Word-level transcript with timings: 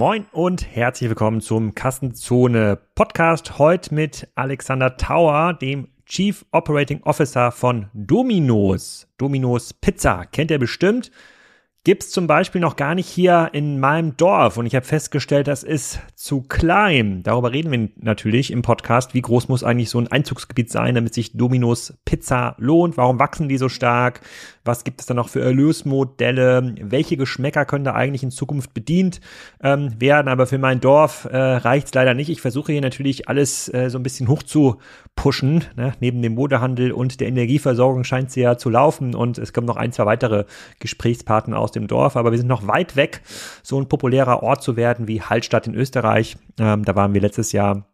Moin 0.00 0.24
und 0.32 0.66
herzlich 0.74 1.10
willkommen 1.10 1.42
zum 1.42 1.74
Kassenzone 1.74 2.78
Podcast. 2.94 3.58
Heute 3.58 3.94
mit 3.94 4.28
Alexander 4.34 4.96
Tauer, 4.96 5.52
dem 5.52 5.88
Chief 6.06 6.42
Operating 6.52 7.02
Officer 7.02 7.52
von 7.52 7.90
Domino's. 7.92 9.06
Domino's 9.18 9.74
Pizza 9.74 10.24
kennt 10.24 10.50
ihr 10.50 10.58
bestimmt 10.58 11.10
gibt's 11.84 12.10
zum 12.10 12.26
Beispiel 12.26 12.60
noch 12.60 12.76
gar 12.76 12.94
nicht 12.94 13.08
hier 13.08 13.50
in 13.52 13.80
meinem 13.80 14.16
Dorf. 14.16 14.58
Und 14.58 14.66
ich 14.66 14.74
habe 14.74 14.84
festgestellt, 14.84 15.48
das 15.48 15.62
ist 15.62 15.98
zu 16.14 16.42
klein. 16.42 17.22
Darüber 17.22 17.52
reden 17.52 17.70
wir 17.72 17.88
natürlich 17.96 18.50
im 18.50 18.60
Podcast. 18.60 19.14
Wie 19.14 19.22
groß 19.22 19.48
muss 19.48 19.64
eigentlich 19.64 19.88
so 19.88 19.98
ein 19.98 20.08
Einzugsgebiet 20.08 20.70
sein, 20.70 20.94
damit 20.94 21.14
sich 21.14 21.32
Dominos 21.32 21.94
Pizza 22.04 22.54
lohnt? 22.58 22.98
Warum 22.98 23.18
wachsen 23.18 23.48
die 23.48 23.56
so 23.56 23.70
stark? 23.70 24.20
Was 24.62 24.84
gibt 24.84 25.00
es 25.00 25.06
da 25.06 25.14
noch 25.14 25.30
für 25.30 25.40
Erlösmodelle? 25.40 26.74
Welche 26.82 27.16
Geschmäcker 27.16 27.64
können 27.64 27.84
da 27.84 27.94
eigentlich 27.94 28.22
in 28.22 28.30
Zukunft 28.30 28.74
bedient 28.74 29.22
ähm, 29.62 29.98
werden? 29.98 30.28
Aber 30.28 30.46
für 30.46 30.58
mein 30.58 30.80
Dorf 30.80 31.24
äh, 31.24 31.36
reicht's 31.36 31.94
leider 31.94 32.12
nicht. 32.12 32.28
Ich 32.28 32.42
versuche 32.42 32.72
hier 32.72 32.82
natürlich 32.82 33.28
alles 33.28 33.72
äh, 33.72 33.88
so 33.88 33.98
ein 33.98 34.02
bisschen 34.02 34.28
hoch 34.28 34.42
zu 34.42 34.76
pushen. 35.20 35.64
Ne? 35.76 35.92
Neben 36.00 36.22
dem 36.22 36.34
Modehandel 36.34 36.92
und 36.92 37.20
der 37.20 37.28
Energieversorgung 37.28 38.04
scheint 38.04 38.30
sie 38.30 38.40
ja 38.40 38.56
zu 38.56 38.70
laufen. 38.70 39.14
Und 39.14 39.36
es 39.36 39.52
kommen 39.52 39.66
noch 39.66 39.76
ein, 39.76 39.92
zwei 39.92 40.06
weitere 40.06 40.44
Gesprächspartner 40.78 41.58
aus 41.58 41.72
dem 41.72 41.86
Dorf. 41.88 42.16
Aber 42.16 42.30
wir 42.30 42.38
sind 42.38 42.46
noch 42.46 42.66
weit 42.66 42.96
weg, 42.96 43.20
so 43.62 43.78
ein 43.78 43.86
populärer 43.86 44.42
Ort 44.42 44.62
zu 44.62 44.76
werden 44.76 45.08
wie 45.08 45.20
Hallstatt 45.20 45.66
in 45.66 45.74
Österreich. 45.74 46.38
Ähm, 46.58 46.86
da 46.86 46.96
waren 46.96 47.12
wir 47.12 47.20
letztes 47.20 47.52
Jahr 47.52 47.84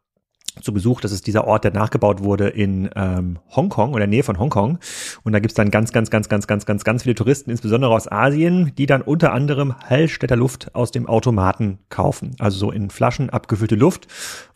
zu 0.61 0.73
Besuch. 0.73 1.01
Das 1.01 1.13
ist 1.13 1.27
dieser 1.27 1.47
Ort, 1.47 1.65
der 1.65 1.73
nachgebaut 1.73 2.23
wurde 2.23 2.49
in 2.49 2.91
ähm, 2.95 3.39
Hongkong 3.55 3.95
oder 3.95 4.07
Nähe 4.07 4.23
von 4.23 4.39
Hongkong. 4.39 4.79
Und 5.23 5.33
da 5.33 5.39
gibt's 5.39 5.55
dann 5.55 5.71
ganz, 5.71 5.93
ganz, 5.93 6.11
ganz, 6.11 6.29
ganz, 6.29 6.47
ganz, 6.47 6.67
ganz, 6.67 6.85
ganz 6.85 7.03
viele 7.03 7.15
Touristen, 7.15 7.51
insbesondere 7.51 7.93
aus 7.93 8.11
Asien, 8.11 8.73
die 8.77 8.87
dann 8.87 9.03
unter 9.03 9.33
anderem 9.33 9.75
Hallstätter 9.79 10.37
Luft 10.37 10.75
aus 10.75 10.91
dem 10.91 11.07
Automaten 11.07 11.79
kaufen. 11.89 12.37
Also 12.39 12.59
so 12.59 12.71
in 12.71 12.91
Flaschen 12.91 13.31
abgefüllte 13.31 13.75
Luft. 13.75 14.07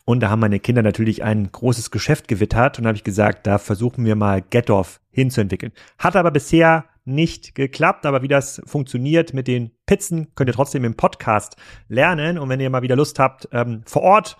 Und 0.05 0.21
da 0.21 0.29
haben 0.29 0.39
meine 0.39 0.59
Kinder 0.59 0.81
natürlich 0.81 1.23
ein 1.23 1.51
großes 1.51 1.91
Geschäft 1.91 2.27
gewittert 2.27 2.79
und 2.79 2.87
habe 2.87 2.97
ich 2.97 3.03
gesagt, 3.03 3.45
da 3.47 3.57
versuchen 3.57 4.03
wir 4.03 4.15
mal 4.15 4.41
Gettorf 4.41 4.99
hinzuentwickeln. 5.11 5.71
Hat 5.97 6.15
aber 6.15 6.31
bisher 6.31 6.85
nicht 7.05 7.55
geklappt, 7.55 8.05
aber 8.05 8.21
wie 8.21 8.27
das 8.27 8.61
funktioniert 8.65 9.33
mit 9.33 9.47
den 9.47 9.71
Pizzen, 9.85 10.27
könnt 10.35 10.49
ihr 10.49 10.53
trotzdem 10.53 10.83
im 10.83 10.95
Podcast 10.95 11.55
lernen. 11.87 12.37
Und 12.37 12.49
wenn 12.49 12.59
ihr 12.59 12.69
mal 12.69 12.83
wieder 12.83 12.95
Lust 12.95 13.19
habt, 13.19 13.47
ähm, 13.51 13.81
vor 13.85 14.03
Ort 14.03 14.37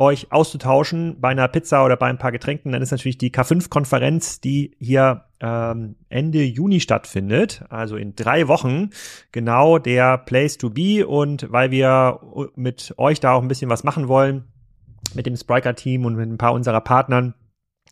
euch 0.00 0.32
auszutauschen 0.32 1.20
bei 1.20 1.28
einer 1.28 1.46
Pizza 1.46 1.84
oder 1.84 1.96
bei 1.96 2.06
ein 2.06 2.18
paar 2.18 2.32
Getränken, 2.32 2.72
dann 2.72 2.80
ist 2.80 2.90
natürlich 2.90 3.18
die 3.18 3.30
K5-Konferenz, 3.30 4.40
die 4.40 4.74
hier 4.80 5.26
ähm, 5.40 5.96
Ende 6.08 6.42
Juni 6.42 6.80
stattfindet, 6.80 7.64
also 7.68 7.96
in 7.96 8.16
drei 8.16 8.48
Wochen, 8.48 8.90
genau 9.30 9.78
der 9.78 10.16
Place 10.16 10.56
to 10.56 10.70
be. 10.70 11.06
Und 11.06 11.52
weil 11.52 11.70
wir 11.70 12.20
mit 12.56 12.94
euch 12.96 13.20
da 13.20 13.34
auch 13.34 13.42
ein 13.42 13.48
bisschen 13.48 13.70
was 13.70 13.84
machen 13.84 14.08
wollen, 14.08 14.44
mit 15.14 15.26
dem 15.26 15.36
Spriker-Team 15.36 16.06
und 16.06 16.16
mit 16.16 16.30
ein 16.30 16.38
paar 16.38 16.54
unserer 16.54 16.80
Partnern, 16.80 17.34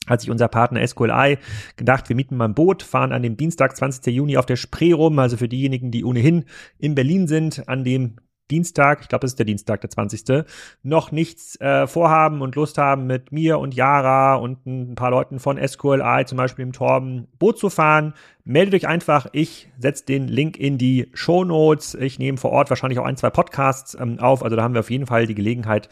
hat 0.07 0.23
sich 0.23 0.31
unser 0.31 0.49
Partner 0.49 0.87
SQLI 0.87 1.37
gedacht, 1.77 2.09
wir 2.09 2.17
mieten 2.17 2.37
mal 2.37 2.47
ein 2.47 2.55
Boot, 2.55 2.83
fahren 2.83 3.13
an 3.13 3.23
dem 3.23 3.37
Dienstag, 3.37 3.77
20. 3.77 4.15
Juni 4.15 4.39
auf 4.39 4.47
der 4.47 4.57
Spree 4.57 4.93
rum, 4.93 5.19
also 5.19 5.37
für 5.37 5.49
diejenigen, 5.49 5.91
die 5.91 6.05
ohnehin 6.05 6.47
in 6.79 6.95
Berlin 6.95 7.27
sind, 7.29 7.69
an 7.69 7.85
dem 7.85 8.17
Dienstag, 8.51 9.01
ich 9.03 9.09
glaube, 9.09 9.27
es 9.27 9.33
ist 9.33 9.39
der 9.39 9.47
Dienstag, 9.47 9.81
der 9.81 9.91
20., 9.91 10.45
noch 10.83 11.13
nichts 11.13 11.61
äh, 11.61 11.87
vorhaben 11.87 12.41
und 12.41 12.57
Lust 12.57 12.79
haben, 12.79 13.07
mit 13.07 13.33
mir 13.33 13.59
und 13.59 13.75
Yara 13.75 14.37
und 14.37 14.67
ein 14.67 14.95
paar 14.95 15.11
Leuten 15.11 15.39
von 15.39 15.59
SQLI, 15.59 16.25
zum 16.27 16.39
Beispiel 16.39 16.65
im 16.65 16.73
Torben, 16.73 17.29
Boot 17.39 17.59
zu 17.59 17.71
fahren, 17.71 18.15
meldet 18.45 18.75
euch 18.75 18.89
einfach. 18.89 19.27
Ich 19.33 19.69
setze 19.79 20.07
den 20.07 20.27
Link 20.27 20.57
in 20.57 20.79
die 20.79 21.11
Show 21.13 21.45
Notes. 21.45 21.95
Ich 21.95 22.19
nehme 22.19 22.39
vor 22.39 22.51
Ort 22.51 22.71
wahrscheinlich 22.71 22.99
auch 22.99 23.05
ein, 23.05 23.17
zwei 23.17 23.31
Podcasts 23.31 23.97
ähm, 24.01 24.19
auf. 24.19 24.43
Also 24.43 24.57
da 24.57 24.63
haben 24.63 24.75
wir 24.75 24.81
auf 24.81 24.91
jeden 24.91 25.07
Fall 25.07 25.27
die 25.27 25.35
Gelegenheit, 25.35 25.89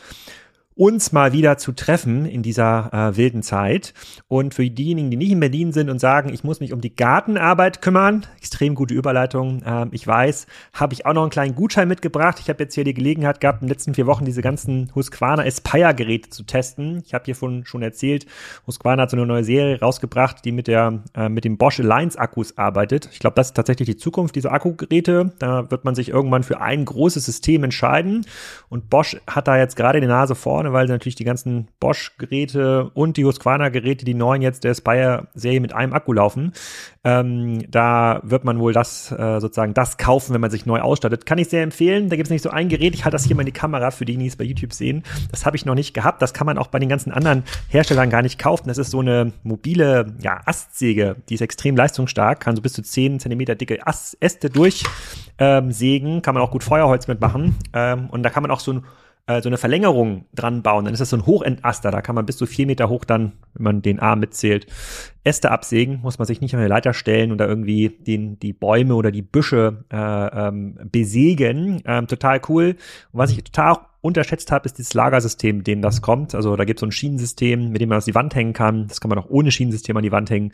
uns 0.76 1.10
mal 1.10 1.32
wieder 1.32 1.56
zu 1.56 1.72
treffen 1.72 2.26
in 2.26 2.42
dieser 2.42 2.92
äh, 2.92 3.16
wilden 3.16 3.42
Zeit. 3.42 3.94
Und 4.28 4.52
für 4.52 4.68
diejenigen, 4.68 5.10
die 5.10 5.16
nicht 5.16 5.32
in 5.32 5.40
Berlin 5.40 5.72
sind 5.72 5.88
und 5.88 5.98
sagen, 5.98 6.32
ich 6.32 6.44
muss 6.44 6.60
mich 6.60 6.74
um 6.74 6.82
die 6.82 6.94
Gartenarbeit 6.94 7.80
kümmern, 7.80 8.26
extrem 8.38 8.74
gute 8.74 8.92
Überleitung, 8.92 9.62
äh, 9.62 9.86
ich 9.92 10.06
weiß, 10.06 10.46
habe 10.74 10.92
ich 10.92 11.06
auch 11.06 11.14
noch 11.14 11.22
einen 11.22 11.30
kleinen 11.30 11.54
Gutschein 11.54 11.88
mitgebracht. 11.88 12.38
Ich 12.40 12.50
habe 12.50 12.62
jetzt 12.62 12.74
hier 12.74 12.84
die 12.84 12.92
Gelegenheit 12.92 13.40
gehabt, 13.40 13.62
in 13.62 13.66
den 13.66 13.72
letzten 13.72 13.94
vier 13.94 14.06
Wochen 14.06 14.26
diese 14.26 14.42
ganzen 14.42 14.92
Husqvarna 14.94 15.44
Aspire-Geräte 15.44 16.28
zu 16.28 16.42
testen. 16.42 17.02
Ich 17.06 17.14
habe 17.14 17.24
hiervon 17.24 17.64
schon 17.64 17.80
erzählt, 17.80 18.26
Husqvarna 18.66 19.02
hat 19.02 19.10
so 19.10 19.16
eine 19.16 19.24
neue 19.24 19.44
Serie 19.44 19.80
rausgebracht, 19.80 20.44
die 20.44 20.52
mit 20.52 20.66
der 20.68 21.02
äh, 21.14 21.30
mit 21.30 21.46
dem 21.46 21.56
Bosch 21.56 21.80
Alliance 21.80 22.18
Akkus 22.18 22.58
arbeitet. 22.58 23.08
Ich 23.12 23.18
glaube, 23.18 23.34
das 23.34 23.48
ist 23.48 23.54
tatsächlich 23.54 23.86
die 23.86 23.96
Zukunft 23.96 24.36
dieser 24.36 24.52
Akkugeräte. 24.52 25.32
Da 25.38 25.70
wird 25.70 25.86
man 25.86 25.94
sich 25.94 26.10
irgendwann 26.10 26.42
für 26.42 26.60
ein 26.60 26.84
großes 26.84 27.24
System 27.24 27.64
entscheiden. 27.64 28.26
Und 28.68 28.90
Bosch 28.90 29.16
hat 29.26 29.48
da 29.48 29.56
jetzt 29.56 29.76
gerade 29.76 30.02
die 30.02 30.06
Nase 30.06 30.34
vorne 30.34 30.65
vorne, 30.66 30.72
weil 30.72 30.86
natürlich 30.86 31.14
die 31.14 31.24
ganzen 31.24 31.68
Bosch-Geräte 31.80 32.90
und 32.94 33.16
die 33.16 33.24
Husqvarna-Geräte, 33.24 34.04
die 34.04 34.14
neuen 34.14 34.42
jetzt 34.42 34.64
der 34.64 34.74
Spire-Serie 34.74 35.60
mit 35.60 35.72
einem 35.72 35.92
Akku 35.92 36.12
laufen, 36.12 36.52
ähm, 37.04 37.70
da 37.70 38.20
wird 38.24 38.44
man 38.44 38.58
wohl 38.58 38.72
das 38.72 39.12
äh, 39.12 39.40
sozusagen 39.40 39.74
das 39.74 39.96
kaufen, 39.96 40.34
wenn 40.34 40.40
man 40.40 40.50
sich 40.50 40.66
neu 40.66 40.80
ausstattet. 40.80 41.26
Kann 41.26 41.38
ich 41.38 41.48
sehr 41.48 41.62
empfehlen. 41.62 42.08
Da 42.08 42.16
gibt 42.16 42.26
es 42.26 42.30
nicht 42.30 42.42
so 42.42 42.50
ein 42.50 42.68
Gerät. 42.68 42.94
Ich 42.94 43.04
halte 43.04 43.14
das 43.14 43.24
hier 43.24 43.36
mal 43.36 43.42
in 43.42 43.46
die 43.46 43.52
Kamera 43.52 43.90
für 43.90 44.04
die, 44.04 44.16
die 44.16 44.26
es 44.26 44.36
bei 44.36 44.44
YouTube 44.44 44.72
sehen. 44.72 45.04
Das 45.30 45.46
habe 45.46 45.56
ich 45.56 45.64
noch 45.64 45.74
nicht 45.74 45.94
gehabt. 45.94 46.20
Das 46.20 46.34
kann 46.34 46.46
man 46.46 46.58
auch 46.58 46.66
bei 46.66 46.78
den 46.78 46.88
ganzen 46.88 47.12
anderen 47.12 47.44
Herstellern 47.68 48.10
gar 48.10 48.22
nicht 48.22 48.38
kaufen. 48.38 48.68
Das 48.68 48.78
ist 48.78 48.90
so 48.90 49.00
eine 49.00 49.32
mobile 49.44 50.14
ja, 50.20 50.40
Astsäge. 50.46 51.16
Die 51.28 51.34
ist 51.34 51.42
extrem 51.42 51.76
leistungsstark, 51.76 52.40
kann 52.40 52.56
so 52.56 52.62
bis 52.62 52.72
zu 52.72 52.82
10 52.82 53.20
Zentimeter 53.20 53.54
dicke 53.54 53.86
Ast 53.86 54.16
Äste 54.20 54.50
durchsägen. 54.50 54.88
Ähm, 55.38 56.22
kann 56.22 56.34
man 56.34 56.42
auch 56.42 56.50
gut 56.50 56.64
Feuerholz 56.64 57.06
mitmachen. 57.06 57.54
Ähm, 57.72 58.10
und 58.10 58.22
da 58.24 58.30
kann 58.30 58.42
man 58.42 58.50
auch 58.50 58.60
so 58.60 58.72
ein 58.72 58.84
äh, 59.26 59.42
so 59.42 59.48
eine 59.48 59.58
Verlängerung 59.58 60.26
dran 60.34 60.62
bauen, 60.62 60.84
dann 60.84 60.94
ist 60.94 61.00
das 61.00 61.10
so 61.10 61.16
ein 61.16 61.26
Hochentaster. 61.26 61.90
Da 61.90 62.00
kann 62.00 62.14
man 62.14 62.26
bis 62.26 62.36
zu 62.36 62.46
vier 62.46 62.66
Meter 62.66 62.88
hoch 62.88 63.04
dann, 63.04 63.32
wenn 63.54 63.64
man 63.64 63.82
den 63.82 64.00
Arm 64.00 64.20
mitzählt, 64.20 64.66
Äste 65.24 65.50
absägen. 65.50 66.00
Muss 66.02 66.18
man 66.18 66.26
sich 66.26 66.40
nicht 66.40 66.54
an 66.54 66.60
eine 66.60 66.68
Leiter 66.68 66.94
stellen 66.94 67.32
oder 67.32 67.48
irgendwie 67.48 67.88
den, 67.88 68.38
die 68.38 68.52
Bäume 68.52 68.94
oder 68.94 69.10
die 69.10 69.22
Büsche 69.22 69.84
äh, 69.92 69.96
ähm, 69.96 70.78
besägen. 70.90 71.82
Ähm, 71.84 72.06
total 72.06 72.40
cool. 72.48 72.76
Und 73.12 73.18
was 73.18 73.30
ich 73.30 73.42
total 73.42 73.78
unterschätzt 74.06 74.50
habe, 74.52 74.66
ist 74.66 74.78
dieses 74.78 74.94
Lagersystem, 74.94 75.58
mit 75.58 75.66
dem 75.66 75.82
das 75.82 76.02
kommt. 76.02 76.34
Also 76.34 76.56
da 76.56 76.64
gibt 76.64 76.78
es 76.78 76.80
so 76.80 76.86
ein 76.86 76.92
Schienensystem, 76.92 77.70
mit 77.70 77.80
dem 77.80 77.88
man 77.88 77.98
das 77.98 78.06
die 78.06 78.14
Wand 78.14 78.34
hängen 78.34 78.52
kann. 78.52 78.86
Das 78.88 79.00
kann 79.00 79.08
man 79.08 79.18
auch 79.18 79.28
ohne 79.28 79.50
Schienensystem 79.50 79.96
an 79.96 80.02
die 80.02 80.12
Wand 80.12 80.30
hängen. 80.30 80.52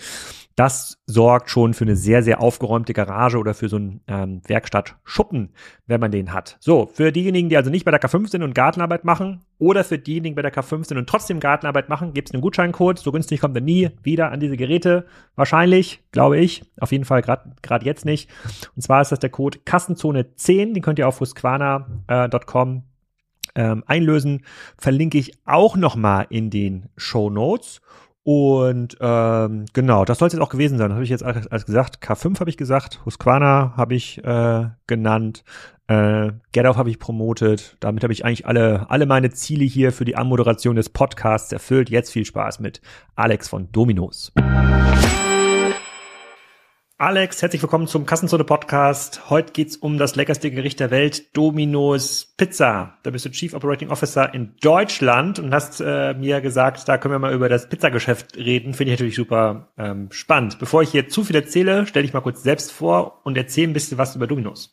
Das 0.54 0.98
sorgt 1.06 1.50
schon 1.50 1.72
für 1.72 1.84
eine 1.84 1.96
sehr, 1.96 2.22
sehr 2.22 2.40
aufgeräumte 2.40 2.92
Garage 2.92 3.38
oder 3.38 3.54
für 3.54 3.68
so 3.68 3.76
einen 3.76 4.00
ähm, 4.06 4.42
Werkstattschuppen, 4.46 5.54
wenn 5.86 6.00
man 6.00 6.10
den 6.10 6.32
hat. 6.32 6.56
So, 6.60 6.90
für 6.92 7.10
diejenigen, 7.12 7.48
die 7.48 7.56
also 7.56 7.70
nicht 7.70 7.84
bei 7.84 7.90
der 7.90 8.02
K5 8.02 8.28
sind 8.28 8.42
und 8.42 8.54
Gartenarbeit 8.54 9.04
machen 9.04 9.40
oder 9.58 9.84
für 9.84 9.98
diejenigen 9.98 10.34
bei 10.34 10.42
der 10.42 10.52
K5 10.52 10.88
sind 10.88 10.98
und 10.98 11.08
trotzdem 11.08 11.40
Gartenarbeit 11.40 11.88
machen, 11.88 12.12
gibt 12.12 12.28
es 12.28 12.34
einen 12.34 12.42
Gutscheincode. 12.42 12.98
So 12.98 13.12
günstig 13.12 13.40
kommt 13.40 13.56
er 13.56 13.62
nie 13.62 13.90
wieder 14.02 14.30
an 14.30 14.40
diese 14.40 14.56
Geräte. 14.56 15.06
Wahrscheinlich, 15.36 16.02
glaube 16.12 16.38
ich. 16.38 16.64
Auf 16.78 16.92
jeden 16.92 17.04
Fall 17.04 17.22
gerade 17.22 17.86
jetzt 17.86 18.04
nicht. 18.04 18.28
Und 18.76 18.82
zwar 18.82 19.00
ist 19.00 19.12
das 19.12 19.20
der 19.20 19.30
Code 19.30 19.60
Kassenzone 19.64 20.34
10. 20.34 20.74
Den 20.74 20.82
könnt 20.82 20.98
ihr 20.98 21.08
auf 21.08 21.20
husqvarna.com 21.20 22.76
äh, 22.76 22.91
ähm, 23.54 23.84
einlösen, 23.86 24.44
verlinke 24.76 25.18
ich 25.18 25.32
auch 25.44 25.76
nochmal 25.76 26.26
in 26.30 26.50
den 26.50 26.88
Show 26.96 27.30
Notes. 27.30 27.80
Und 28.24 28.96
ähm, 29.00 29.64
genau, 29.72 30.04
das 30.04 30.18
soll 30.18 30.28
es 30.28 30.34
jetzt 30.34 30.42
auch 30.42 30.48
gewesen 30.48 30.78
sein. 30.78 30.90
Das 30.90 30.94
habe 30.94 31.04
ich 31.04 31.10
jetzt 31.10 31.24
als 31.24 31.66
gesagt. 31.66 31.98
K5 32.04 32.38
habe 32.38 32.50
ich 32.50 32.56
gesagt, 32.56 33.00
Husqvarna 33.04 33.74
habe 33.76 33.94
ich 33.96 34.22
äh, 34.22 34.68
genannt, 34.86 35.42
äh, 35.88 36.30
Get 36.52 36.64
habe 36.64 36.90
ich 36.90 37.00
promotet. 37.00 37.76
Damit 37.80 38.04
habe 38.04 38.12
ich 38.12 38.24
eigentlich 38.24 38.46
alle, 38.46 38.88
alle 38.90 39.06
meine 39.06 39.30
Ziele 39.30 39.64
hier 39.64 39.92
für 39.92 40.04
die 40.04 40.16
Anmoderation 40.16 40.76
des 40.76 40.88
Podcasts 40.88 41.52
erfüllt. 41.52 41.90
Jetzt 41.90 42.12
viel 42.12 42.24
Spaß 42.24 42.60
mit 42.60 42.80
Alex 43.16 43.48
von 43.48 43.72
Dominos. 43.72 44.32
Alex, 47.02 47.42
herzlich 47.42 47.60
willkommen 47.60 47.88
zum 47.88 48.06
Kassenzone 48.06 48.44
Podcast. 48.44 49.28
Heute 49.28 49.52
geht's 49.52 49.76
um 49.76 49.98
das 49.98 50.14
leckerste 50.14 50.52
Gericht 50.52 50.78
der 50.78 50.92
Welt, 50.92 51.36
Domino's 51.36 52.32
Pizza. 52.36 52.92
Da 53.02 53.10
bist 53.10 53.24
du 53.24 53.30
Chief 53.30 53.54
Operating 53.54 53.90
Officer 53.90 54.32
in 54.32 54.54
Deutschland 54.62 55.40
und 55.40 55.52
hast 55.52 55.80
äh, 55.80 56.14
mir 56.14 56.40
gesagt, 56.40 56.88
da 56.88 56.98
können 56.98 57.12
wir 57.12 57.18
mal 57.18 57.34
über 57.34 57.48
das 57.48 57.68
Pizzageschäft 57.68 58.36
reden. 58.36 58.72
Finde 58.72 58.92
ich 58.92 59.00
natürlich 59.00 59.16
super 59.16 59.72
ähm, 59.76 60.12
spannend. 60.12 60.60
Bevor 60.60 60.82
ich 60.82 60.92
hier 60.92 61.08
zu 61.08 61.24
viel 61.24 61.34
erzähle, 61.34 61.86
stelle 61.86 62.04
ich 62.04 62.12
mal 62.12 62.20
kurz 62.20 62.44
selbst 62.44 62.70
vor 62.70 63.18
und 63.24 63.36
erzähle 63.36 63.72
ein 63.72 63.74
bisschen 63.74 63.98
was 63.98 64.14
über 64.14 64.28
Domino's. 64.28 64.70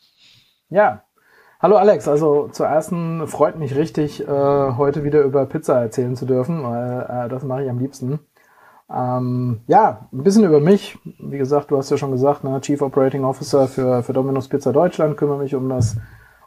Ja, 0.70 1.02
Hallo 1.62 1.76
Alex, 1.76 2.08
also 2.08 2.48
zuerst 2.48 2.94
freut 3.26 3.60
mich 3.60 3.76
richtig, 3.76 4.26
äh, 4.26 4.26
heute 4.26 5.04
wieder 5.04 5.24
über 5.24 5.46
Pizza 5.46 5.82
erzählen 5.82 6.16
zu 6.16 6.26
dürfen, 6.26 6.64
weil 6.64 7.02
äh, 7.02 7.28
das 7.28 7.44
mache 7.44 7.64
ich 7.64 7.70
am 7.70 7.80
liebsten. 7.80 8.20
Ähm, 8.92 9.62
ja, 9.68 10.08
ein 10.12 10.24
bisschen 10.24 10.44
über 10.46 10.60
mich. 10.60 10.98
Wie 11.20 11.38
gesagt, 11.38 11.72
du 11.72 11.78
hast 11.78 11.92
ja 11.92 11.98
schon 11.98 12.12
gesagt, 12.12 12.44
ne, 12.44 12.60
Chief 12.62 12.82
Operating 12.82 13.24
Officer 13.24 13.68
für, 13.68 14.04
für 14.04 14.14
Domino's 14.14 14.48
Pizza 14.48 14.74
Deutschland, 14.74 15.18
kümmere 15.18 15.40
mich 15.40 15.56
um 15.56 15.70
das 15.70 15.98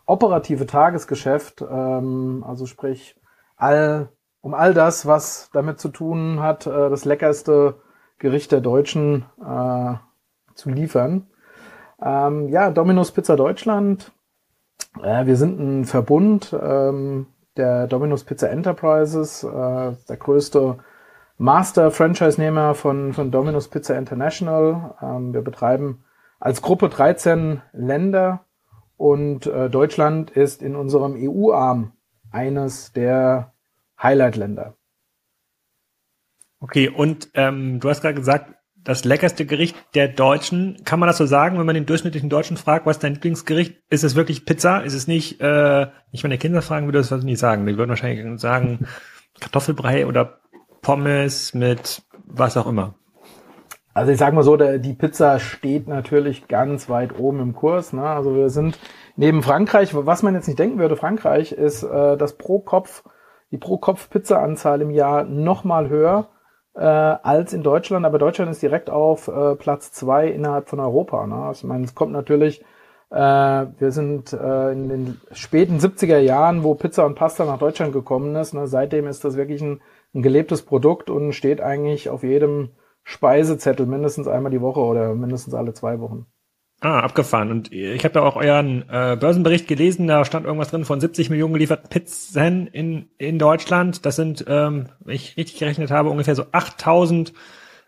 operative 0.06 0.66
Tagesgeschäft, 0.66 1.62
ähm, 1.62 2.44
also 2.46 2.66
sprich 2.66 3.16
all, 3.56 4.08
um 4.40 4.54
all 4.54 4.74
das, 4.74 5.06
was 5.06 5.50
damit 5.52 5.78
zu 5.78 5.88
tun 5.88 6.40
hat, 6.40 6.66
äh, 6.66 6.90
das 6.90 7.04
leckerste 7.04 7.76
Gericht 8.18 8.50
der 8.50 8.60
Deutschen 8.60 9.24
äh, 9.40 9.94
zu 10.54 10.70
liefern. 10.70 11.28
Ähm, 12.02 12.48
ja, 12.48 12.70
Domino's 12.70 13.12
Pizza 13.12 13.36
Deutschland 13.36 14.12
Äh, 15.00 15.26
wir 15.26 15.36
sind 15.36 15.58
ein 15.58 15.84
Verbund 15.84 16.54
ähm, 16.60 17.26
der 17.56 17.86
Domino's 17.86 18.24
Pizza 18.24 18.50
Enterprises, 18.50 19.44
äh, 19.44 19.92
der 20.08 20.16
größte 20.18 20.78
Master-Franchise-Nehmer 21.38 22.74
von, 22.74 23.12
von 23.12 23.30
Domino's 23.30 23.68
Pizza 23.68 23.96
International. 23.96 24.94
Ähm, 25.02 25.34
wir 25.34 25.42
betreiben 25.42 26.04
als 26.40 26.62
Gruppe 26.62 26.88
13 26.88 27.62
Länder 27.72 28.44
und 28.96 29.46
äh, 29.46 29.68
Deutschland 29.68 30.30
ist 30.30 30.62
in 30.62 30.76
unserem 30.76 31.14
EU-Arm 31.16 31.92
eines 32.30 32.92
der 32.92 33.52
Highlight-Länder. 34.00 34.74
Okay, 36.60 36.88
und 36.88 37.30
ähm, 37.34 37.80
du 37.80 37.88
hast 37.88 38.02
gerade 38.02 38.14
gesagt, 38.14 38.54
das 38.84 39.04
leckerste 39.04 39.46
Gericht 39.46 39.76
der 39.94 40.08
Deutschen. 40.08 40.82
Kann 40.84 40.98
man 40.98 41.06
das 41.06 41.18
so 41.18 41.26
sagen, 41.26 41.58
wenn 41.58 41.66
man 41.66 41.74
den 41.74 41.86
durchschnittlichen 41.86 42.30
Deutschen 42.30 42.56
fragt, 42.56 42.86
was 42.86 42.96
ist 42.96 43.04
dein 43.04 43.14
Lieblingsgericht? 43.14 43.80
Ist 43.90 44.04
es 44.04 44.16
wirklich 44.16 44.44
Pizza? 44.44 44.80
Ist 44.80 44.94
es 44.94 45.06
nicht, 45.06 45.40
äh, 45.40 45.86
ich 46.10 46.22
meine 46.22 46.38
Kinder 46.38 46.62
fragen, 46.62 46.86
würde 46.86 46.98
das 46.98 47.10
nicht 47.22 47.38
sagen. 47.38 47.66
Die 47.66 47.76
würden 47.76 47.90
wahrscheinlich 47.90 48.40
sagen 48.40 48.86
Kartoffelbrei 49.40 50.06
oder 50.06 50.40
Pommes 50.82 51.54
mit 51.54 52.02
was 52.26 52.56
auch 52.56 52.66
immer. 52.66 52.94
Also 53.94 54.10
ich 54.10 54.18
sage 54.18 54.34
mal 54.34 54.42
so, 54.42 54.56
die 54.56 54.94
Pizza 54.94 55.38
steht 55.38 55.86
natürlich 55.86 56.48
ganz 56.48 56.88
weit 56.88 57.18
oben 57.18 57.40
im 57.40 57.54
Kurs. 57.54 57.92
Ne? 57.92 58.02
Also 58.02 58.34
wir 58.34 58.48
sind 58.48 58.78
neben 59.16 59.42
Frankreich, 59.42 59.94
was 59.94 60.22
man 60.22 60.34
jetzt 60.34 60.46
nicht 60.46 60.58
denken 60.58 60.78
würde, 60.78 60.96
Frankreich 60.96 61.52
ist 61.52 61.82
äh, 61.82 62.16
das 62.16 62.36
pro 62.36 62.58
Kopf, 62.58 63.04
die 63.50 63.58
pro 63.58 63.76
Kopf 63.76 64.08
Pizza-Anzahl 64.08 64.80
im 64.80 64.90
Jahr 64.90 65.24
noch 65.24 65.64
mal 65.64 65.88
höher 65.88 66.28
äh, 66.74 66.80
als 66.80 67.52
in 67.52 67.62
Deutschland, 67.62 68.06
aber 68.06 68.18
Deutschland 68.18 68.50
ist 68.50 68.62
direkt 68.62 68.88
auf 68.88 69.28
äh, 69.28 69.56
Platz 69.56 69.92
zwei 69.92 70.28
innerhalb 70.28 70.68
von 70.70 70.80
Europa. 70.80 71.26
Ne? 71.26 71.34
Also, 71.34 71.64
ich 71.64 71.68
meine, 71.68 71.84
es 71.84 71.94
kommt 71.94 72.12
natürlich, 72.12 72.64
äh, 73.10 73.16
wir 73.16 73.90
sind 73.90 74.32
äh, 74.32 74.72
in 74.72 74.88
den 74.88 75.20
späten 75.32 75.78
70er 75.78 76.18
Jahren, 76.18 76.64
wo 76.64 76.74
Pizza 76.74 77.04
und 77.04 77.14
Pasta 77.14 77.44
nach 77.44 77.58
Deutschland 77.58 77.92
gekommen 77.92 78.34
ist. 78.36 78.54
Ne? 78.54 78.66
Seitdem 78.66 79.06
ist 79.06 79.22
das 79.22 79.36
wirklich 79.36 79.60
ein, 79.60 79.82
ein 80.14 80.22
gelebtes 80.22 80.62
Produkt 80.62 81.10
und 81.10 81.32
steht 81.32 81.60
eigentlich 81.60 82.10
auf 82.10 82.22
jedem 82.22 82.70
Speisezettel 83.04 83.86
mindestens 83.86 84.28
einmal 84.28 84.52
die 84.52 84.60
Woche 84.60 84.80
oder 84.80 85.14
mindestens 85.14 85.54
alle 85.54 85.72
zwei 85.72 86.00
Wochen. 86.00 86.26
Ah, 86.80 86.98
abgefahren. 86.98 87.52
Und 87.52 87.72
ich 87.72 88.04
habe 88.04 88.18
ja 88.18 88.24
auch 88.24 88.34
euren 88.34 88.82
äh, 88.88 89.16
Börsenbericht 89.16 89.68
gelesen, 89.68 90.08
da 90.08 90.24
stand 90.24 90.46
irgendwas 90.46 90.70
drin 90.70 90.84
von 90.84 91.00
70 91.00 91.30
Millionen 91.30 91.52
gelieferten 91.52 91.88
Pizzen 91.88 92.66
in, 92.66 93.08
in 93.18 93.38
Deutschland. 93.38 94.04
Das 94.04 94.16
sind, 94.16 94.44
ähm, 94.48 94.88
wenn 94.98 95.14
ich 95.14 95.36
richtig 95.36 95.60
gerechnet 95.60 95.92
habe, 95.92 96.10
ungefähr 96.10 96.34
so 96.34 96.46
8000 96.50 97.32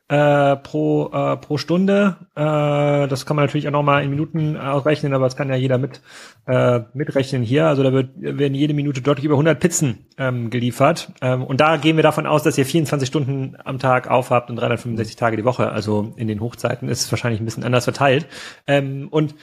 äh, 0.08 0.56
pro, 0.56 1.10
äh, 1.12 1.36
pro 1.38 1.56
Stunde. 1.56 2.16
Äh, 2.34 3.08
das 3.08 3.24
kann 3.24 3.36
man 3.36 3.46
natürlich 3.46 3.66
auch 3.68 3.72
nochmal 3.72 4.04
in 4.04 4.10
Minuten 4.10 4.56
ausrechnen, 4.56 5.14
aber 5.14 5.24
das 5.24 5.36
kann 5.36 5.48
ja 5.48 5.54
jeder 5.54 5.78
mit 5.78 6.02
äh, 6.46 6.80
mitrechnen 6.92 7.42
hier. 7.42 7.66
Also 7.66 7.82
da 7.82 7.92
wird, 7.92 8.10
werden 8.16 8.54
jede 8.54 8.74
Minute 8.74 9.00
deutlich 9.00 9.24
über 9.24 9.34
100 9.34 9.58
Pizzen 9.58 10.06
ähm, 10.18 10.50
geliefert. 10.50 11.12
Ähm, 11.22 11.42
und 11.42 11.60
da 11.60 11.78
gehen 11.78 11.96
wir 11.96 12.02
davon 12.02 12.26
aus, 12.26 12.42
dass 12.42 12.58
ihr 12.58 12.66
24 12.66 13.08
Stunden 13.08 13.56
am 13.64 13.78
Tag 13.78 14.10
aufhabt 14.10 14.50
und 14.50 14.56
365 14.56 15.16
Tage 15.16 15.36
die 15.38 15.44
Woche. 15.44 15.70
Also 15.70 16.12
in 16.16 16.28
den 16.28 16.40
Hochzeiten 16.40 16.88
ist 16.88 17.00
es 17.00 17.10
wahrscheinlich 17.10 17.40
ein 17.40 17.46
bisschen 17.46 17.64
anders 17.64 17.84
verteilt. 17.84 18.26
Ähm, 18.66 19.08
und 19.10 19.34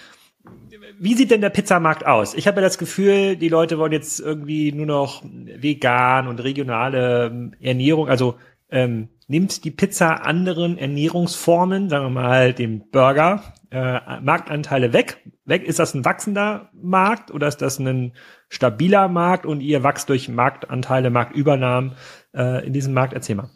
wie 0.99 1.15
sieht 1.15 1.31
denn 1.31 1.41
der 1.41 1.49
Pizzamarkt 1.49 2.05
aus? 2.05 2.35
Ich 2.35 2.45
habe 2.45 2.61
ja 2.61 2.67
das 2.67 2.77
Gefühl, 2.77 3.35
die 3.35 3.49
Leute 3.49 3.79
wollen 3.79 3.91
jetzt 3.91 4.19
irgendwie 4.19 4.71
nur 4.71 4.85
noch 4.85 5.23
vegan 5.23 6.27
und 6.27 6.43
regionale 6.43 7.27
ähm, 7.27 7.53
Ernährung, 7.59 8.07
also 8.07 8.35
ähm, 8.69 9.09
nimmt 9.31 9.63
die 9.63 9.71
Pizza 9.71 10.25
anderen 10.25 10.77
Ernährungsformen, 10.77 11.87
sagen 11.87 12.03
wir 12.03 12.21
mal 12.21 12.53
dem 12.53 12.89
Burger, 12.91 13.41
äh, 13.71 14.19
Marktanteile 14.19 14.91
weg? 14.91 15.19
Weg 15.45 15.63
ist 15.63 15.79
das 15.79 15.93
ein 15.93 16.03
wachsender 16.03 16.69
Markt 16.73 17.31
oder 17.31 17.47
ist 17.47 17.61
das 17.61 17.79
ein 17.79 18.11
stabiler 18.49 19.07
Markt 19.07 19.45
und 19.45 19.61
ihr 19.61 19.85
wächst 19.85 20.09
durch 20.09 20.27
Marktanteile, 20.27 21.09
Marktübernahmen 21.09 21.93
äh, 22.35 22.67
in 22.67 22.73
diesem 22.73 22.93
Markt? 22.93 23.13
Erzähl 23.13 23.37
mal. 23.37 23.49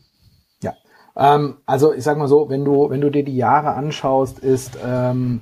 Ja, 0.63 0.75
ähm, 1.17 1.57
also 1.65 1.93
ich 1.93 2.05
sag 2.05 2.17
mal 2.17 2.29
so, 2.29 2.49
wenn 2.49 2.63
du 2.63 2.89
wenn 2.89 3.01
du 3.01 3.11
dir 3.11 3.25
die 3.25 3.35
Jahre 3.35 3.73
anschaust, 3.73 4.39
ist 4.39 4.77
ähm, 4.81 5.41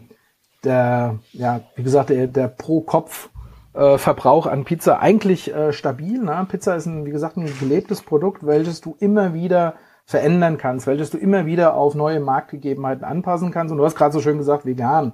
der 0.63 1.19
ja 1.31 1.62
wie 1.75 1.83
gesagt 1.83 2.09
der, 2.09 2.25
der 2.25 2.47
pro 2.47 2.81
Kopf 2.81 3.30
äh, 3.75 4.00
Verbrauch 4.00 4.47
an 4.47 4.65
Pizza 4.65 5.00
eigentlich 5.00 5.53
äh, 5.53 5.74
stabil. 5.74 6.24
Ne? 6.24 6.44
Pizza 6.50 6.75
ist 6.75 6.88
ein, 6.88 7.06
wie 7.06 7.12
gesagt, 7.12 7.38
ein 7.38 7.45
gelebtes 7.59 8.01
Produkt, 8.01 8.47
welches 8.47 8.81
du 8.81 8.95
immer 9.00 9.35
wieder 9.35 9.75
verändern 10.05 10.57
kannst, 10.57 10.88
welches 10.88 11.09
du 11.09 11.17
immer 11.17 11.45
wieder 11.45 11.75
auf 11.75 11.95
neue 11.95 12.19
Marktgegebenheiten 12.19 13.03
anpassen 13.03 13.51
kannst. 13.51 13.71
Und 13.71 13.77
du 13.77 13.85
hast 13.85 13.95
gerade 13.95 14.13
so 14.13 14.19
schön 14.19 14.38
gesagt, 14.38 14.65
vegan. 14.65 15.13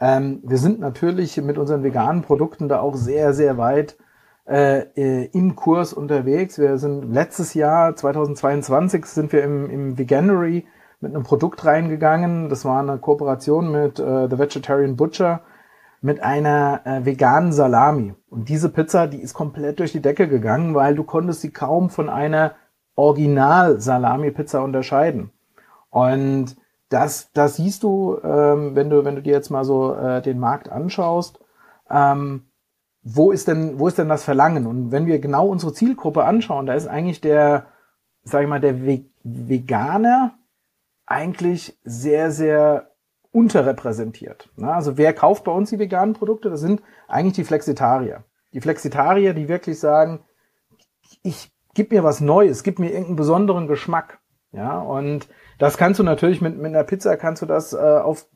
Ähm, 0.00 0.40
wir 0.44 0.58
sind 0.58 0.78
natürlich 0.80 1.36
mit 1.42 1.58
unseren 1.58 1.82
veganen 1.82 2.22
Produkten 2.22 2.68
da 2.68 2.80
auch 2.80 2.94
sehr, 2.94 3.32
sehr 3.34 3.58
weit 3.58 3.96
äh, 4.46 4.80
äh 4.96 5.28
im 5.32 5.56
Kurs 5.56 5.92
unterwegs. 5.92 6.58
Wir 6.58 6.78
sind 6.78 7.12
letztes 7.12 7.54
Jahr, 7.54 7.96
2022, 7.96 9.04
sind 9.06 9.32
wir 9.32 9.42
im, 9.42 9.68
im 9.68 9.98
Veganuary 9.98 10.66
mit 11.00 11.14
einem 11.14 11.24
Produkt 11.24 11.64
reingegangen. 11.64 12.48
Das 12.48 12.64
war 12.64 12.80
eine 12.80 12.98
Kooperation 12.98 13.72
mit 13.72 13.98
äh, 13.98 14.28
The 14.30 14.38
Vegetarian 14.38 14.96
Butcher 14.96 15.40
mit 16.00 16.22
einer 16.22 16.82
äh, 16.84 17.04
veganen 17.04 17.52
Salami. 17.52 18.14
Und 18.30 18.48
diese 18.48 18.68
Pizza, 18.68 19.08
die 19.08 19.20
ist 19.20 19.34
komplett 19.34 19.80
durch 19.80 19.92
die 19.92 20.02
Decke 20.02 20.28
gegangen, 20.28 20.76
weil 20.76 20.94
du 20.94 21.02
konntest 21.02 21.40
sie 21.40 21.50
kaum 21.50 21.90
von 21.90 22.08
einer 22.08 22.54
Original-Salami-Pizza 22.98 24.62
unterscheiden. 24.62 25.30
Und 25.90 26.56
das, 26.88 27.30
das 27.32 27.56
siehst 27.56 27.84
du, 27.84 28.18
ähm, 28.24 28.74
wenn 28.74 28.90
du, 28.90 29.04
wenn 29.04 29.14
du 29.14 29.22
dir 29.22 29.32
jetzt 29.32 29.50
mal 29.50 29.64
so 29.64 29.94
äh, 29.94 30.20
den 30.20 30.38
Markt 30.38 30.68
anschaust. 30.68 31.38
Ähm, 31.88 32.44
wo 33.02 33.30
ist 33.30 33.46
denn, 33.46 33.78
wo 33.78 33.86
ist 33.86 33.98
denn 33.98 34.08
das 34.08 34.24
Verlangen? 34.24 34.66
Und 34.66 34.90
wenn 34.90 35.06
wir 35.06 35.20
genau 35.20 35.46
unsere 35.46 35.72
Zielgruppe 35.72 36.24
anschauen, 36.24 36.66
da 36.66 36.74
ist 36.74 36.88
eigentlich 36.88 37.20
der, 37.20 37.66
sag 38.24 38.42
ich 38.42 38.48
mal, 38.48 38.60
der 38.60 38.84
Ve 38.84 39.04
Veganer 39.22 40.34
eigentlich 41.06 41.78
sehr, 41.84 42.30
sehr 42.30 42.90
unterrepräsentiert. 43.30 44.50
Na, 44.56 44.72
also 44.72 44.96
wer 44.96 45.12
kauft 45.12 45.44
bei 45.44 45.52
uns 45.52 45.70
die 45.70 45.78
veganen 45.78 46.14
Produkte? 46.14 46.50
Das 46.50 46.60
sind 46.60 46.82
eigentlich 47.06 47.34
die 47.34 47.44
Flexitarier. 47.44 48.24
Die 48.54 48.60
Flexitarier, 48.60 49.34
die 49.34 49.48
wirklich 49.48 49.78
sagen, 49.78 50.20
ich 51.22 51.52
gib 51.78 51.92
mir 51.92 52.02
was 52.02 52.20
Neues, 52.20 52.64
gib 52.64 52.80
mir 52.80 52.88
irgendeinen 52.88 53.14
besonderen 53.14 53.68
Geschmack. 53.68 54.18
Ja, 54.50 54.80
und 54.80 55.28
das 55.60 55.78
kannst 55.78 56.00
du 56.00 56.02
natürlich 56.02 56.40
mit, 56.40 56.56
mit 56.58 56.74
einer 56.74 56.82
Pizza 56.82 57.16
kannst 57.16 57.40
du 57.40 57.46
das 57.46 57.72
äh, 57.72 57.76
auf 57.76 58.26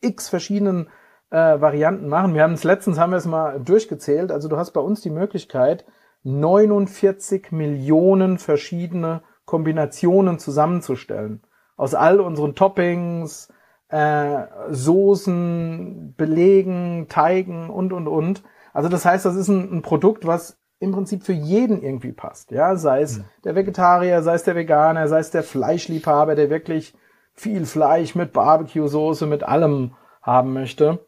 x 0.00 0.30
verschiedenen 0.30 0.88
äh, 1.28 1.60
Varianten 1.60 2.08
machen. 2.08 2.32
Wir 2.32 2.42
haben 2.42 2.54
es 2.54 2.64
letztens, 2.64 2.98
haben 2.98 3.10
wir 3.10 3.18
es 3.18 3.26
mal 3.26 3.60
durchgezählt. 3.60 4.32
Also 4.32 4.48
du 4.48 4.56
hast 4.56 4.70
bei 4.70 4.80
uns 4.80 5.02
die 5.02 5.10
Möglichkeit, 5.10 5.84
49 6.22 7.52
Millionen 7.52 8.38
verschiedene 8.38 9.20
Kombinationen 9.44 10.38
zusammenzustellen. 10.38 11.42
Aus 11.76 11.94
all 11.94 12.18
unseren 12.18 12.54
Toppings, 12.54 13.52
äh, 13.88 14.44
Soßen, 14.70 16.14
Belegen, 16.16 17.08
Teigen 17.10 17.68
und, 17.68 17.92
und, 17.92 18.08
und. 18.08 18.42
Also 18.72 18.88
das 18.88 19.04
heißt, 19.04 19.26
das 19.26 19.36
ist 19.36 19.48
ein, 19.48 19.70
ein 19.70 19.82
Produkt, 19.82 20.26
was 20.26 20.58
im 20.80 20.92
Prinzip 20.92 21.24
für 21.24 21.32
jeden 21.32 21.82
irgendwie 21.82 22.12
passt. 22.12 22.50
Ja, 22.50 22.76
sei 22.76 23.02
es 23.02 23.18
mhm. 23.18 23.24
der 23.44 23.54
Vegetarier, 23.54 24.22
sei 24.22 24.34
es 24.34 24.44
der 24.44 24.56
Veganer, 24.56 25.08
sei 25.08 25.18
es 25.18 25.30
der 25.30 25.42
Fleischliebhaber, 25.42 26.34
der 26.34 26.50
wirklich 26.50 26.94
viel 27.34 27.66
Fleisch 27.66 28.14
mit 28.14 28.32
Barbecue-Soße, 28.32 29.26
mit 29.26 29.42
allem 29.42 29.94
haben 30.22 30.52
möchte. 30.52 31.06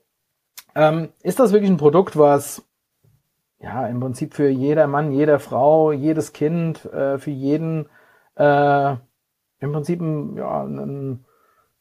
Ähm, 0.75 1.09
ist 1.23 1.41
das 1.41 1.53
wirklich 1.53 1.71
ein 1.71 1.77
Produkt, 1.77 2.17
was 2.17 2.65
ja 3.61 3.87
im 3.87 4.01
Prinzip 4.01 4.35
für 4.35 4.49
jeder 4.49 4.87
Mann, 4.87 5.13
jeder 5.13 5.39
Frau, 5.39 5.93
jedes 5.93 6.33
Kind, 6.33 6.85
äh, 6.87 7.19
für 7.19 7.31
jeden 7.31 7.89
äh, 8.37 8.97
im 9.61 9.73
Prinzip 9.73 10.01
ein, 10.01 10.37
ja, 10.37 10.63
ein, 10.65 11.25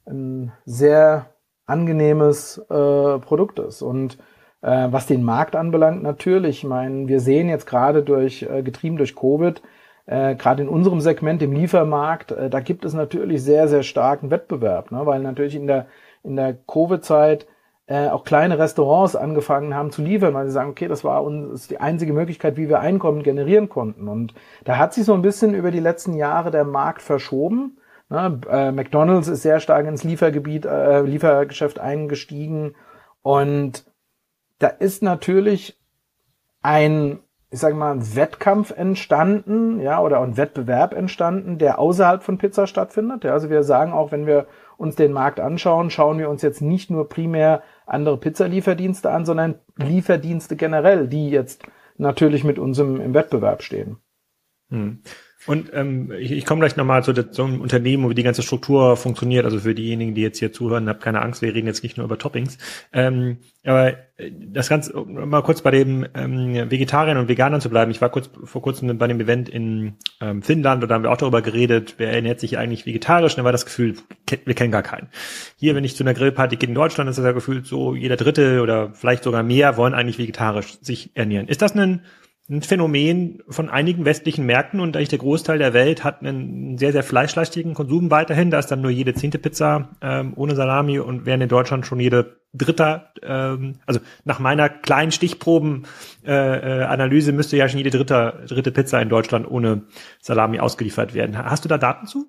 ein 0.05 0.51
sehr 0.65 1.27
angenehmes 1.65 2.57
äh, 2.57 3.19
Produkt 3.19 3.59
ist. 3.59 3.81
Und 3.81 4.17
äh, 4.61 4.87
was 4.91 5.05
den 5.05 5.23
Markt 5.23 5.55
anbelangt, 5.55 6.03
natürlich. 6.03 6.59
Ich 6.59 6.63
meine, 6.63 7.07
wir 7.07 7.19
sehen 7.19 7.49
jetzt 7.49 7.67
gerade 7.67 8.03
durch, 8.03 8.43
äh, 8.43 8.61
getrieben 8.63 8.97
durch 8.97 9.15
Covid, 9.15 9.61
äh, 10.05 10.35
gerade 10.35 10.63
in 10.63 10.69
unserem 10.69 11.01
Segment, 11.01 11.41
im 11.41 11.53
Liefermarkt, 11.53 12.31
äh, 12.31 12.49
da 12.49 12.59
gibt 12.59 12.83
es 12.83 12.93
natürlich 12.93 13.43
sehr, 13.43 13.67
sehr 13.67 13.83
starken 13.83 14.31
Wettbewerb, 14.31 14.91
ne? 14.91 15.05
weil 15.05 15.21
natürlich 15.21 15.55
in 15.55 15.67
der, 15.67 15.85
in 16.23 16.35
der 16.35 16.53
Covid-Zeit 16.53 17.45
äh, 17.85 18.09
auch 18.09 18.23
kleine 18.23 18.59
Restaurants 18.59 19.15
angefangen 19.15 19.73
haben 19.73 19.91
zu 19.91 20.01
liefern, 20.01 20.33
weil 20.33 20.45
sie 20.45 20.51
sagen, 20.51 20.69
okay, 20.69 20.87
das 20.87 21.03
war 21.03 21.23
uns 21.23 21.67
die 21.67 21.79
einzige 21.79 22.13
Möglichkeit, 22.13 22.55
wie 22.57 22.69
wir 22.69 22.79
Einkommen 22.79 23.23
generieren 23.23 23.69
konnten. 23.69 24.07
Und 24.07 24.33
da 24.63 24.77
hat 24.77 24.93
sich 24.93 25.05
so 25.05 25.13
ein 25.13 25.21
bisschen 25.21 25.55
über 25.55 25.71
die 25.71 25.79
letzten 25.79 26.13
Jahre 26.13 26.51
der 26.51 26.65
Markt 26.65 27.01
verschoben. 27.01 27.77
Ne? 28.09 28.41
Äh, 28.49 28.71
McDonald's 28.71 29.27
ist 29.27 29.41
sehr 29.41 29.59
stark 29.59 29.87
ins 29.87 30.03
Liefergebiet, 30.03 30.65
äh, 30.65 31.01
Liefergeschäft 31.01 31.79
eingestiegen 31.79 32.75
und 33.21 33.85
da 34.59 34.67
ist 34.67 35.01
natürlich 35.01 35.79
ein, 36.61 37.19
ich 37.49 37.59
sage 37.59 37.75
mal, 37.75 38.15
Wettkampf 38.15 38.71
entstanden, 38.71 39.79
ja, 39.79 40.01
oder 40.01 40.21
ein 40.21 40.37
Wettbewerb 40.37 40.93
entstanden, 40.93 41.57
der 41.57 41.79
außerhalb 41.79 42.21
von 42.21 42.37
Pizza 42.37 42.67
stattfindet. 42.67 43.23
Ja, 43.23 43.33
also 43.33 43.49
wir 43.49 43.63
sagen 43.63 43.93
auch, 43.93 44.11
wenn 44.11 44.27
wir 44.27 44.47
uns 44.77 44.95
den 44.95 45.13
Markt 45.13 45.39
anschauen, 45.39 45.89
schauen 45.89 46.19
wir 46.19 46.29
uns 46.29 46.41
jetzt 46.41 46.61
nicht 46.61 46.89
nur 46.89 47.09
primär 47.09 47.63
andere 47.85 48.17
Pizzalieferdienste 48.17 49.09
an, 49.09 49.25
sondern 49.25 49.59
Lieferdienste 49.77 50.55
generell, 50.55 51.07
die 51.07 51.29
jetzt 51.29 51.63
natürlich 51.97 52.43
mit 52.43 52.59
uns 52.59 52.77
im, 52.79 53.01
im 53.01 53.13
Wettbewerb 53.13 53.63
stehen. 53.63 53.97
Hm. 54.69 55.01
Und 55.49 55.71
ähm, 55.73 56.11
ich, 56.11 56.31
ich 56.31 56.45
komme 56.45 56.59
gleich 56.59 56.75
nochmal 56.75 57.03
zu 57.03 57.11
einem 57.11 57.59
Unternehmen, 57.59 58.07
wie 58.07 58.13
die 58.13 58.21
ganze 58.21 58.43
Struktur 58.43 58.95
funktioniert. 58.95 59.45
Also 59.45 59.57
für 59.57 59.73
diejenigen, 59.73 60.13
die 60.13 60.21
jetzt 60.21 60.37
hier 60.37 60.53
zuhören, 60.53 60.87
habt 60.87 61.01
keine 61.01 61.23
Angst, 61.23 61.41
wir 61.41 61.55
reden 61.55 61.65
jetzt 61.65 61.81
nicht 61.81 61.97
nur 61.97 62.05
über 62.05 62.19
Toppings. 62.19 62.59
Ähm, 62.93 63.37
aber 63.65 63.93
äh, 64.17 64.31
das 64.31 64.69
Ganze, 64.69 64.95
mal 64.95 65.41
kurz 65.41 65.63
bei 65.63 65.71
dem 65.71 66.05
ähm, 66.13 66.69
Vegetariern 66.69 67.17
und 67.17 67.29
Veganern 67.29 67.61
zu 67.61 67.69
bleiben. 67.71 67.89
Ich 67.89 67.99
war 67.99 68.09
kurz 68.09 68.29
vor 68.43 68.61
kurzem 68.61 68.95
bei 68.99 69.07
dem 69.07 69.19
Event 69.19 69.49
in 69.49 69.95
ähm, 70.21 70.43
Finnland 70.43 70.83
und 70.83 70.89
da 70.89 70.93
haben 70.93 71.03
wir 71.03 71.11
auch 71.11 71.17
darüber 71.17 71.41
geredet, 71.41 71.95
wer 71.97 72.13
ernährt 72.13 72.39
sich 72.39 72.59
eigentlich 72.59 72.85
vegetarisch. 72.85 73.33
Und 73.33 73.39
da 73.39 73.43
war 73.43 73.51
das 73.51 73.65
Gefühl, 73.65 73.95
wir 74.45 74.53
kennen 74.53 74.71
gar 74.71 74.83
keinen. 74.83 75.07
Hier, 75.55 75.73
wenn 75.73 75.83
ich 75.83 75.95
zu 75.95 76.03
einer 76.03 76.13
Grillparty 76.13 76.57
gehe 76.57 76.69
in 76.69 76.75
Deutschland, 76.75 77.09
ist 77.09 77.17
das 77.17 77.25
ja 77.25 77.31
gefühlt 77.31 77.65
so, 77.65 77.95
jeder 77.95 78.17
Dritte 78.17 78.61
oder 78.61 78.93
vielleicht 78.93 79.23
sogar 79.23 79.41
mehr 79.41 79.77
wollen 79.77 79.95
eigentlich 79.95 80.19
vegetarisch 80.19 80.77
sich 80.81 81.09
ernähren. 81.15 81.47
Ist 81.47 81.63
das 81.63 81.75
ein 81.75 82.01
ein 82.49 82.63
Phänomen 82.63 83.43
von 83.47 83.69
einigen 83.69 84.05
westlichen 84.05 84.45
Märkten 84.45 84.79
und 84.79 84.95
eigentlich 84.95 85.09
der 85.09 85.19
Großteil 85.19 85.59
der 85.59 85.73
Welt 85.73 86.03
hat 86.03 86.21
einen 86.21 86.77
sehr, 86.79 86.91
sehr 86.91 87.03
fleischlastigen 87.03 87.75
Konsum 87.75 88.09
weiterhin. 88.09 88.49
Da 88.49 88.57
ist 88.57 88.67
dann 88.67 88.81
nur 88.81 88.89
jede 88.89 89.13
zehnte 89.13 89.37
Pizza 89.37 89.89
ähm, 90.01 90.33
ohne 90.35 90.55
Salami 90.55 90.97
und 90.97 91.27
während 91.27 91.43
in 91.43 91.49
Deutschland 91.49 91.85
schon 91.85 91.99
jede 91.99 92.39
dritte, 92.53 93.03
ähm, 93.21 93.75
also 93.85 93.99
nach 94.25 94.39
meiner 94.39 94.67
kleinen 94.67 95.11
Stichprobenanalyse 95.11 96.81
äh, 96.81 96.83
Analyse 96.85 97.31
müsste 97.33 97.55
ja 97.55 97.69
schon 97.69 97.77
jede 97.77 97.91
dritte, 97.91 98.45
dritte 98.47 98.71
Pizza 98.71 98.99
in 98.99 99.09
Deutschland 99.09 99.49
ohne 99.49 99.83
Salami 100.19 100.59
ausgeliefert 100.59 101.13
werden. 101.13 101.37
Hast 101.37 101.65
du 101.65 101.69
da 101.69 101.77
Daten 101.77 102.07
zu? 102.07 102.25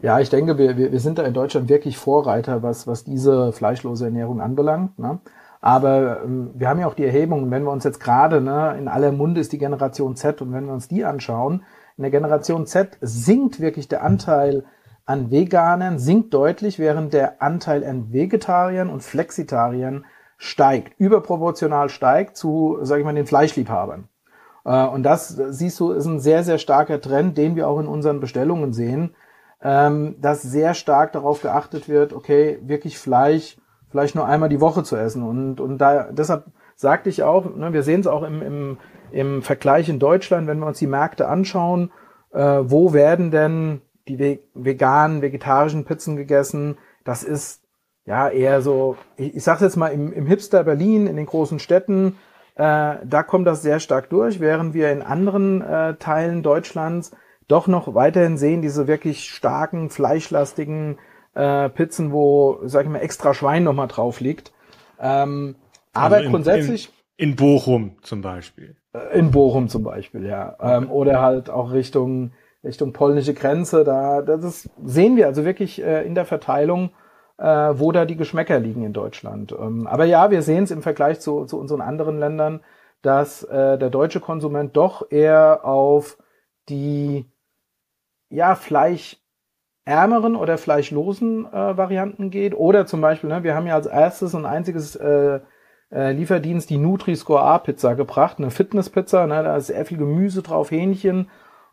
Ja, 0.00 0.20
ich 0.20 0.30
denke, 0.30 0.56
wir, 0.56 0.78
wir, 0.78 0.92
wir 0.92 1.00
sind 1.00 1.18
da 1.18 1.24
in 1.24 1.34
Deutschland 1.34 1.68
wirklich 1.68 1.98
Vorreiter, 1.98 2.62
was, 2.62 2.86
was 2.86 3.04
diese 3.04 3.52
fleischlose 3.52 4.06
Ernährung 4.06 4.40
anbelangt. 4.40 4.98
Ne? 4.98 5.20
Aber 5.64 6.20
ähm, 6.22 6.50
wir 6.52 6.68
haben 6.68 6.78
ja 6.78 6.86
auch 6.86 6.94
die 6.94 7.06
Erhebungen, 7.06 7.50
wenn 7.50 7.62
wir 7.62 7.70
uns 7.70 7.84
jetzt 7.84 7.98
gerade, 7.98 8.42
ne, 8.42 8.76
in 8.78 8.86
aller 8.86 9.12
Munde 9.12 9.40
ist 9.40 9.50
die 9.50 9.58
Generation 9.58 10.14
Z 10.14 10.42
und 10.42 10.52
wenn 10.52 10.66
wir 10.66 10.74
uns 10.74 10.88
die 10.88 11.06
anschauen, 11.06 11.64
in 11.96 12.02
der 12.02 12.10
Generation 12.10 12.66
Z 12.66 12.98
sinkt 13.00 13.60
wirklich 13.60 13.88
der 13.88 14.02
Anteil 14.02 14.64
an 15.06 15.30
Veganern, 15.30 15.98
sinkt 15.98 16.34
deutlich, 16.34 16.78
während 16.78 17.14
der 17.14 17.40
Anteil 17.40 17.82
an 17.82 18.12
Vegetariern 18.12 18.90
und 18.90 19.02
Flexitariern 19.02 20.04
steigt, 20.36 21.00
überproportional 21.00 21.88
steigt 21.88 22.36
zu, 22.36 22.76
sage 22.82 23.00
ich 23.00 23.06
mal, 23.06 23.14
den 23.14 23.24
Fleischliebhabern. 23.24 24.08
Äh, 24.66 24.84
und 24.84 25.02
das, 25.02 25.28
siehst 25.28 25.80
du, 25.80 25.92
ist 25.92 26.04
ein 26.04 26.20
sehr, 26.20 26.44
sehr 26.44 26.58
starker 26.58 27.00
Trend, 27.00 27.38
den 27.38 27.56
wir 27.56 27.68
auch 27.68 27.80
in 27.80 27.86
unseren 27.86 28.20
Bestellungen 28.20 28.74
sehen, 28.74 29.16
ähm, 29.62 30.16
dass 30.20 30.42
sehr 30.42 30.74
stark 30.74 31.12
darauf 31.12 31.40
geachtet 31.40 31.88
wird, 31.88 32.12
okay, 32.12 32.58
wirklich 32.60 32.98
Fleisch 32.98 33.56
vielleicht 33.94 34.16
nur 34.16 34.26
einmal 34.26 34.48
die 34.48 34.60
Woche 34.60 34.82
zu 34.82 34.96
essen. 34.96 35.22
Und, 35.22 35.60
und 35.60 35.78
da, 35.78 36.10
deshalb 36.10 36.46
sagte 36.74 37.08
ich 37.08 37.22
auch, 37.22 37.54
ne, 37.54 37.72
wir 37.72 37.84
sehen 37.84 38.00
es 38.00 38.08
auch 38.08 38.24
im, 38.24 38.42
im, 38.42 38.78
im 39.12 39.40
Vergleich 39.40 39.88
in 39.88 40.00
Deutschland, 40.00 40.48
wenn 40.48 40.58
wir 40.58 40.66
uns 40.66 40.80
die 40.80 40.88
Märkte 40.88 41.28
anschauen, 41.28 41.92
äh, 42.32 42.40
wo 42.64 42.92
werden 42.92 43.30
denn 43.30 43.82
die 44.08 44.40
veganen, 44.52 45.22
vegetarischen 45.22 45.84
Pizzen 45.84 46.16
gegessen? 46.16 46.76
Das 47.04 47.22
ist 47.22 47.62
ja 48.04 48.28
eher 48.28 48.62
so, 48.62 48.96
ich, 49.16 49.36
ich 49.36 49.44
sage 49.44 49.64
jetzt 49.64 49.76
mal 49.76 49.92
im, 49.92 50.12
im 50.12 50.26
Hipster 50.26 50.64
Berlin, 50.64 51.06
in 51.06 51.14
den 51.14 51.26
großen 51.26 51.60
Städten, 51.60 52.18
äh, 52.56 52.96
da 53.04 53.22
kommt 53.22 53.46
das 53.46 53.62
sehr 53.62 53.78
stark 53.78 54.10
durch, 54.10 54.40
während 54.40 54.74
wir 54.74 54.90
in 54.90 55.02
anderen 55.02 55.62
äh, 55.62 55.94
Teilen 55.94 56.42
Deutschlands 56.42 57.12
doch 57.46 57.68
noch 57.68 57.94
weiterhin 57.94 58.38
sehen, 58.38 58.60
diese 58.60 58.88
wirklich 58.88 59.30
starken, 59.30 59.88
fleischlastigen 59.88 60.98
äh, 61.34 61.68
Pizzen, 61.68 62.12
wo, 62.12 62.60
sag 62.64 62.84
ich 62.84 62.90
mal, 62.90 62.98
extra 62.98 63.34
Schwein 63.34 63.64
nochmal 63.64 63.88
drauf 63.88 64.20
liegt. 64.20 64.52
Ähm, 65.00 65.56
also 65.92 66.06
aber 66.06 66.24
in, 66.24 66.30
grundsätzlich. 66.30 66.92
In, 67.16 67.30
in, 67.30 67.36
Bochum 67.36 67.96
zum 68.02 68.22
Beispiel. 68.22 68.76
Äh, 68.92 69.18
in 69.18 69.30
Bochum 69.30 69.68
zum 69.68 69.84
Beispiel, 69.84 70.26
ja. 70.26 70.56
Ähm, 70.60 70.90
oder 70.90 71.20
halt 71.20 71.50
auch 71.50 71.72
Richtung, 71.72 72.32
Richtung 72.62 72.92
polnische 72.92 73.34
Grenze. 73.34 73.84
Da, 73.84 74.22
das 74.22 74.68
sehen 74.84 75.16
wir 75.16 75.26
also 75.26 75.44
wirklich 75.44 75.82
äh, 75.82 76.06
in 76.06 76.14
der 76.14 76.24
Verteilung, 76.24 76.90
äh, 77.38 77.44
wo 77.44 77.92
da 77.92 78.04
die 78.04 78.16
Geschmäcker 78.16 78.58
liegen 78.58 78.84
in 78.84 78.92
Deutschland. 78.92 79.52
Ähm, 79.52 79.86
aber 79.86 80.04
ja, 80.04 80.30
wir 80.30 80.42
sehen 80.42 80.64
es 80.64 80.70
im 80.70 80.82
Vergleich 80.82 81.20
zu, 81.20 81.44
zu 81.46 81.58
unseren 81.58 81.80
anderen 81.80 82.18
Ländern, 82.18 82.60
dass 83.02 83.42
äh, 83.44 83.76
der 83.78 83.90
deutsche 83.90 84.20
Konsument 84.20 84.76
doch 84.76 85.10
eher 85.10 85.64
auf 85.64 86.16
die 86.68 87.26
ja, 88.30 88.54
Fleisch 88.54 89.18
ärmeren 89.84 90.36
oder 90.36 90.58
fleischlosen 90.58 91.46
äh, 91.46 91.76
Varianten 91.76 92.30
geht. 92.30 92.54
Oder 92.54 92.86
zum 92.86 93.00
Beispiel, 93.00 93.30
ne, 93.30 93.42
wir 93.42 93.54
haben 93.54 93.66
ja 93.66 93.74
als 93.74 93.86
erstes 93.86 94.34
und 94.34 94.46
einziges 94.46 94.96
äh, 94.96 95.40
äh, 95.90 96.12
Lieferdienst 96.12 96.70
die 96.70 96.78
Nutri-Score 96.78 97.42
A-Pizza 97.42 97.94
gebracht, 97.94 98.38
eine 98.38 98.50
Fitness-Pizza, 98.50 99.26
ne, 99.26 99.42
da 99.42 99.56
ist 99.56 99.66
sehr 99.68 99.84
viel 99.84 99.98
Gemüse 99.98 100.42
drauf, 100.42 100.70
Hähnchen 100.70 101.30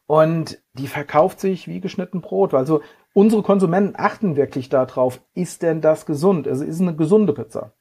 und 0.08 0.62
die 0.74 0.88
verkauft 0.88 1.39
sich 1.39 1.68
wie 1.68 1.80
geschnitten 1.80 2.22
Brot. 2.22 2.53
Also 2.53 2.82
unsere 3.13 3.44
Konsumenten 3.44 3.96
achten 3.98 4.36
wirklich 4.36 4.70
darauf, 4.70 5.22
ist 5.34 5.63
denn 5.63 5.82
das 5.82 6.06
gesund? 6.06 6.48
Also 6.48 6.65
ist 6.65 6.82
eine 6.82 6.96
gesunde 6.96 7.34
Pizza. 7.34 7.74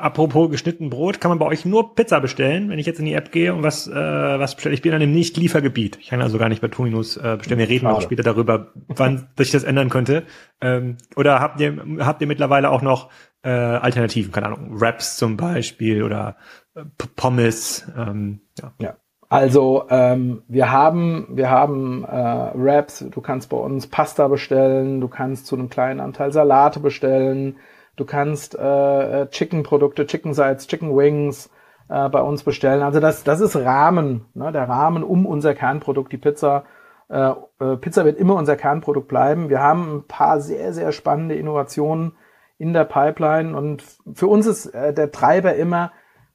Apropos 0.00 0.50
geschnitten 0.50 0.90
Brot, 0.90 1.20
kann 1.20 1.30
man 1.30 1.38
bei 1.38 1.46
euch 1.46 1.64
nur 1.64 1.94
Pizza 1.94 2.20
bestellen, 2.20 2.70
wenn 2.70 2.78
ich 2.78 2.86
jetzt 2.86 2.98
in 2.98 3.04
die 3.04 3.14
App 3.14 3.32
gehe 3.32 3.54
und 3.54 3.62
was, 3.62 3.86
äh, 3.86 3.92
was 3.94 4.54
bestelle. 4.54 4.74
Ich 4.74 4.82
bin 4.82 4.92
an 4.92 5.00
dem 5.00 5.12
Nicht-Liefergebiet. 5.12 5.98
Ich 6.00 6.08
kann 6.08 6.22
also 6.22 6.38
gar 6.38 6.48
nicht 6.48 6.62
bei 6.62 6.68
Tominus 6.68 7.16
äh, 7.16 7.36
bestellen. 7.36 7.58
Wir 7.58 7.68
reden 7.68 7.86
auch 7.86 8.00
später 8.00 8.22
darüber, 8.22 8.72
wann 8.88 9.28
sich 9.36 9.50
das 9.50 9.64
ändern 9.64 9.90
könnte. 9.90 10.24
Ähm, 10.60 10.96
oder 11.16 11.40
habt 11.40 11.60
ihr, 11.60 11.82
habt 12.00 12.20
ihr 12.20 12.26
mittlerweile 12.26 12.70
auch 12.70 12.82
noch 12.82 13.10
äh, 13.42 13.50
Alternativen? 13.50 14.32
Keine 14.32 14.46
Ahnung, 14.46 14.80
Wraps 14.80 15.16
zum 15.16 15.36
Beispiel 15.36 16.02
oder 16.02 16.36
äh, 16.74 16.84
Pommes. 17.16 17.86
Ähm, 17.96 18.40
ja. 18.60 18.72
ja. 18.80 18.96
Also 19.28 19.84
ähm, 19.90 20.42
wir 20.48 20.72
haben 20.72 21.26
wir 21.30 21.50
haben 21.50 22.04
äh, 22.04 22.08
Wraps. 22.54 23.04
Du 23.10 23.20
kannst 23.20 23.50
bei 23.50 23.58
uns 23.58 23.86
Pasta 23.86 24.26
bestellen. 24.28 25.00
Du 25.00 25.08
kannst 25.08 25.46
zu 25.46 25.56
einem 25.56 25.68
kleinen 25.68 26.00
Anteil 26.00 26.32
Salate 26.32 26.80
bestellen. 26.80 27.56
Du 27.98 28.04
kannst 28.04 28.56
äh, 28.56 29.22
äh, 29.22 29.28
Chicken-Produkte, 29.28 30.06
Chicken 30.06 30.32
Sides, 30.32 30.68
Chicken 30.68 30.96
Wings 30.96 31.50
äh, 31.88 32.08
bei 32.08 32.22
uns 32.22 32.44
bestellen. 32.44 32.82
Also 32.82 33.00
das, 33.00 33.24
das 33.24 33.40
ist 33.40 33.56
Rahmen, 33.56 34.26
ne? 34.34 34.52
der 34.52 34.68
Rahmen 34.68 35.02
um 35.02 35.26
unser 35.26 35.52
Kernprodukt, 35.54 36.12
die 36.12 36.16
Pizza. 36.16 36.62
Äh, 37.08 37.32
äh, 37.58 37.76
Pizza 37.76 38.04
wird 38.04 38.16
immer 38.16 38.36
unser 38.36 38.54
Kernprodukt 38.54 39.08
bleiben. 39.08 39.48
Wir 39.48 39.60
haben 39.60 39.96
ein 39.96 40.06
paar 40.06 40.40
sehr, 40.40 40.72
sehr 40.72 40.92
spannende 40.92 41.34
Innovationen 41.34 42.12
in 42.56 42.72
der 42.72 42.84
Pipeline 42.84 43.56
und 43.56 43.82
für 44.14 44.28
uns 44.28 44.46
ist 44.46 44.66
äh, 44.66 44.94
der 44.94 45.10
Treiber 45.10 45.56
immer, 45.56 45.90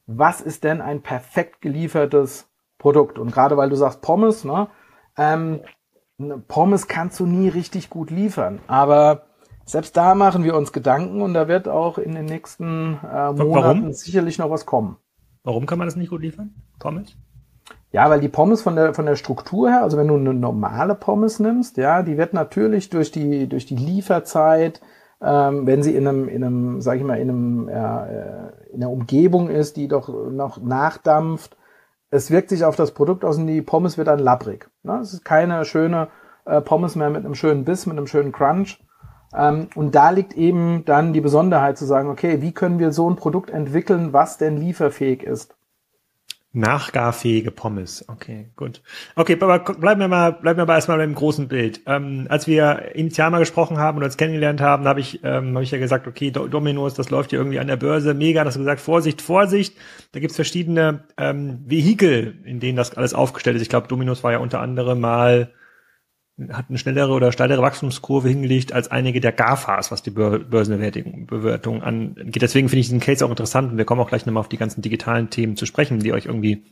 was 0.05 0.41
ist 0.41 0.65
denn 0.65 0.81
ein 0.81 1.01
perfekt 1.01 1.61
geliefertes 1.61 2.49
Produkt? 2.77 3.17
Und 3.17 3.31
gerade 3.31 3.55
weil 3.55 3.69
du 3.69 3.77
sagst 3.77 4.01
Pommes, 4.01 4.43
ne? 4.43 4.67
Ähm, 5.17 5.61
Pommes 6.49 6.89
kannst 6.89 7.21
du 7.21 7.25
nie 7.25 7.47
richtig 7.47 7.89
gut 7.89 8.11
liefern, 8.11 8.59
aber 8.67 9.27
selbst 9.65 9.95
da 9.95 10.15
machen 10.15 10.43
wir 10.43 10.55
uns 10.55 10.73
Gedanken 10.73 11.21
und 11.21 11.33
da 11.33 11.47
wird 11.47 11.67
auch 11.67 11.97
in 11.97 12.15
den 12.15 12.25
nächsten 12.25 12.99
äh, 13.03 13.31
Monaten 13.31 13.81
Warum? 13.81 13.93
sicherlich 13.93 14.37
noch 14.37 14.49
was 14.49 14.65
kommen. 14.65 14.97
Warum 15.43 15.65
kann 15.65 15.77
man 15.77 15.87
das 15.87 15.95
nicht 15.95 16.09
gut 16.09 16.21
liefern? 16.21 16.53
Pommes? 16.79 17.15
Ja, 17.91 18.09
weil 18.09 18.19
die 18.19 18.29
Pommes 18.29 18.61
von 18.61 18.75
der, 18.75 18.93
von 18.93 19.05
der 19.05 19.15
Struktur 19.15 19.69
her, 19.69 19.83
also 19.83 19.97
wenn 19.97 20.07
du 20.07 20.15
eine 20.15 20.33
normale 20.33 20.95
Pommes 20.95 21.39
nimmst, 21.39 21.77
ja, 21.77 22.01
die 22.01 22.17
wird 22.17 22.33
natürlich 22.33 22.89
durch 22.89 23.11
die, 23.11 23.47
durch 23.47 23.65
die 23.65 23.75
Lieferzeit, 23.75 24.81
ähm, 25.21 25.67
wenn 25.67 25.83
sie 25.83 25.95
in 25.95 26.07
einem, 26.07 26.27
in 26.27 26.43
einem, 26.43 26.81
sag 26.81 26.97
ich 26.97 27.03
mal, 27.03 27.19
in 27.19 27.29
einem, 27.29 27.69
äh, 27.69 28.73
in 28.73 28.81
einer 28.81 28.89
Umgebung 28.89 29.49
ist, 29.49 29.77
die 29.77 29.87
doch 29.87 30.09
noch 30.09 30.59
nachdampft, 30.61 31.55
es 32.09 32.29
wirkt 32.29 32.49
sich 32.49 32.65
auf 32.65 32.75
das 32.75 32.91
Produkt 32.91 33.23
aus 33.23 33.37
und 33.37 33.47
die 33.47 33.61
Pommes 33.61 33.97
wird 33.97 34.07
dann 34.07 34.19
labbrig. 34.19 34.69
Ne? 34.83 34.99
Es 35.01 35.13
ist 35.13 35.23
keine 35.23 35.63
schöne 35.65 36.09
äh, 36.45 36.61
Pommes 36.61 36.95
mehr 36.95 37.09
mit 37.09 37.25
einem 37.25 37.35
schönen 37.35 37.63
Biss, 37.63 37.85
mit 37.85 37.97
einem 37.97 38.07
schönen 38.07 38.31
Crunch, 38.31 38.82
und 39.33 39.95
da 39.95 40.11
liegt 40.11 40.33
eben 40.33 40.85
dann 40.85 41.11
die 41.11 41.21
Besonderheit 41.21 41.77
zu 41.77 41.85
sagen, 41.85 42.09
okay, 42.09 42.41
wie 42.41 42.51
können 42.51 42.79
wir 42.79 42.91
so 42.91 43.09
ein 43.09 43.15
Produkt 43.15 43.49
entwickeln, 43.49 44.13
was 44.13 44.37
denn 44.37 44.57
lieferfähig 44.57 45.23
ist? 45.23 45.55
Nachgarfähige 46.55 47.49
Pommes. 47.49 48.07
Okay, 48.07 48.51
gut. 48.55 48.83
Okay, 49.15 49.35
aber 49.41 49.57
bleiben 49.57 49.99
wir 50.01 50.07
mal, 50.07 50.33
bleiben 50.33 50.59
wir 50.59 50.67
mal 50.67 50.75
erstmal 50.75 50.99
beim 50.99 51.15
großen 51.15 51.47
Bild. 51.47 51.81
Ähm, 51.87 52.27
als 52.29 52.45
wir 52.45 52.93
initial 52.93 53.31
mal 53.31 53.39
gesprochen 53.39 53.79
haben 53.79 53.97
und 53.97 54.03
uns 54.03 54.17
kennengelernt 54.17 54.61
haben, 54.61 54.87
habe 54.87 54.99
ich, 54.99 55.21
ähm, 55.23 55.55
hab 55.55 55.63
ich 55.63 55.71
ja 55.71 55.79
gesagt, 55.79 56.05
okay, 56.05 56.29
Dominos, 56.29 56.93
das 56.93 57.09
läuft 57.09 57.31
hier 57.31 57.39
irgendwie 57.39 57.57
an 57.57 57.65
der 57.65 57.77
Börse, 57.77 58.13
mega, 58.13 58.43
das 58.43 58.55
gesagt, 58.55 58.81
Vorsicht, 58.81 59.23
Vorsicht. 59.23 59.75
Da 60.11 60.19
gibt's 60.19 60.35
verschiedene 60.35 61.05
ähm, 61.17 61.63
Vehikel, 61.65 62.35
in 62.45 62.59
denen 62.59 62.77
das 62.77 62.95
alles 62.95 63.15
aufgestellt 63.15 63.55
ist. 63.55 63.63
Ich 63.63 63.69
glaube, 63.69 63.87
Dominos 63.87 64.23
war 64.23 64.33
ja 64.33 64.37
unter 64.37 64.59
anderem 64.59 64.99
mal 64.99 65.49
hat 66.49 66.65
eine 66.69 66.79
schnellere 66.79 67.11
oder 67.11 67.31
steilere 67.31 67.61
Wachstumskurve 67.61 68.27
hingelegt 68.27 68.73
als 68.73 68.89
einige 68.89 69.21
der 69.21 69.31
GAFAs, 69.31 69.91
was 69.91 70.01
die 70.01 70.09
Börsenbewertung 70.09 71.83
angeht. 71.83 72.41
Deswegen 72.41 72.69
finde 72.69 72.79
ich 72.79 72.87
diesen 72.87 72.99
Case 72.99 73.23
auch 73.23 73.29
interessant 73.29 73.71
und 73.71 73.77
wir 73.77 73.85
kommen 73.85 74.01
auch 74.01 74.09
gleich 74.09 74.25
nochmal 74.25 74.41
auf 74.41 74.49
die 74.49 74.57
ganzen 74.57 74.81
digitalen 74.81 75.29
Themen 75.29 75.55
zu 75.57 75.65
sprechen, 75.65 75.99
die 75.99 76.11
euch 76.11 76.25
irgendwie 76.25 76.63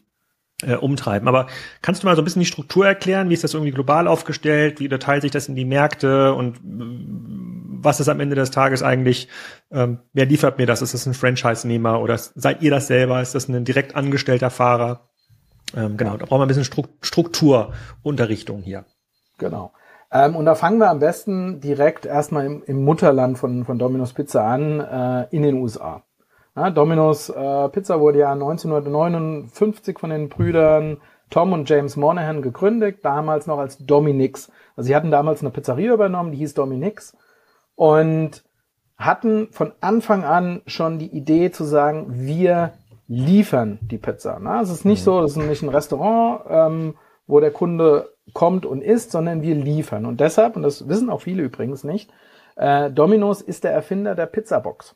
äh, 0.63 0.75
umtreiben. 0.75 1.27
Aber 1.27 1.47
kannst 1.81 2.01
du 2.01 2.07
mal 2.07 2.15
so 2.15 2.21
ein 2.21 2.25
bisschen 2.25 2.41
die 2.41 2.47
Struktur 2.47 2.87
erklären? 2.87 3.29
Wie 3.29 3.33
ist 3.33 3.43
das 3.43 3.53
irgendwie 3.53 3.71
global 3.71 4.07
aufgestellt? 4.07 4.79
Wie 4.79 4.85
unterteilt 4.85 5.21
sich 5.21 5.31
das 5.31 5.47
in 5.47 5.55
die 5.55 5.65
Märkte? 5.65 6.33
Und 6.33 6.57
äh, 6.57 7.81
was 7.83 7.99
ist 7.99 8.09
am 8.09 8.19
Ende 8.19 8.35
des 8.35 8.51
Tages 8.51 8.81
eigentlich, 8.83 9.27
ähm, 9.71 9.99
wer 10.13 10.25
liefert 10.25 10.57
mir 10.57 10.65
das? 10.65 10.81
Ist 10.81 10.93
das 10.93 11.05
ein 11.05 11.13
Franchise-Nehmer 11.13 12.01
oder 12.01 12.17
seid 12.17 12.61
ihr 12.61 12.71
das 12.71 12.87
selber? 12.87 13.21
Ist 13.21 13.35
das 13.35 13.47
ein 13.47 13.65
direkt 13.65 13.95
angestellter 13.95 14.49
Fahrer? 14.49 15.09
Ähm, 15.75 15.97
genau, 15.97 16.17
da 16.17 16.25
brauchen 16.25 16.41
wir 16.41 16.45
ein 16.45 16.47
bisschen 16.47 16.87
Strukturunterrichtung 17.01 18.61
hier. 18.61 18.85
Genau. 19.41 19.71
Ähm, 20.11 20.35
und 20.35 20.45
da 20.45 20.55
fangen 20.55 20.77
wir 20.77 20.89
am 20.89 20.99
besten 20.99 21.59
direkt 21.59 22.05
erstmal 22.05 22.45
im, 22.45 22.63
im 22.65 22.85
Mutterland 22.85 23.37
von, 23.37 23.65
von 23.65 23.79
Domino's 23.79 24.13
Pizza 24.13 24.45
an, 24.45 24.79
äh, 24.79 25.27
in 25.35 25.41
den 25.41 25.55
USA. 25.55 26.03
Ja, 26.55 26.69
Domino's 26.69 27.29
äh, 27.29 27.69
Pizza 27.69 27.99
wurde 27.99 28.19
ja 28.19 28.31
1959 28.31 29.97
von 29.97 30.09
den 30.11 30.29
Brüdern 30.29 30.97
Tom 31.29 31.53
und 31.53 31.67
James 31.67 31.95
Monahan 31.95 32.41
gegründet, 32.41 32.99
damals 33.03 33.47
noch 33.47 33.57
als 33.57 33.77
Dominix. 33.77 34.51
Also 34.75 34.87
sie 34.87 34.95
hatten 34.95 35.11
damals 35.11 35.41
eine 35.41 35.49
Pizzeria 35.49 35.93
übernommen, 35.93 36.31
die 36.31 36.37
hieß 36.39 36.53
Dominix 36.53 37.17
und 37.75 38.43
hatten 38.97 39.47
von 39.51 39.71
Anfang 39.81 40.23
an 40.23 40.61
schon 40.67 40.99
die 40.99 41.15
Idee 41.15 41.51
zu 41.51 41.63
sagen, 41.63 42.07
wir 42.09 42.73
liefern 43.07 43.79
die 43.81 43.97
Pizza. 43.97 44.39
Ne? 44.39 44.59
Es 44.61 44.69
ist 44.69 44.85
nicht 44.85 45.01
mhm. 45.01 45.05
so, 45.05 45.23
es 45.23 45.31
ist 45.31 45.37
nicht 45.37 45.63
ein 45.63 45.69
Restaurant, 45.69 46.41
ähm, 46.49 46.95
wo 47.27 47.39
der 47.39 47.51
Kunde 47.51 48.09
kommt 48.33 48.65
und 48.65 48.81
isst, 48.81 49.11
sondern 49.11 49.41
wir 49.41 49.55
liefern. 49.55 50.05
Und 50.05 50.19
deshalb, 50.19 50.55
und 50.55 50.63
das 50.63 50.87
wissen 50.87 51.09
auch 51.09 51.21
viele 51.21 51.43
übrigens 51.43 51.83
nicht, 51.83 52.11
äh, 52.55 52.91
Domino's 52.91 53.41
ist 53.41 53.63
der 53.63 53.71
Erfinder 53.71 54.15
der 54.15 54.25
Pizzabox. 54.25 54.95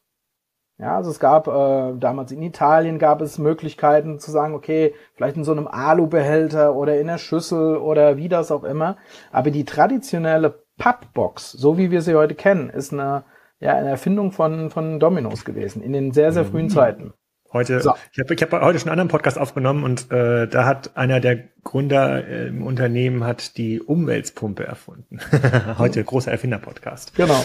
Ja, 0.78 0.98
also 0.98 1.10
es 1.10 1.20
gab 1.20 1.48
äh, 1.48 1.98
damals 1.98 2.34
in 2.34 2.42
Italien 2.42 3.00
gab 3.00 3.22
es 3.22 3.40
Möglichkeiten 3.40 4.20
zu 4.20 4.30
sagen, 4.30 4.54
okay, 4.54 4.94
vielleicht 5.14 5.38
in 5.38 5.46
so 5.46 5.54
einem 5.54 5.68
Alubehälter 5.68 6.76
oder 6.76 7.00
in 7.00 7.08
der 7.08 7.18
Schüssel 7.18 7.78
oder 7.78 8.18
wie 8.18 8.28
das 8.28 8.52
auch 8.52 8.66
immer. 8.66 8.98
Aber 9.32 9.52
die 9.52 9.64
traditionelle 9.64 10.66
Pappbox, 10.78 11.54
so 11.54 11.78
wie 11.78 11.92
wir 11.92 12.02
sie 12.02 12.16
heute 12.16 12.36
kennen, 12.36 12.70
ist 12.70 12.92
eine, 12.92 13.24
ja, 13.60 13.74
eine 13.74 13.90
Erfindung 13.90 14.34
von, 14.34 14.70
von 14.70 15.00
Domino's 15.00 15.46
gewesen 15.46 15.82
in 15.82 15.94
den 15.94 16.12
sehr, 16.12 16.34
sehr 16.34 16.44
frühen 16.44 16.66
mhm. 16.66 16.72
Zeiten. 16.72 17.14
Heute, 17.56 17.80
so. 17.80 17.94
ich 18.12 18.20
habe 18.20 18.34
ich 18.34 18.42
hab 18.42 18.52
heute 18.52 18.80
schon 18.80 18.90
einen 18.90 19.00
anderen 19.00 19.08
Podcast 19.08 19.40
aufgenommen 19.40 19.86
und 19.86 20.12
äh, 20.12 20.46
da 20.46 20.66
hat 20.66 20.98
einer 20.98 21.22
der 21.22 21.40
Gründer 21.64 22.28
äh, 22.28 22.48
im 22.48 22.68
Unternehmen 22.68 23.24
hat 23.24 23.56
die 23.56 23.80
Umweltpumpe 23.80 24.66
erfunden. 24.66 25.20
heute 25.78 26.04
großer 26.04 26.30
Erfinder-Podcast. 26.32 27.16
Genau. 27.16 27.42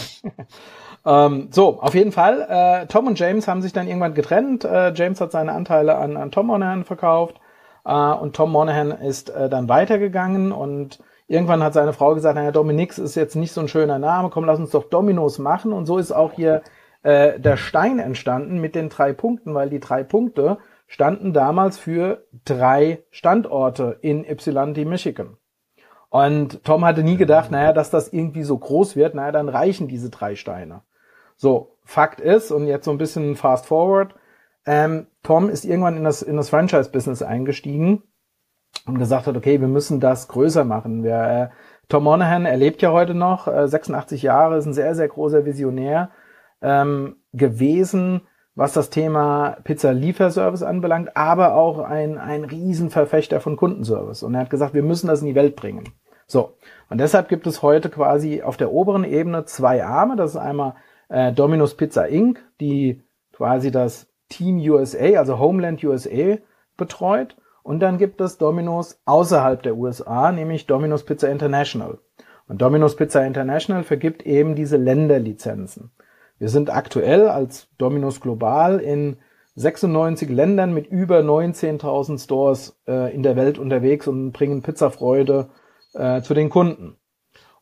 ähm, 1.05 1.47
so, 1.51 1.79
auf 1.81 1.95
jeden 1.95 2.11
Fall. 2.11 2.41
Äh, 2.41 2.87
Tom 2.87 3.07
und 3.07 3.17
James 3.17 3.47
haben 3.47 3.61
sich 3.61 3.71
dann 3.71 3.87
irgendwann 3.87 4.13
getrennt. 4.13 4.65
Äh, 4.65 4.91
James 4.93 5.21
hat 5.21 5.31
seine 5.31 5.53
Anteile 5.53 5.95
an, 5.95 6.17
an 6.17 6.29
Tom 6.29 6.47
Monahan 6.47 6.83
verkauft 6.83 7.39
äh, 7.85 7.93
und 7.93 8.35
Tom 8.35 8.51
Monahan 8.51 8.91
ist 8.91 9.29
äh, 9.29 9.47
dann 9.47 9.69
weitergegangen 9.69 10.51
und 10.51 10.99
irgendwann 11.29 11.63
hat 11.63 11.73
seine 11.73 11.93
Frau 11.93 12.15
gesagt, 12.15 12.35
naja, 12.35 12.51
Dominix 12.51 12.97
ist 12.99 13.15
jetzt 13.15 13.37
nicht 13.37 13.53
so 13.53 13.61
ein 13.61 13.69
schöner 13.69 13.97
Name, 13.97 14.29
komm, 14.29 14.43
lass 14.43 14.59
uns 14.59 14.71
doch 14.71 14.89
Dominos 14.89 15.39
machen 15.39 15.71
und 15.71 15.85
so 15.85 15.97
ist 15.97 16.11
auch 16.11 16.33
hier 16.33 16.63
äh, 17.03 17.39
der 17.39 17.57
Stein 17.57 17.99
entstanden 17.99 18.59
mit 18.59 18.75
den 18.75 18.89
drei 18.89 19.13
Punkten, 19.13 19.53
weil 19.53 19.69
die 19.69 19.79
drei 19.79 20.03
Punkte 20.03 20.57
standen 20.87 21.33
damals 21.33 21.77
für 21.77 22.25
drei 22.45 23.03
Standorte 23.11 23.97
in 24.01 24.25
Ypsilanti, 24.25 24.85
Michigan. 24.85 25.37
Und 26.09 26.63
Tom 26.65 26.83
hatte 26.83 27.03
nie 27.03 27.15
gedacht, 27.15 27.51
naja, 27.51 27.71
dass 27.71 27.89
das 27.89 28.11
irgendwie 28.11 28.43
so 28.43 28.57
groß 28.57 28.97
wird, 28.97 29.15
naja, 29.15 29.31
dann 29.31 29.47
reichen 29.47 29.87
diese 29.87 30.09
drei 30.09 30.35
Steine. 30.35 30.81
So, 31.37 31.77
Fakt 31.85 32.19
ist, 32.19 32.51
und 32.51 32.67
jetzt 32.67 32.85
so 32.85 32.91
ein 32.91 32.97
bisschen 32.97 33.35
fast 33.35 33.65
forward, 33.65 34.13
ähm, 34.65 35.07
Tom 35.23 35.49
ist 35.49 35.65
irgendwann 35.65 35.97
in 35.97 36.03
das, 36.03 36.21
in 36.21 36.35
das 36.35 36.49
Franchise-Business 36.49 37.23
eingestiegen 37.23 38.03
und 38.85 38.99
gesagt 38.99 39.27
hat, 39.27 39.37
okay, 39.37 39.59
wir 39.61 39.67
müssen 39.67 39.99
das 39.99 40.27
größer 40.27 40.65
machen. 40.65 41.03
Wir, 41.03 41.21
äh, 41.23 41.49
Tom 41.87 42.03
Monahan, 42.03 42.45
er 42.45 42.57
lebt 42.57 42.81
ja 42.81 42.91
heute 42.91 43.13
noch, 43.13 43.47
äh, 43.47 43.67
86 43.67 44.21
Jahre, 44.21 44.57
ist 44.57 44.65
ein 44.65 44.73
sehr, 44.73 44.93
sehr 44.93 45.07
großer 45.07 45.45
Visionär 45.45 46.11
ähm, 46.61 47.17
gewesen, 47.33 48.21
was 48.55 48.73
das 48.73 48.89
Thema 48.89 49.57
Pizza-Lieferservice 49.63 50.63
anbelangt, 50.63 51.15
aber 51.15 51.55
auch 51.55 51.79
ein, 51.79 52.17
ein 52.17 52.43
Riesenverfechter 52.43 53.39
von 53.39 53.55
Kundenservice. 53.55 54.23
Und 54.23 54.35
er 54.35 54.41
hat 54.41 54.49
gesagt, 54.49 54.73
wir 54.73 54.83
müssen 54.83 55.07
das 55.07 55.21
in 55.21 55.27
die 55.27 55.35
Welt 55.35 55.55
bringen. 55.55 55.85
So, 56.27 56.53
und 56.89 56.99
deshalb 56.99 57.27
gibt 57.27 57.47
es 57.47 57.61
heute 57.61 57.89
quasi 57.89 58.41
auf 58.41 58.57
der 58.57 58.71
oberen 58.71 59.03
Ebene 59.03 59.45
zwei 59.45 59.83
Arme. 59.83 60.15
Das 60.15 60.31
ist 60.31 60.37
einmal 60.37 60.75
äh, 61.09 61.31
Domino's 61.31 61.75
Pizza 61.75 62.07
Inc., 62.07 62.39
die 62.59 63.01
quasi 63.33 63.71
das 63.71 64.07
Team 64.29 64.57
USA, 64.59 65.17
also 65.17 65.39
Homeland 65.39 65.83
USA, 65.83 66.37
betreut. 66.77 67.35
Und 67.63 67.79
dann 67.79 67.97
gibt 67.97 68.21
es 68.21 68.37
Domino's 68.37 69.01
außerhalb 69.05 69.61
der 69.61 69.77
USA, 69.77 70.31
nämlich 70.31 70.67
Domino's 70.67 71.03
Pizza 71.03 71.29
International. 71.29 71.99
Und 72.47 72.61
Domino's 72.61 72.95
Pizza 72.95 73.25
International 73.25 73.83
vergibt 73.83 74.23
eben 74.25 74.55
diese 74.55 74.77
Länderlizenzen. 74.77 75.91
Wir 76.41 76.49
sind 76.49 76.73
aktuell 76.73 77.27
als 77.27 77.67
Dominos 77.77 78.19
Global 78.19 78.79
in 78.79 79.17
96 79.57 80.27
Ländern 80.27 80.73
mit 80.73 80.87
über 80.87 81.19
19.000 81.19 82.17
Stores 82.17 82.81
äh, 82.87 83.13
in 83.13 83.21
der 83.21 83.35
Welt 83.35 83.59
unterwegs 83.59 84.07
und 84.07 84.31
bringen 84.31 84.63
Pizzafreude 84.63 85.49
äh, 85.93 86.23
zu 86.23 86.33
den 86.33 86.49
Kunden. 86.49 86.97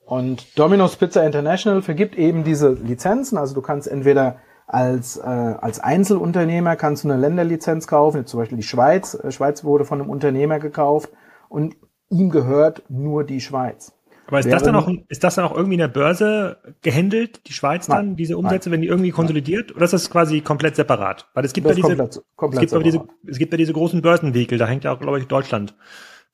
Und 0.05 0.57
Domino's 0.57 0.95
Pizza 0.95 1.25
International 1.25 1.81
vergibt 1.81 2.17
eben 2.17 2.45
diese 2.45 2.69
Lizenzen. 2.69 3.37
Also 3.37 3.53
du 3.53 3.61
kannst 3.61 3.85
entweder 3.85 4.37
als, 4.65 5.17
äh, 5.17 5.23
als 5.23 5.81
Einzelunternehmer 5.81 6.77
kannst 6.77 7.03
du 7.03 7.09
eine 7.09 7.19
Länderlizenz 7.19 7.85
kaufen, 7.85 8.25
zum 8.27 8.39
Beispiel 8.39 8.59
die 8.59 8.63
Schweiz. 8.63 9.13
Äh, 9.13 9.33
Schweiz 9.33 9.65
wurde 9.65 9.83
von 9.83 9.99
einem 9.99 10.09
Unternehmer 10.09 10.59
gekauft 10.59 11.09
und 11.49 11.75
ihm 12.09 12.29
gehört 12.29 12.83
nur 12.87 13.25
die 13.25 13.41
Schweiz. 13.41 13.91
Aber 14.29 14.39
ist 14.39 14.51
das 14.51 14.61
dann 14.61 14.75
auch, 14.75 14.87
ist 15.07 15.23
das 15.23 15.35
dann 15.35 15.45
auch 15.45 15.55
irgendwie 15.55 15.73
in 15.73 15.79
der 15.79 15.87
Börse 15.87 16.57
gehandelt, 16.81 17.47
die 17.47 17.53
Schweiz 17.53 17.87
dann, 17.87 18.09
nein, 18.09 18.15
diese 18.15 18.37
Umsätze, 18.37 18.69
nein. 18.69 18.75
wenn 18.75 18.81
die 18.83 18.87
irgendwie 18.87 19.09
konsolidiert? 19.09 19.75
Oder 19.75 19.85
ist 19.85 19.93
das 19.93 20.11
quasi 20.11 20.41
komplett 20.41 20.75
separat? 20.75 21.27
Weil 21.33 21.45
es 21.45 21.53
gibt 21.53 21.65
ja 21.65 21.73
diese, 21.73 21.87
komplett, 21.87 22.21
komplett 22.35 22.63
es 22.65 22.71
gibt 22.71 22.85
ja 22.85 22.91
diese, 22.91 23.07
es 23.27 23.39
gibt 23.39 23.53
ja 23.53 23.57
diese 23.57 23.73
großen 23.73 24.03
Börsenvehikel, 24.03 24.59
da 24.59 24.67
hängt 24.67 24.83
ja 24.83 24.93
auch, 24.93 24.99
glaube 24.99 25.17
ich, 25.17 25.27
Deutschland 25.27 25.75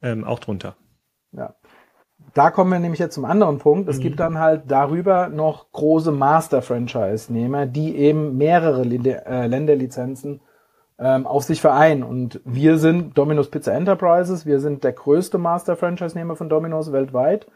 ähm, 0.01 0.25
auch 0.25 0.39
drunter. 0.39 0.75
Ja. 1.31 1.55
Da 2.33 2.51
kommen 2.51 2.69
wir 2.69 2.79
nämlich 2.79 2.99
jetzt 2.99 3.15
zum 3.15 3.23
anderen 3.23 3.59
Punkt. 3.59 3.87
Es 3.87 3.99
mhm. 3.99 4.01
gibt 4.01 4.19
dann 4.19 4.39
halt 4.39 4.63
darüber 4.67 5.29
noch 5.29 5.71
große 5.71 6.11
Master-Franchise-Nehmer, 6.11 7.65
die 7.65 7.95
eben 7.95 8.35
mehrere 8.35 8.81
äh, 8.81 9.47
Länderlizenzen 9.47 10.41
ähm, 10.99 11.25
auf 11.25 11.43
sich 11.43 11.61
vereinen. 11.61 12.03
Und 12.03 12.41
wir 12.43 12.77
sind 12.77 13.17
Domino's 13.17 13.49
Pizza 13.49 13.73
Enterprises. 13.73 14.45
Wir 14.45 14.59
sind 14.59 14.83
der 14.83 14.91
größte 14.91 15.37
Master-Franchise-Nehmer 15.37 16.35
von 16.35 16.49
Domino's 16.49 16.91
weltweit. 16.91 17.47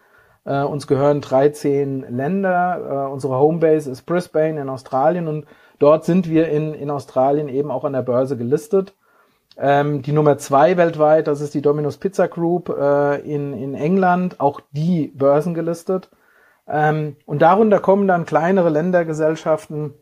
Äh, 0.45 0.63
uns 0.63 0.87
gehören 0.87 1.21
13 1.21 2.05
Länder. 2.09 3.07
Äh, 3.07 3.11
unsere 3.11 3.37
Homebase 3.37 3.91
ist 3.91 4.03
Brisbane 4.03 4.61
in 4.61 4.69
Australien 4.69 5.27
und 5.27 5.45
dort 5.79 6.05
sind 6.05 6.29
wir 6.29 6.49
in, 6.49 6.73
in 6.73 6.89
Australien 6.89 7.49
eben 7.49 7.71
auch 7.71 7.83
an 7.83 7.93
der 7.93 8.01
Börse 8.01 8.37
gelistet. 8.37 8.95
Ähm, 9.57 10.01
die 10.01 10.13
Nummer 10.13 10.37
zwei 10.37 10.77
weltweit, 10.77 11.27
das 11.27 11.41
ist 11.41 11.53
die 11.53 11.61
Domino's 11.61 11.97
Pizza 11.97 12.27
Group 12.27 12.69
äh, 12.69 13.19
in, 13.21 13.53
in 13.53 13.75
England, 13.75 14.39
auch 14.39 14.61
die 14.71 15.07
Börsen 15.07 15.53
gelistet. 15.53 16.09
Ähm, 16.67 17.17
und 17.25 17.41
darunter 17.41 17.79
kommen 17.79 18.07
dann 18.07 18.25
kleinere 18.25 18.69
Ländergesellschaften, 18.69 19.95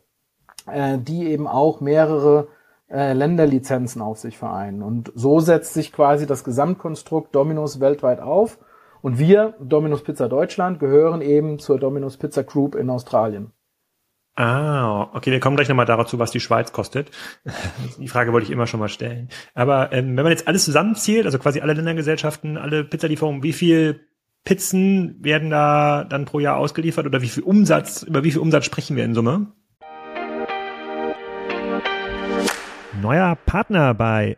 äh, 0.72 0.98
die 1.00 1.32
eben 1.32 1.48
auch 1.48 1.80
mehrere 1.80 2.50
äh, 2.90 3.14
Länderlizenzen 3.14 4.02
auf 4.02 4.20
sich 4.20 4.38
vereinen. 4.38 4.84
Und 4.84 5.12
so 5.16 5.40
setzt 5.40 5.74
sich 5.74 5.92
quasi 5.92 6.28
das 6.28 6.44
Gesamtkonstrukt 6.44 7.34
Domino's 7.34 7.80
weltweit 7.80 8.20
auf. 8.20 8.60
Und 9.02 9.20
wir, 9.20 9.56
Domino's 9.60 10.04
Pizza 10.04 10.28
Deutschland, 10.28 10.80
gehören 10.80 11.22
eben 11.22 11.60
zur 11.60 11.80
Domino's 11.80 12.18
Pizza 12.18 12.44
Group 12.44 12.76
in 12.76 12.90
Australien. 12.90 13.52
Ah, 14.36 15.10
okay, 15.14 15.32
wir 15.32 15.40
kommen 15.40 15.56
gleich 15.56 15.68
nochmal 15.68 15.88
dazu, 15.88 16.20
was 16.20 16.30
die 16.30 16.40
Schweiz 16.40 16.72
kostet. 16.72 17.10
Die 17.98 18.08
Frage 18.08 18.34
wollte 18.34 18.46
ich 18.46 18.52
immer 18.52 18.68
schon 18.68 18.80
mal 18.80 18.88
stellen. 18.88 19.30
Aber 19.56 19.92
ähm, 19.94 20.16
wenn 20.16 20.24
man 20.24 20.32
jetzt 20.32 20.48
alles 20.48 20.64
zusammenzählt, 20.64 21.26
also 21.26 21.40
quasi 21.40 21.62
alle 21.62 21.74
Ländergesellschaften, 21.74 22.56
alle 22.56 22.84
Pizzalieferungen, 22.84 23.42
wie 23.42 23.54
viel 23.54 24.08
Pizzen 24.46 25.18
werden 25.24 25.50
da 25.50 26.04
dann 26.04 26.26
pro 26.26 26.40
Jahr 26.40 26.58
ausgeliefert 26.58 27.08
oder 27.08 27.24
wie 27.24 27.30
viel 27.30 27.42
Umsatz, 27.42 28.04
über 28.04 28.24
wie 28.24 28.32
viel 28.32 28.40
Umsatz 28.40 28.66
sprechen 28.66 28.96
wir 28.96 29.06
in 29.06 29.16
Summe? 29.16 29.54
Neuer 33.02 33.36
Partner 33.44 33.96
bei 33.96 34.38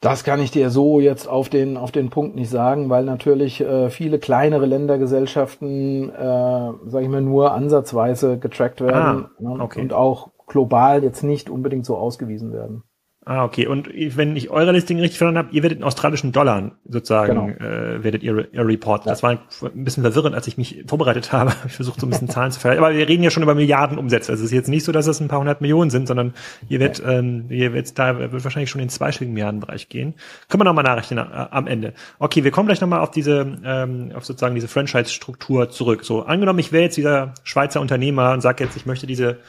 Das 0.00 0.22
kann 0.22 0.40
ich 0.40 0.52
dir 0.52 0.70
so 0.70 1.00
jetzt 1.00 1.28
auf 1.28 1.48
den, 1.48 1.76
auf 1.76 1.90
den 1.90 2.08
Punkt 2.10 2.36
nicht 2.36 2.50
sagen, 2.50 2.88
weil 2.88 3.04
natürlich 3.04 3.60
äh, 3.60 3.90
viele 3.90 4.20
kleinere 4.20 4.64
Ländergesellschaften, 4.64 6.10
äh, 6.10 6.72
sage 6.86 7.02
ich 7.02 7.08
mal, 7.08 7.20
nur 7.20 7.52
ansatzweise 7.52 8.38
getrackt 8.38 8.80
werden 8.80 9.26
ah, 9.26 9.30
ne, 9.40 9.60
okay. 9.60 9.80
und 9.80 9.92
auch 9.92 10.30
global 10.46 11.02
jetzt 11.02 11.24
nicht 11.24 11.50
unbedingt 11.50 11.84
so 11.84 11.96
ausgewiesen 11.96 12.52
werden. 12.52 12.84
Ah, 13.28 13.44
okay. 13.44 13.66
Und 13.66 13.90
wenn 13.92 14.36
ich 14.36 14.48
eure 14.48 14.72
Listing 14.72 15.00
richtig 15.00 15.18
verstanden 15.18 15.36
habe, 15.36 15.54
ihr 15.54 15.62
werdet 15.62 15.80
in 15.80 15.84
australischen 15.84 16.32
Dollar 16.32 16.72
sozusagen, 16.88 17.58
genau. 17.58 17.70
äh, 17.70 18.02
werdet 18.02 18.22
ihr, 18.22 18.48
ihr 18.54 18.66
reporten. 18.66 19.06
Ja. 19.06 19.12
Das 19.12 19.22
war 19.22 19.32
ein 19.32 19.84
bisschen 19.84 20.02
verwirrend, 20.02 20.34
als 20.34 20.46
ich 20.46 20.56
mich 20.56 20.84
vorbereitet 20.86 21.30
habe. 21.32 21.52
Ich 21.66 21.74
versuche 21.74 22.00
so 22.00 22.06
ein 22.06 22.10
bisschen 22.10 22.30
Zahlen 22.30 22.52
zu 22.52 22.60
verhalten. 22.60 22.82
Aber 22.82 22.94
wir 22.94 23.06
reden 23.06 23.22
ja 23.22 23.28
schon 23.28 23.42
über 23.42 23.54
Milliarden 23.54 23.98
Umsätze. 23.98 24.32
Also 24.32 24.44
es 24.44 24.50
ist 24.50 24.54
jetzt 24.54 24.70
nicht 24.70 24.82
so, 24.82 24.92
dass 24.92 25.06
es 25.06 25.20
ein 25.20 25.28
paar 25.28 25.40
hundert 25.40 25.60
Millionen 25.60 25.90
sind, 25.90 26.08
sondern 26.08 26.32
ihr 26.70 26.80
werdet, 26.80 27.00
ja. 27.00 27.18
ähm, 27.18 27.44
ihr 27.50 27.74
werdet 27.74 27.98
da 27.98 28.18
wird 28.18 28.44
wahrscheinlich 28.44 28.70
schon 28.70 28.80
in 28.80 28.86
den 28.86 28.92
zweistelligen 28.92 29.34
Milliardenbereich 29.34 29.90
gehen. 29.90 30.14
Können 30.48 30.62
wir 30.62 30.64
nochmal 30.64 30.84
nachrechnen 30.84 31.18
äh, 31.18 31.46
am 31.50 31.66
Ende. 31.66 31.92
Okay, 32.18 32.44
wir 32.44 32.50
kommen 32.50 32.68
gleich 32.68 32.80
nochmal 32.80 33.00
auf 33.00 33.10
diese, 33.10 33.58
ähm, 33.62 34.10
auf 34.14 34.24
sozusagen 34.24 34.54
diese 34.54 34.68
Franchise-Struktur 34.68 35.68
zurück. 35.68 36.02
So, 36.06 36.22
angenommen, 36.22 36.60
ich 36.60 36.72
wäre 36.72 36.84
jetzt 36.84 36.96
dieser 36.96 37.34
Schweizer 37.44 37.82
Unternehmer 37.82 38.32
und 38.32 38.40
sage 38.40 38.64
jetzt, 38.64 38.74
ich 38.74 38.86
möchte 38.86 39.06
diese 39.06 39.40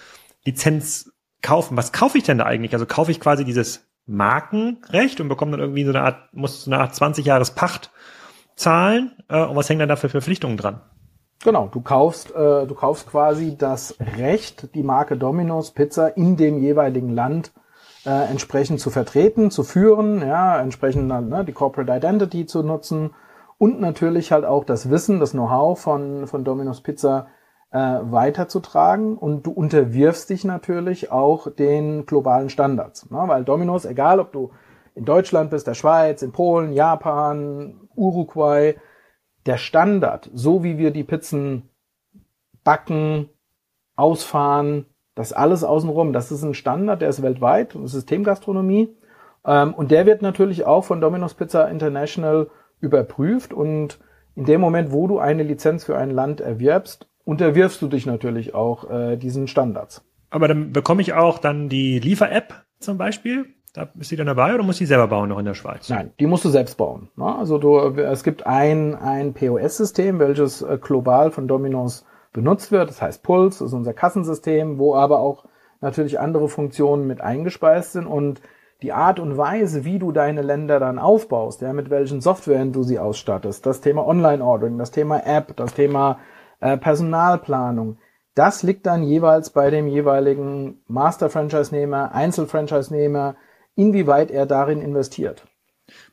Lizenz 0.44 1.14
kaufen. 1.42 1.78
Was 1.78 1.92
kaufe 1.92 2.18
ich 2.18 2.24
denn 2.24 2.38
da 2.38 2.46
eigentlich? 2.46 2.74
Also 2.74 2.86
kaufe 2.86 3.12
ich 3.12 3.20
quasi 3.20 3.46
dieses 3.46 3.88
Markenrecht 4.06 5.22
und 5.22 5.30
bekomme 5.30 5.52
dann 5.52 5.60
irgendwie 5.60 5.86
so 5.86 5.92
eine 5.92 6.02
Art, 6.02 6.34
muss 6.34 6.64
so 6.64 6.72
eine 6.72 6.82
Art 6.82 6.96
20 6.96 7.26
Jahres 7.26 7.52
Pacht 7.52 7.92
zahlen. 8.56 9.12
Äh, 9.30 9.44
und 9.44 9.56
was 9.56 9.70
hängt 9.70 9.82
dann 9.82 9.90
da 9.90 9.96
für 9.96 10.10
Verpflichtungen 10.10 10.58
dran? 10.58 10.82
Genau, 11.44 11.70
du 11.72 11.80
kaufst, 11.80 12.32
äh, 12.36 12.68
du 12.68 12.76
kaufst 12.76 13.08
quasi 13.08 13.56
das 13.58 13.96
Recht, 14.18 14.76
die 14.76 14.84
Marke 14.84 15.16
Domino's 15.16 15.72
Pizza 15.72 16.18
in 16.18 16.36
dem 16.36 16.60
jeweiligen 16.60 17.10
Land 17.10 17.54
äh, 18.06 18.30
entsprechend 18.30 18.82
zu 18.82 18.90
vertreten, 18.90 19.50
zu 19.50 19.64
führen, 19.64 20.20
ja, 20.20 20.60
entsprechend 20.60 21.10
dann 21.10 21.30
ne, 21.30 21.46
die 21.46 21.54
Corporate 21.54 21.96
Identity 21.96 22.46
zu 22.46 22.62
nutzen 22.62 23.12
und 23.58 23.80
natürlich 23.80 24.32
halt 24.34 24.44
auch 24.44 24.66
das 24.66 24.90
Wissen, 24.90 25.20
das 25.20 25.32
Know-how 25.32 25.80
von, 25.80 26.28
von 26.28 26.44
Domino's 26.44 26.82
Pizza 26.82 27.28
äh, 27.72 27.78
weiterzutragen 27.78 29.18
und 29.18 29.46
du 29.46 29.52
unterwirfst 29.52 30.30
dich 30.30 30.44
natürlich 30.44 31.12
auch 31.12 31.52
den 31.54 32.06
globalen 32.06 32.50
Standards. 32.50 33.10
Ne? 33.10 33.24
Weil 33.28 33.44
Dominos, 33.44 33.86
egal 33.86 34.20
ob 34.20 34.32
du 34.32 34.52
in 34.96 35.06
Deutschland 35.06 35.52
bist, 35.52 35.68
der 35.68 35.76
Schweiz, 35.76 36.22
in 36.22 36.32
Polen, 36.32 36.74
Japan, 36.74 37.88
Uruguay, 37.96 38.76
der 39.46 39.58
Standard, 39.58 40.30
so 40.34 40.64
wie 40.64 40.78
wir 40.78 40.92
die 40.92 41.04
Pizzen 41.04 41.70
backen, 42.64 43.30
ausfahren, 43.96 44.86
das 45.16 45.34
alles 45.34 45.64
außenrum, 45.64 46.14
das 46.14 46.32
ist 46.32 46.44
ein 46.44 46.54
Standard, 46.54 47.02
der 47.02 47.10
ist 47.10 47.22
weltweit, 47.22 47.78
Systemgastronomie. 47.84 48.96
Ähm, 49.46 49.74
und 49.74 49.92
der 49.92 50.06
wird 50.06 50.22
natürlich 50.22 50.66
auch 50.66 50.86
von 50.86 51.02
Domino's 51.02 51.34
Pizza 51.34 51.70
International 51.70 52.50
überprüft 52.80 53.54
und 53.54 54.00
in 54.36 54.46
dem 54.46 54.62
Moment, 54.62 54.92
wo 54.92 55.08
du 55.08 55.20
eine 55.20 55.44
Lizenz 55.44 55.84
für 55.84 55.98
ein 55.98 56.12
Land 56.12 56.40
erwirbst, 56.40 57.10
unterwirfst 57.26 57.82
du 57.82 57.88
dich 57.88 58.06
natürlich 58.06 58.54
auch 58.54 58.90
äh, 58.90 59.18
diesen 59.18 59.48
Standards. 59.48 60.04
Aber 60.30 60.48
dann 60.48 60.72
bekomme 60.72 61.02
ich 61.02 61.14
auch 61.14 61.40
dann 61.40 61.70
die 61.70 62.00
Liefer-App 62.00 62.54
zum 62.80 62.98
Beispiel. 62.98 63.46
Da 63.74 63.90
ist 64.00 64.10
die 64.10 64.16
dann 64.16 64.28
dabei 64.28 64.54
oder 64.56 64.64
muss 64.64 64.78
die 64.78 64.86
selber 64.86 65.08
bauen 65.08 65.30
noch 65.30 65.40
in 65.40 65.46
der 65.46 65.54
Schweiz? 65.54 65.90
Nein, 65.90 66.12
die 66.20 66.26
musst 66.26 66.44
du 66.44 66.50
selbst 66.50 66.76
bauen. 66.78 67.10
Ne? 67.16 67.36
Also 67.36 67.58
du, 67.60 67.78
es 67.78 68.24
gibt 68.24 68.48
ein, 68.48 68.96
ein 68.96 69.34
POS-System, 69.34 70.20
welches 70.20 70.62
äh, 70.62 70.78
global 70.82 71.32
von 71.32 71.48
Domino's 71.48 72.06
benutzt 72.34 72.72
wird. 72.72 72.90
Das 72.90 73.02
heißt 73.02 73.24
Pulse, 73.24 73.60
das 73.60 73.68
ist 73.68 73.74
unser 73.74 73.94
Kassensystem, 73.94 74.80
wo 74.80 74.96
aber 74.96 75.20
auch 75.20 75.46
natürlich 75.82 76.20
andere 76.20 76.50
Funktionen 76.50 77.08
mit 77.08 77.22
eingespeist 77.22 77.94
sind 77.94 78.06
und 78.06 78.42
die 78.82 78.94
Art 78.94 79.20
und 79.20 79.38
Weise, 79.38 79.84
wie 79.84 80.00
du 80.00 80.12
deine 80.12 80.42
Länder 80.42 80.80
dann 80.80 81.00
aufbaust, 81.00 81.62
ja, 81.62 81.74
mit 81.74 81.90
welchen 81.90 82.22
Softwaren 82.22 82.72
du 82.72 82.84
sie 82.84 82.98
ausstattest, 82.98 83.66
das 83.66 83.82
Thema 83.82 84.08
Online-Ordering, 84.08 84.78
das 84.78 84.92
Thema 84.92 85.26
App, 85.26 85.56
das 85.58 85.74
Thema 85.74 86.20
äh, 86.60 86.78
Personalplanung. 86.78 87.98
Das 88.36 88.64
liegt 88.64 88.86
dann 88.86 89.04
jeweils 89.04 89.50
bei 89.50 89.70
dem 89.70 89.88
jeweiligen 89.88 90.82
Master-Franchise-Nehmer, 90.88 92.14
Einzel-Franchise-Nehmer, 92.14 93.36
inwieweit 93.76 94.32
er 94.32 94.46
darin 94.46 94.82
investiert. 94.82 95.46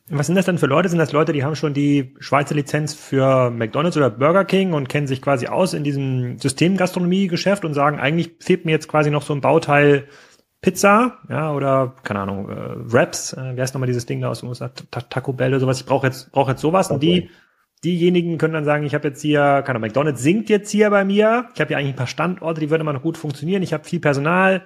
Was 0.09 0.27
sind 0.27 0.35
das 0.35 0.45
denn 0.45 0.57
für 0.57 0.65
Leute? 0.65 0.89
Sind 0.89 0.99
das 0.99 1.11
Leute, 1.11 1.33
die 1.33 1.43
haben 1.43 1.55
schon 1.55 1.73
die 1.73 2.15
Schweizer 2.19 2.55
Lizenz 2.55 2.93
für 2.93 3.49
McDonald's 3.51 3.97
oder 3.97 4.09
Burger 4.09 4.45
King 4.45 4.73
und 4.73 4.89
kennen 4.89 5.07
sich 5.07 5.21
quasi 5.21 5.47
aus 5.47 5.73
in 5.73 5.83
diesem 5.83 6.37
Systemgastronomie-Geschäft 6.37 7.65
und 7.65 7.73
sagen, 7.73 7.99
eigentlich 7.99 8.35
fehlt 8.39 8.65
mir 8.65 8.71
jetzt 8.71 8.87
quasi 8.87 9.11
noch 9.11 9.21
so 9.21 9.33
ein 9.33 9.41
Bauteil 9.41 10.07
Pizza, 10.61 11.19
ja, 11.29 11.53
oder, 11.53 11.95
keine 12.03 12.21
Ahnung, 12.21 12.49
äh, 12.49 12.91
Wraps, 12.91 13.33
äh, 13.33 13.55
wie 13.55 13.61
heißt 13.61 13.75
nochmal 13.75 13.87
dieses 13.87 14.05
Ding 14.07 14.21
da 14.21 14.29
aus 14.29 14.39
dem 14.39 14.49
USA, 14.49 14.69
Taco 14.69 15.33
Bell 15.33 15.51
oder 15.51 15.59
sowas, 15.59 15.79
ich 15.79 15.85
brauche 15.85 16.07
jetzt, 16.07 16.31
brauche 16.31 16.51
jetzt 16.51 16.61
sowas 16.61 16.87
okay. 16.87 16.93
und 16.95 17.03
die 17.03 17.29
diejenigen 17.83 18.37
können 18.37 18.53
dann 18.53 18.65
sagen, 18.65 18.85
ich 18.85 18.93
habe 18.93 19.07
jetzt 19.07 19.21
hier, 19.21 19.39
keine 19.39 19.77
Ahnung, 19.77 19.81
McDonald's 19.81 20.21
singt 20.21 20.49
jetzt 20.49 20.69
hier 20.69 20.89
bei 20.89 21.05
mir. 21.05 21.49
Ich 21.53 21.61
habe 21.61 21.71
ja 21.71 21.77
eigentlich 21.77 21.93
ein 21.93 21.97
paar 21.97 22.07
Standorte, 22.07 22.59
die 22.59 22.69
würden 22.69 22.81
immer 22.81 22.93
noch 22.93 23.03
gut 23.03 23.17
funktionieren. 23.17 23.63
Ich 23.63 23.73
habe 23.73 23.83
viel 23.83 23.99
Personal. 23.99 24.63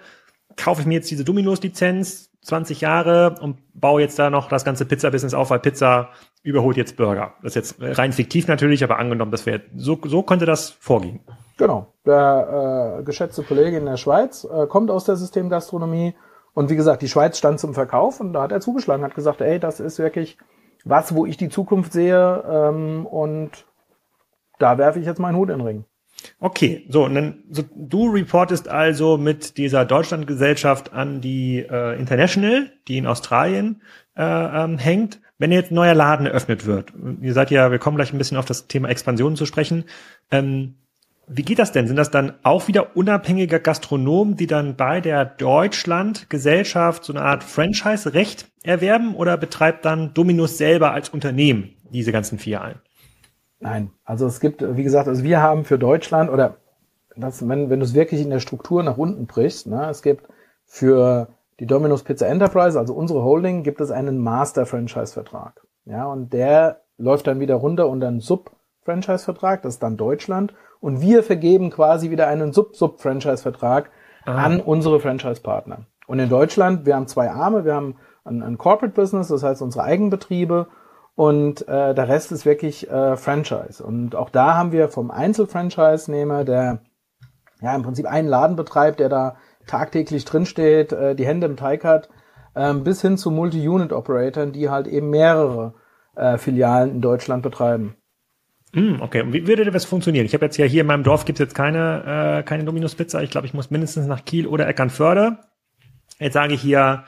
Kaufe 0.57 0.81
ich 0.81 0.87
mir 0.87 0.95
jetzt 0.95 1.11
diese 1.11 1.23
Dominos-Lizenz, 1.23 2.29
20 2.41 2.81
Jahre 2.81 3.35
und 3.41 3.57
baue 3.73 4.01
jetzt 4.01 4.17
da 4.17 4.29
noch 4.29 4.49
das 4.49 4.65
ganze 4.65 4.85
Pizza-Business 4.85 5.33
auf, 5.33 5.49
weil 5.49 5.59
Pizza 5.59 6.09
überholt 6.43 6.77
jetzt 6.77 6.97
Burger. 6.97 7.33
Das 7.43 7.55
ist 7.55 7.77
jetzt 7.79 7.99
rein 7.99 8.13
fiktiv 8.13 8.47
natürlich, 8.47 8.83
aber 8.83 8.97
angenommen, 8.97 9.31
das 9.31 9.45
wäre 9.45 9.61
so, 9.75 9.99
so 10.05 10.23
könnte 10.23 10.45
das 10.45 10.71
vorgehen. 10.71 11.19
Genau. 11.57 11.93
Der 12.05 12.97
äh, 12.99 13.03
geschätzte 13.03 13.43
Kollege 13.43 13.77
in 13.77 13.85
der 13.85 13.97
Schweiz 13.97 14.45
äh, 14.45 14.65
kommt 14.65 14.89
aus 14.89 15.05
der 15.05 15.17
Systemgastronomie 15.17 16.15
und 16.53 16.69
wie 16.69 16.75
gesagt, 16.75 17.01
die 17.01 17.07
Schweiz 17.07 17.37
stand 17.37 17.59
zum 17.59 17.73
Verkauf 17.73 18.19
und 18.19 18.33
da 18.33 18.41
hat 18.41 18.51
er 18.51 18.59
zugeschlagen, 18.59 19.03
hat 19.03 19.15
gesagt, 19.15 19.41
ey, 19.41 19.59
das 19.59 19.79
ist 19.79 19.99
wirklich 19.99 20.37
was, 20.83 21.15
wo 21.15 21.25
ich 21.25 21.37
die 21.37 21.49
Zukunft 21.49 21.93
sehe 21.93 22.43
ähm, 22.49 23.05
und 23.05 23.65
da 24.59 24.77
werfe 24.77 24.99
ich 24.99 25.05
jetzt 25.05 25.19
meinen 25.19 25.37
Hut 25.37 25.49
in 25.49 25.57
den 25.59 25.67
Ring. 25.67 25.85
Okay, 26.39 26.85
so, 26.89 27.05
und 27.05 27.15
dann, 27.15 27.43
so, 27.49 27.63
du 27.75 28.09
reportest 28.09 28.67
also 28.67 29.17
mit 29.17 29.57
dieser 29.57 29.85
Deutschlandgesellschaft 29.85 30.93
an 30.93 31.21
die 31.21 31.59
äh, 31.59 31.99
International, 31.99 32.71
die 32.87 32.97
in 32.97 33.07
Australien 33.07 33.81
äh, 34.15 34.23
ähm, 34.23 34.77
hängt. 34.77 35.19
Wenn 35.39 35.51
jetzt 35.51 35.71
ein 35.71 35.75
neuer 35.75 35.95
Laden 35.95 36.27
eröffnet 36.27 36.67
wird, 36.67 36.93
ihr 37.21 37.33
seid 37.33 37.49
ja, 37.49 37.71
wir 37.71 37.79
kommen 37.79 37.97
gleich 37.97 38.13
ein 38.13 38.19
bisschen 38.19 38.37
auf 38.37 38.45
das 38.45 38.67
Thema 38.67 38.89
Expansion 38.89 39.35
zu 39.35 39.47
sprechen, 39.47 39.85
ähm, 40.29 40.75
wie 41.33 41.43
geht 41.43 41.59
das 41.59 41.71
denn? 41.71 41.87
Sind 41.87 41.95
das 41.95 42.11
dann 42.11 42.33
auch 42.43 42.67
wieder 42.67 42.95
unabhängige 42.95 43.59
Gastronomen, 43.61 44.35
die 44.35 44.47
dann 44.47 44.75
bei 44.75 44.99
der 44.99 45.23
Deutschland-Gesellschaft 45.23 47.05
so 47.05 47.13
eine 47.13 47.21
Art 47.21 47.43
Franchise-Recht 47.43 48.51
erwerben 48.63 49.15
oder 49.15 49.37
betreibt 49.37 49.85
dann 49.85 50.13
Dominus 50.13 50.57
selber 50.57 50.91
als 50.91 51.09
Unternehmen 51.09 51.75
diese 51.89 52.11
ganzen 52.11 52.37
Filialen? 52.37 52.79
Nein, 53.59 53.91
also 54.03 54.25
es 54.25 54.39
gibt, 54.39 54.61
wie 54.75 54.83
gesagt, 54.83 55.07
also 55.07 55.23
wir 55.23 55.41
haben 55.41 55.63
für 55.63 55.79
Deutschland 55.79 56.29
oder 56.29 56.57
das, 57.15 57.47
wenn, 57.47 57.69
wenn 57.69 57.79
du 57.79 57.85
es 57.85 57.93
wirklich 57.93 58.21
in 58.21 58.29
der 58.29 58.39
Struktur 58.39 58.83
nach 58.83 58.97
unten 58.97 59.25
brichst, 59.25 59.67
ne, 59.67 59.89
es 59.89 60.01
gibt 60.01 60.27
für 60.65 61.29
die 61.59 61.65
Domino's 61.65 62.03
Pizza 62.03 62.27
Enterprise, 62.27 62.77
also 62.77 62.93
unsere 62.93 63.23
Holding, 63.23 63.63
gibt 63.63 63.79
es 63.79 63.91
einen 63.91 64.17
Master-Franchise-Vertrag. 64.17 65.61
Ja, 65.85 66.05
und 66.07 66.33
der 66.33 66.81
läuft 66.97 67.27
dann 67.27 67.39
wieder 67.39 67.55
runter 67.55 67.87
unter 67.87 68.07
einen 68.07 68.19
Sub-Franchise-Vertrag, 68.19 69.61
das 69.61 69.75
ist 69.75 69.83
dann 69.83 69.97
Deutschland 69.97 70.53
und 70.81 70.99
wir 70.99 71.23
vergeben 71.23 71.69
quasi 71.69 72.11
wieder 72.11 72.27
einen 72.27 72.51
Sub-Sub-Franchise-Vertrag 72.51 73.89
ah. 74.25 74.43
an 74.43 74.59
unsere 74.59 74.99
Franchise-Partner. 74.99 75.85
Und 76.07 76.19
in 76.19 76.27
Deutschland, 76.27 76.85
wir 76.85 76.95
haben 76.95 77.07
zwei 77.07 77.31
Arme, 77.31 77.63
wir 77.63 77.75
haben 77.75 77.95
ein, 78.25 78.43
ein 78.43 78.57
Corporate 78.57 78.93
Business, 78.93 79.29
das 79.29 79.43
heißt 79.43 79.61
unsere 79.61 79.85
Eigenbetriebe 79.85 80.67
und 81.15 81.67
äh, 81.67 81.93
der 81.93 82.09
Rest 82.09 82.31
ist 82.31 82.45
wirklich 82.45 82.89
äh, 82.89 83.15
Franchise. 83.15 83.81
Und 83.83 84.15
auch 84.15 84.29
da 84.29 84.55
haben 84.55 84.71
wir 84.71 84.89
vom 84.89 85.11
Einzelfranchise-Nehmer, 85.11 86.43
der 86.43 86.79
ja 87.61 87.75
im 87.75 87.83
Prinzip 87.83 88.07
einen 88.07 88.27
Laden 88.27 88.55
betreibt, 88.55 88.99
der 88.99 89.09
da 89.09 89.35
tagtäglich 89.67 90.25
drinsteht, 90.25 90.91
äh, 90.91 91.15
die 91.15 91.25
Hände 91.25 91.47
im 91.47 91.57
Teig 91.57 91.83
hat, 91.83 92.09
äh, 92.55 92.73
bis 92.73 93.01
hin 93.01 93.17
zu 93.17 93.29
Multi-Unit-Operatoren, 93.29 94.51
die 94.51 94.69
halt 94.69 94.87
eben 94.87 95.09
mehrere 95.09 95.75
äh, 96.15 96.37
Filialen 96.37 96.91
in 96.91 97.01
Deutschland 97.01 97.43
betreiben. 97.43 97.95
Mm, 98.73 99.01
okay, 99.01 99.21
und 99.21 99.33
wie 99.33 99.47
würde 99.47 99.69
das 99.69 99.85
funktionieren? 99.85 100.25
Ich 100.25 100.33
habe 100.33 100.45
jetzt 100.45 100.57
ja 100.57 100.65
hier 100.65 100.81
in 100.81 100.87
meinem 100.87 101.03
Dorf 101.03 101.25
gibt 101.25 101.39
es 101.39 101.43
jetzt 101.43 101.55
keine, 101.55 102.39
äh, 102.39 102.43
keine 102.43 102.63
Dominus 102.63 102.95
Pizza. 102.95 103.21
Ich 103.21 103.29
glaube, 103.29 103.47
ich 103.47 103.53
muss 103.53 103.69
mindestens 103.69 104.07
nach 104.07 104.23
Kiel 104.23 104.47
oder 104.47 104.67
Eckernförde. 104.67 105.37
Jetzt 106.19 106.33
sage 106.33 106.53
ich 106.53 106.61
hier, 106.61 107.03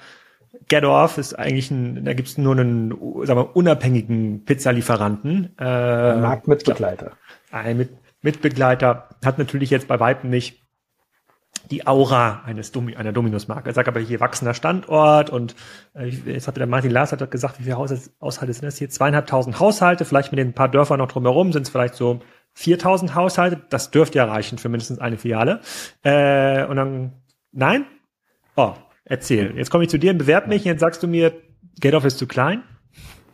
Get 0.68 0.84
Off 0.84 1.18
ist 1.18 1.34
eigentlich 1.34 1.72
ein, 1.72 2.04
da 2.04 2.14
gibt 2.14 2.28
es 2.28 2.38
nur 2.38 2.58
einen, 2.58 2.90
sagen 3.26 3.40
wir, 3.40 3.56
unabhängigen 3.56 4.44
Pizzalieferanten. 4.46 5.54
Äh, 5.58 6.16
Marktmitbegleiter. 6.16 7.14
Ein 7.52 7.78
mit, 7.78 7.90
Mitbegleiter 8.22 9.10
hat 9.24 9.38
natürlich 9.38 9.70
jetzt 9.70 9.88
bei 9.88 10.00
Weitem 10.00 10.30
nicht 10.30 10.63
die 11.72 11.88
Aura 11.88 12.44
eines 12.46 12.72
Domi 12.72 12.96
einer 12.96 13.14
Dominus-Marke. 13.14 13.70
Er 13.70 13.74
sagt 13.74 13.88
aber 13.88 14.00
hier 14.00 14.20
wachsender 14.20 14.54
Standort 14.54 15.30
und 15.30 15.56
äh, 15.96 16.08
jetzt 16.08 16.48
hat 16.48 16.58
der 16.58 16.68
Martin 16.68 16.92
Lars 16.92 17.12
hat 17.12 17.32
gesagt, 17.32 17.60
wie 17.60 17.64
viele 17.64 17.78
Haushalte 17.78 18.54
sind 18.54 18.66
das 18.66 18.78
hier? 18.78 18.90
Zweieinhalbtausend 18.90 19.60
Haushalte, 19.60 20.06
vielleicht 20.06 20.32
mit 20.32 20.40
den 20.40 20.54
paar 20.54 20.70
Dörfern 20.70 21.00
noch 21.00 21.08
drumherum 21.08 21.54
sind 21.54 21.64
es 21.64 21.70
vielleicht 21.70 21.96
so 21.96 22.20
4000 22.54 23.16
Haushalte. 23.16 23.62
Das 23.70 23.92
dürfte 23.92 24.18
ja 24.18 24.26
reichen 24.26 24.58
für 24.58 24.70
mindestens 24.70 25.00
eine 25.00 25.18
Filiale. 25.18 25.62
Äh, 26.04 26.66
und 26.66 26.76
dann, 26.76 27.14
nein? 27.52 27.86
Oh, 28.56 28.74
erzähl. 29.06 29.56
Jetzt 29.58 29.72
komme 29.72 29.84
ich 29.84 29.90
zu 29.90 29.98
dir 29.98 30.12
und 30.12 30.18
bewerb 30.18 30.48
mich. 30.48 30.64
Jetzt 30.66 30.82
sagst 30.82 31.02
du 31.02 31.08
mir, 31.08 31.34
Get-Off 31.80 32.06
ist 32.06 32.18
zu 32.18 32.28
klein. 32.28 32.64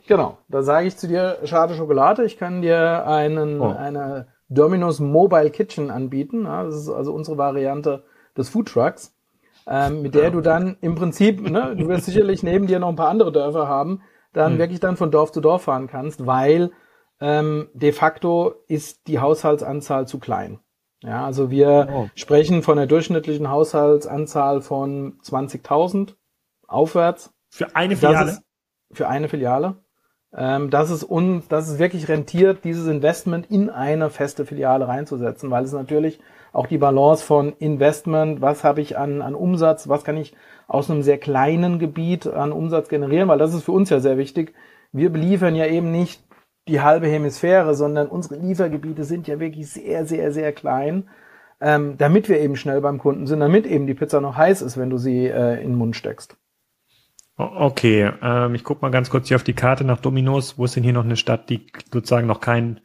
Genau, 0.07 0.39
da 0.47 0.63
sage 0.63 0.87
ich 0.87 0.97
zu 0.97 1.07
dir, 1.07 1.37
schade 1.43 1.75
Schokolade, 1.75 2.25
ich 2.25 2.37
kann 2.37 2.63
dir 2.63 3.05
einen, 3.05 3.61
oh. 3.61 3.75
eine 3.75 4.27
Domino's 4.47 4.99
Mobile 4.99 5.51
Kitchen 5.51 5.91
anbieten. 5.91 6.45
Ja, 6.45 6.63
das 6.63 6.75
ist 6.75 6.89
also 6.89 7.13
unsere 7.13 7.37
Variante 7.37 8.03
des 8.39 8.49
Foodtrucks, 8.49 9.15
ähm, 9.67 10.01
mit 10.01 10.15
der 10.15 10.31
du 10.31 10.41
dann 10.41 10.77
im 10.81 10.95
Prinzip, 10.95 11.41
ne, 11.47 11.75
du 11.77 11.87
wirst 11.87 12.05
sicherlich 12.05 12.41
neben 12.41 12.65
dir 12.65 12.79
noch 12.79 12.89
ein 12.89 12.95
paar 12.95 13.09
andere 13.09 13.31
Dörfer 13.31 13.67
haben, 13.67 14.01
dann 14.33 14.55
mhm. 14.55 14.57
wirklich 14.59 14.79
dann 14.79 14.97
von 14.97 15.11
Dorf 15.11 15.31
zu 15.31 15.41
Dorf 15.41 15.63
fahren 15.63 15.87
kannst, 15.87 16.25
weil 16.25 16.71
ähm, 17.21 17.69
de 17.73 17.91
facto 17.91 18.55
ist 18.67 19.07
die 19.07 19.19
Haushaltsanzahl 19.19 20.07
zu 20.07 20.19
klein. 20.19 20.59
Ja, 21.01 21.25
also 21.25 21.49
wir 21.49 21.87
oh. 21.91 22.09
sprechen 22.15 22.61
von 22.61 22.77
der 22.77 22.87
durchschnittlichen 22.87 23.49
Haushaltsanzahl 23.49 24.61
von 24.61 25.19
20.000 25.21 26.15
aufwärts. 26.67 27.31
Für 27.49 27.75
eine 27.75 27.95
Filiale? 27.95 28.39
für 28.91 29.07
eine 29.07 29.29
Filiale. 29.29 29.75
Ähm, 30.31 30.69
dass 30.69 30.91
es 30.91 31.03
uns, 31.03 31.47
dass 31.47 31.69
es 31.69 31.79
wirklich 31.79 32.07
rentiert, 32.07 32.63
dieses 32.63 32.87
Investment 32.87 33.49
in 33.49 33.69
eine 33.69 34.11
feste 34.11 34.45
Filiale 34.45 34.87
reinzusetzen, 34.87 35.49
weil 35.49 35.63
es 35.63 35.71
natürlich 35.71 36.19
auch 36.53 36.67
die 36.67 36.77
Balance 36.77 37.23
von 37.23 37.53
Investment, 37.59 38.41
was 38.41 38.63
habe 38.63 38.81
ich 38.81 38.97
an, 38.97 39.21
an 39.21 39.35
Umsatz, 39.35 39.87
was 39.87 40.03
kann 40.03 40.17
ich 40.17 40.35
aus 40.67 40.89
einem 40.89 41.01
sehr 41.01 41.17
kleinen 41.17 41.79
Gebiet 41.79 42.27
an 42.27 42.51
Umsatz 42.51 42.89
generieren, 42.89 43.27
weil 43.27 43.39
das 43.39 43.53
ist 43.53 43.63
für 43.63 43.71
uns 43.71 43.89
ja 43.89 43.99
sehr 43.99 44.17
wichtig. 44.17 44.53
Wir 44.91 45.11
beliefern 45.11 45.55
ja 45.55 45.65
eben 45.65 45.91
nicht 45.91 46.23
die 46.67 46.81
halbe 46.81 47.07
Hemisphäre, 47.07 47.73
sondern 47.73 48.07
unsere 48.07 48.35
Liefergebiete 48.35 49.03
sind 49.03 49.27
ja 49.27 49.39
wirklich 49.39 49.69
sehr, 49.69 50.05
sehr, 50.05 50.31
sehr 50.31 50.51
klein, 50.53 51.09
ähm, 51.59 51.95
damit 51.97 52.29
wir 52.29 52.39
eben 52.39 52.55
schnell 52.55 52.81
beim 52.81 52.99
Kunden 52.99 53.27
sind, 53.27 53.39
damit 53.39 53.65
eben 53.65 53.87
die 53.87 53.95
Pizza 53.95 54.21
noch 54.21 54.37
heiß 54.37 54.61
ist, 54.61 54.77
wenn 54.77 54.89
du 54.89 54.97
sie 54.97 55.25
äh, 55.25 55.55
in 55.55 55.71
den 55.71 55.75
Mund 55.75 55.95
steckst. 55.95 56.37
Okay, 57.37 58.11
ähm, 58.21 58.53
ich 58.53 58.65
guck 58.65 58.81
mal 58.81 58.91
ganz 58.91 59.09
kurz 59.09 59.29
hier 59.29 59.37
auf 59.37 59.43
die 59.43 59.53
Karte 59.53 59.85
nach 59.85 60.01
Dominos. 60.01 60.57
Wo 60.57 60.65
ist 60.65 60.75
denn 60.75 60.83
hier 60.83 60.91
noch 60.91 61.05
eine 61.05 61.15
Stadt, 61.15 61.49
die 61.49 61.67
sozusagen 61.91 62.27
noch 62.27 62.41
kein 62.41 62.81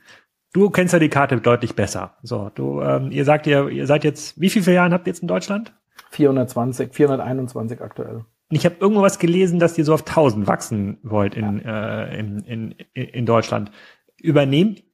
Du 0.55 0.71
kennst 0.71 0.93
ja 0.93 1.01
die 1.01 1.09
Karte 1.09 1.37
deutlich 1.41 1.75
besser. 1.75 2.15
So, 2.23 2.51
du, 2.55 2.81
ähm, 2.81 3.11
ihr 3.11 3.25
sagt 3.25 3.49
ihr, 3.49 3.69
ihr 3.69 3.89
seid 3.89 4.05
jetzt, 4.05 4.41
wie 4.41 4.49
viele 4.49 4.73
Jahren 4.73 4.93
habt 4.93 5.07
ihr 5.07 5.11
jetzt 5.11 5.21
in 5.21 5.27
Deutschland? 5.27 5.75
420, 6.11 6.95
421 6.95 7.81
aktuell. 7.83 8.25
Ich 8.51 8.65
habe 8.65 8.77
irgendwo 8.79 9.03
was 9.03 9.19
gelesen, 9.19 9.59
dass 9.59 9.77
ihr 9.77 9.85
so 9.85 9.93
auf 9.93 10.07
1000 10.07 10.47
wachsen 10.47 10.99
wollt 11.03 11.35
in, 11.35 11.61
ja. 11.65 12.05
äh, 12.05 12.21
in, 12.21 12.39
in, 12.43 12.73
in 12.95 13.27
Deutschland. 13.27 13.73
Übernehmt 14.23 14.85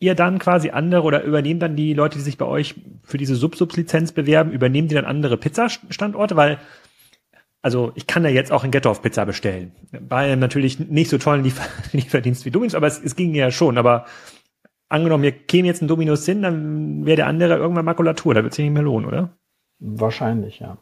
ihr 0.00 0.14
dann 0.14 0.38
quasi 0.38 0.68
andere 0.68 1.02
oder 1.04 1.22
übernehmen 1.22 1.60
dann 1.60 1.76
die 1.76 1.94
Leute, 1.94 2.18
die 2.18 2.24
sich 2.24 2.36
bei 2.36 2.44
euch 2.44 2.74
für 3.02 3.16
diese 3.16 3.36
Sub-Sub-Lizenz 3.36 4.12
bewerben, 4.12 4.52
übernehmen 4.52 4.88
die 4.88 4.94
dann 4.96 5.06
andere 5.06 5.38
Pizzastandorte? 5.38 6.36
Weil, 6.36 6.58
also 7.62 7.90
ich 7.94 8.06
kann 8.06 8.22
ja 8.22 8.28
jetzt 8.28 8.52
auch 8.52 8.64
in 8.64 8.70
Gettorf 8.70 9.00
Pizza 9.00 9.24
bestellen. 9.24 9.72
Bei 9.98 10.30
einem 10.30 10.40
natürlich 10.40 10.78
nicht 10.78 11.08
so 11.08 11.16
tollen 11.16 11.42
Liefer 11.42 11.64
Lieferdienst 11.92 12.44
wie 12.44 12.50
Domino's, 12.50 12.74
aber 12.74 12.86
es, 12.86 13.02
es 13.02 13.16
ging 13.16 13.34
ja 13.34 13.50
schon. 13.50 13.78
Aber 13.78 14.04
angenommen, 14.88 15.22
wir 15.22 15.32
kämen 15.32 15.66
jetzt 15.66 15.82
ein 15.82 15.88
Dominus 15.88 16.24
hin, 16.24 16.42
dann 16.42 17.06
wäre 17.06 17.16
der 17.16 17.26
andere 17.26 17.56
irgendwann 17.56 17.84
Makulatur, 17.84 18.34
da 18.34 18.42
wird 18.42 18.52
es 18.52 18.58
nicht 18.58 18.70
mehr 18.70 18.82
lohnen, 18.82 19.06
oder? 19.06 19.30
Wahrscheinlich, 19.78 20.60
ja. 20.60 20.78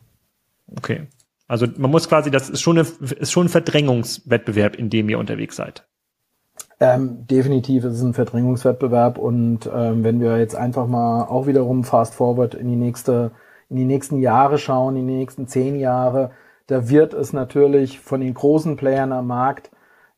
Okay. 0.77 1.09
Also 1.47 1.67
man 1.77 1.91
muss 1.91 2.09
quasi, 2.09 2.31
das 2.31 2.49
ist 2.49 2.63
schon, 2.63 2.79
eine, 2.79 2.87
ist 3.19 3.33
schon 3.33 3.47
ein 3.47 3.51
Verdrängungswettbewerb, 3.51 4.77
in 4.77 4.91
dem 4.91 5.09
ihr 5.09 5.19
unterwegs 5.19 5.57
seid. 5.57 5.87
Ähm, 6.81 7.27
definitiv 7.27 7.85
ist 7.85 7.95
es 7.95 8.03
ein 8.03 8.15
Verdrängungswettbewerb 8.15 9.19
und 9.19 9.71
ähm, 9.73 10.05
wenn 10.05 10.21
wir 10.21 10.39
jetzt 10.39 10.57
einfach 10.57 10.87
mal 10.87 11.25
auch 11.25 11.47
wiederum 11.47 11.85
fast 11.85 12.15
forward 12.15 12.55
in 12.55 12.69
die 12.69 12.77
nächste, 12.77 13.33
in 13.69 13.77
die 13.77 13.85
nächsten 13.85 14.19
Jahre 14.19 14.59
schauen, 14.59 14.97
in 14.97 15.07
die 15.07 15.15
nächsten 15.15 15.47
zehn 15.47 15.79
Jahre, 15.79 16.31
da 16.67 16.89
wird 16.89 17.15
es 17.15 17.33
natürlich 17.33 18.01
von 18.01 18.21
den 18.21 18.35
großen 18.35 18.77
Playern 18.77 19.13
am 19.13 19.27
Markt 19.27 19.71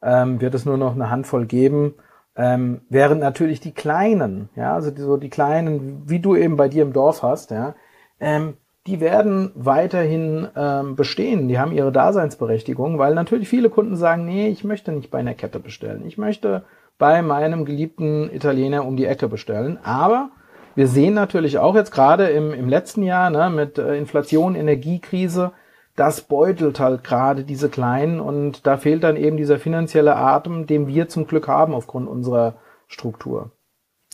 ähm, 0.03 0.41
wird 0.41 0.55
es 0.55 0.65
nur 0.65 0.77
noch 0.77 0.95
eine 0.95 1.11
Handvoll 1.11 1.47
geben 1.47 1.95
ähm, 2.37 2.83
während 2.89 3.21
natürlich 3.21 3.61
die 3.61 3.73
Kleinen, 3.73 4.51
ja, 4.57 4.75
also 4.75 4.91
die, 4.91 5.01
so 5.01 5.17
die 5.17 5.31
Kleinen, 5.31 6.03
wie 6.07 6.21
du 6.21 6.37
eben 6.37 6.57
bei 6.57 6.69
dir 6.69 6.83
im 6.83 6.93
Dorf 6.93 7.23
hast, 7.23 7.51
ja, 7.51 7.75
ähm, 8.21 8.55
die 8.87 9.01
werden 9.01 9.51
weiterhin 9.55 10.47
ähm, 10.57 10.95
bestehen. 10.95 11.49
Die 11.49 11.59
haben 11.59 11.73
ihre 11.73 11.91
Daseinsberechtigung, 11.91 12.99
weil 12.99 13.15
natürlich 13.15 13.49
viele 13.49 13.69
Kunden 13.69 13.97
sagen, 13.97 14.25
nee, 14.25 14.49
ich 14.49 14.63
möchte 14.63 14.93
nicht 14.93 15.11
bei 15.11 15.19
einer 15.19 15.35
Kette 15.35 15.59
bestellen. 15.59 16.05
Ich 16.07 16.19
möchte 16.19 16.65
bei 16.99 17.21
meinem 17.21 17.65
geliebten 17.65 18.31
Italiener 18.33 18.87
um 18.87 18.97
die 18.97 19.07
Ecke 19.07 19.29
bestellen. 19.29 19.79
Aber 19.83 20.31
wir 20.77 20.87
sehen 20.87 21.15
natürlich 21.15 21.59
auch 21.59 21.75
jetzt 21.75 21.91
gerade 21.91 22.27
im, 22.29 22.53
im 22.53 22.69
letzten 22.69 23.03
Jahr 23.03 23.31
ne, 23.31 23.51
mit 23.51 23.79
äh, 23.79 23.97
Inflation, 23.97 24.55
Energiekrise, 24.55 25.53
das 25.97 26.21
beutelt 26.21 26.79
halt 26.79 27.03
gerade 27.03 27.45
diese 27.45 27.69
Kleinen 27.69 28.21
und 28.21 28.67
da 28.67 28.77
fehlt 28.77 29.03
dann 29.03 29.17
eben 29.17 29.37
dieser 29.37 29.59
finanzielle 29.59 30.17
Atem, 30.17 30.67
den 30.67 30.87
wir 30.87 31.09
zum 31.09 31.27
Glück 31.27 31.49
haben 31.49 31.75
aufgrund 31.75 32.09
unserer 32.09 32.57
Struktur. 32.87 33.51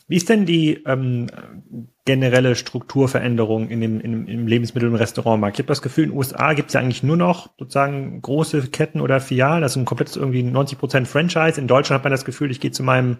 Wie 0.08 0.16
ist 0.16 0.28
denn 0.28 0.46
die 0.46 0.82
ähm, 0.84 1.28
generelle 2.04 2.54
Strukturveränderung 2.54 3.68
in 3.68 3.80
dem, 3.80 4.00
in, 4.00 4.26
im 4.26 4.46
Lebensmittel- 4.46 4.88
und 4.88 4.96
Restaurantmarkt? 4.96 5.56
Ich 5.56 5.60
habe 5.60 5.68
das 5.68 5.82
Gefühl, 5.82 6.04
in 6.04 6.10
den 6.10 6.18
USA 6.18 6.52
gibt 6.52 6.68
es 6.68 6.74
ja 6.74 6.80
eigentlich 6.80 7.02
nur 7.02 7.16
noch 7.16 7.50
sozusagen 7.58 8.20
große 8.20 8.68
Ketten 8.68 9.00
oder 9.00 9.20
Filialen, 9.20 9.62
das 9.62 9.72
ist 9.72 9.76
ein 9.76 9.84
komplettes 9.84 10.16
irgendwie 10.16 10.42
90 10.42 10.78
Prozent 10.78 11.08
Franchise. 11.08 11.60
In 11.60 11.66
Deutschland 11.66 12.00
hat 12.00 12.04
man 12.04 12.10
das 12.10 12.24
Gefühl, 12.24 12.50
ich 12.50 12.60
gehe 12.60 12.72
zu 12.72 12.82
meinem 12.82 13.18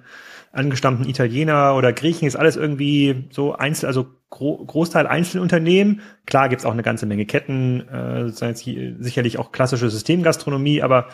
angestammten 0.53 1.09
Italiener 1.09 1.75
oder 1.77 1.93
Griechen, 1.93 2.29
ist 2.29 2.37
alles 2.37 2.57
irgendwie 2.57 3.27
so 3.31 3.55
einzeln, 3.55 3.89
also 3.89 4.07
Gro 4.31 4.65
Großteil 4.65 5.07
Einzelunternehmen. 5.07 6.01
Klar 6.27 6.49
gibt's 6.49 6.65
auch 6.65 6.73
eine 6.73 6.83
ganze 6.83 7.07
Menge 7.07 7.27
Ketten, 7.27 7.89
äh, 7.89 8.29
sicherlich 8.29 9.39
auch 9.39 9.53
klassische 9.53 9.91
Systemgastronomie, 9.91 10.83
aber 10.83 11.09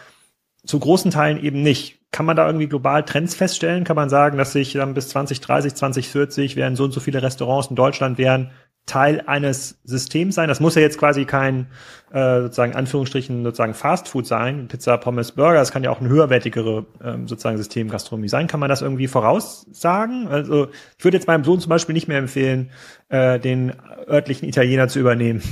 zu 0.65 0.79
großen 0.79 1.11
Teilen 1.11 1.43
eben 1.43 1.63
nicht. 1.63 1.99
Kann 2.11 2.27
man 2.27 2.37
da 2.37 2.47
irgendwie 2.47 2.69
global 2.69 3.05
Trends 3.05 3.35
feststellen? 3.35 3.85
Kann 3.85 3.97
man 3.97 4.09
sagen, 4.09 4.39
dass 4.39 4.53
sich 4.53 4.73
dann 4.73 4.95
bis 4.95 5.09
2030, 5.09 5.75
2040 5.75 6.57
werden 6.57 6.75
so 6.75 6.85
und 6.85 6.93
so 6.93 7.01
viele 7.01 7.23
Restaurants 7.23 7.69
in 7.69 7.77
Deutschland 7.77 8.19
wären 8.19 8.51
Teil 8.89 9.23
eines 9.27 9.79
Systems 9.85 10.35
sein. 10.35 10.49
Das 10.49 10.61
muss 10.61 10.75
ja 10.75 10.83
jetzt 10.83 10.99
quasi 10.99 11.25
kein 11.25 11.67
äh, 12.13 12.41
sozusagen 12.43 12.75
Anführungsstrichen 12.75 13.45
sozusagen 13.45 13.75
Fast 13.75 14.09
Food 14.09 14.27
sein, 14.27 14.69
Pizza, 14.69 14.97
Pommes, 14.97 15.33
Burger. 15.33 15.59
Das 15.59 15.71
kann 15.71 15.85
ja 15.85 15.91
auch 15.91 16.01
ein 16.01 16.09
höherwertigere 16.09 16.87
ähm, 17.05 17.29
sozusagen 17.29 17.59
System 17.59 17.89
Gastronomie 17.89 18.29
sein. 18.29 18.47
Kann 18.47 18.61
man 18.61 18.69
das 18.69 18.83
irgendwie 18.83 19.09
voraussagen? 19.09 20.27
Also 20.29 20.69
ich 20.99 21.05
würde 21.05 21.17
jetzt 21.17 21.27
meinem 21.27 21.45
Sohn 21.45 21.61
zum 21.61 21.71
Beispiel 21.71 21.93
nicht 21.93 22.09
mehr 22.09 22.19
empfehlen, 22.19 22.71
äh, 23.09 23.39
den 23.39 23.73
örtlichen 24.09 24.49
Italiener 24.49 24.89
zu 24.89 24.99
übernehmen 24.99 25.43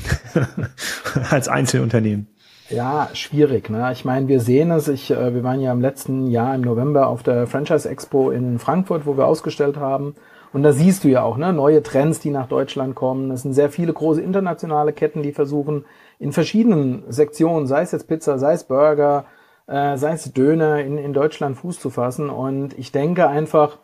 als 1.30 1.48
Einzelunternehmen. 1.48 2.28
Ja, 2.68 3.10
schwierig. 3.12 3.70
Ne? 3.70 3.92
Ich 3.92 4.04
meine, 4.04 4.26
wir 4.26 4.40
sehen 4.40 4.70
es. 4.72 4.88
Ich, 4.88 5.10
äh, 5.10 5.34
wir 5.34 5.44
waren 5.44 5.60
ja 5.60 5.72
im 5.72 5.80
letzten 5.80 6.26
Jahr 6.26 6.54
im 6.54 6.62
November 6.62 7.06
auf 7.06 7.22
der 7.22 7.46
Franchise 7.46 7.88
Expo 7.88 8.30
in 8.30 8.58
Frankfurt, 8.58 9.06
wo 9.06 9.16
wir 9.16 9.26
ausgestellt 9.26 9.76
haben. 9.76 10.14
Und 10.52 10.62
da 10.62 10.72
siehst 10.72 11.04
du 11.04 11.08
ja 11.08 11.22
auch 11.22 11.36
ne, 11.36 11.52
neue 11.52 11.82
Trends, 11.82 12.20
die 12.20 12.30
nach 12.30 12.48
Deutschland 12.48 12.94
kommen. 12.94 13.30
Es 13.30 13.42
sind 13.42 13.52
sehr 13.52 13.70
viele 13.70 13.92
große 13.92 14.22
internationale 14.22 14.92
Ketten, 14.92 15.22
die 15.22 15.32
versuchen 15.32 15.84
in 16.18 16.32
verschiedenen 16.32 17.04
Sektionen, 17.08 17.66
sei 17.66 17.82
es 17.82 17.92
jetzt 17.92 18.08
Pizza, 18.08 18.38
sei 18.38 18.54
es 18.54 18.64
Burger, 18.64 19.26
äh, 19.66 19.96
sei 19.96 20.12
es 20.12 20.32
Döner, 20.32 20.80
in, 20.80 20.98
in 20.98 21.12
Deutschland 21.12 21.56
Fuß 21.58 21.78
zu 21.80 21.90
fassen. 21.90 22.30
Und 22.30 22.78
ich 22.78 22.92
denke 22.92 23.28
einfach, 23.28 23.78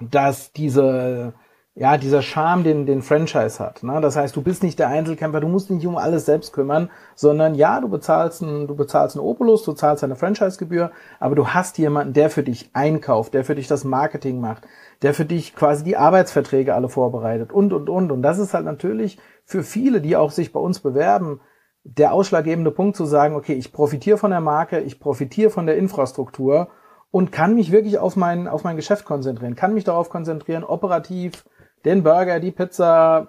dass 0.00 0.52
diese 0.52 1.32
ja, 1.78 1.96
dieser 1.96 2.22
Charme, 2.22 2.64
den, 2.64 2.86
den 2.86 3.02
Franchise 3.02 3.60
hat. 3.60 3.84
Ne? 3.84 4.00
Das 4.00 4.16
heißt, 4.16 4.34
du 4.34 4.42
bist 4.42 4.64
nicht 4.64 4.80
der 4.80 4.88
Einzelkämpfer, 4.88 5.38
du 5.40 5.46
musst 5.46 5.70
nicht 5.70 5.86
um 5.86 5.96
alles 5.96 6.26
selbst 6.26 6.52
kümmern, 6.52 6.90
sondern 7.14 7.54
ja, 7.54 7.80
du 7.80 7.88
bezahlst 7.88 8.42
ein, 8.42 8.66
du 8.66 8.74
bezahlst 8.74 9.14
einen 9.14 9.24
Opulus, 9.24 9.62
du 9.62 9.72
zahlst 9.74 10.02
eine 10.02 10.16
Franchise-Gebühr, 10.16 10.90
aber 11.20 11.36
du 11.36 11.46
hast 11.46 11.78
jemanden, 11.78 12.14
der 12.14 12.30
für 12.30 12.42
dich 12.42 12.70
einkauft, 12.72 13.32
der 13.32 13.44
für 13.44 13.54
dich 13.54 13.68
das 13.68 13.84
Marketing 13.84 14.40
macht, 14.40 14.66
der 15.02 15.14
für 15.14 15.24
dich 15.24 15.54
quasi 15.54 15.84
die 15.84 15.96
Arbeitsverträge 15.96 16.74
alle 16.74 16.88
vorbereitet 16.88 17.52
und, 17.52 17.72
und, 17.72 17.88
und. 17.88 18.10
Und 18.10 18.22
das 18.22 18.40
ist 18.40 18.54
halt 18.54 18.64
natürlich 18.64 19.20
für 19.44 19.62
viele, 19.62 20.00
die 20.00 20.16
auch 20.16 20.32
sich 20.32 20.52
bei 20.52 20.58
uns 20.58 20.80
bewerben, 20.80 21.40
der 21.84 22.12
ausschlaggebende 22.12 22.72
Punkt 22.72 22.96
zu 22.96 23.04
sagen, 23.04 23.36
okay, 23.36 23.54
ich 23.54 23.72
profitiere 23.72 24.18
von 24.18 24.32
der 24.32 24.40
Marke, 24.40 24.80
ich 24.80 24.98
profitiere 24.98 25.50
von 25.50 25.66
der 25.66 25.76
Infrastruktur 25.76 26.70
und 27.12 27.30
kann 27.30 27.54
mich 27.54 27.70
wirklich 27.70 27.98
auf 27.98 28.16
mein, 28.16 28.48
auf 28.48 28.64
mein 28.64 28.74
Geschäft 28.74 29.04
konzentrieren, 29.04 29.54
kann 29.54 29.74
mich 29.74 29.84
darauf 29.84 30.10
konzentrieren, 30.10 30.64
operativ 30.64 31.44
den 31.84 32.02
Burger, 32.02 32.40
die 32.40 32.50
Pizza, 32.50 33.28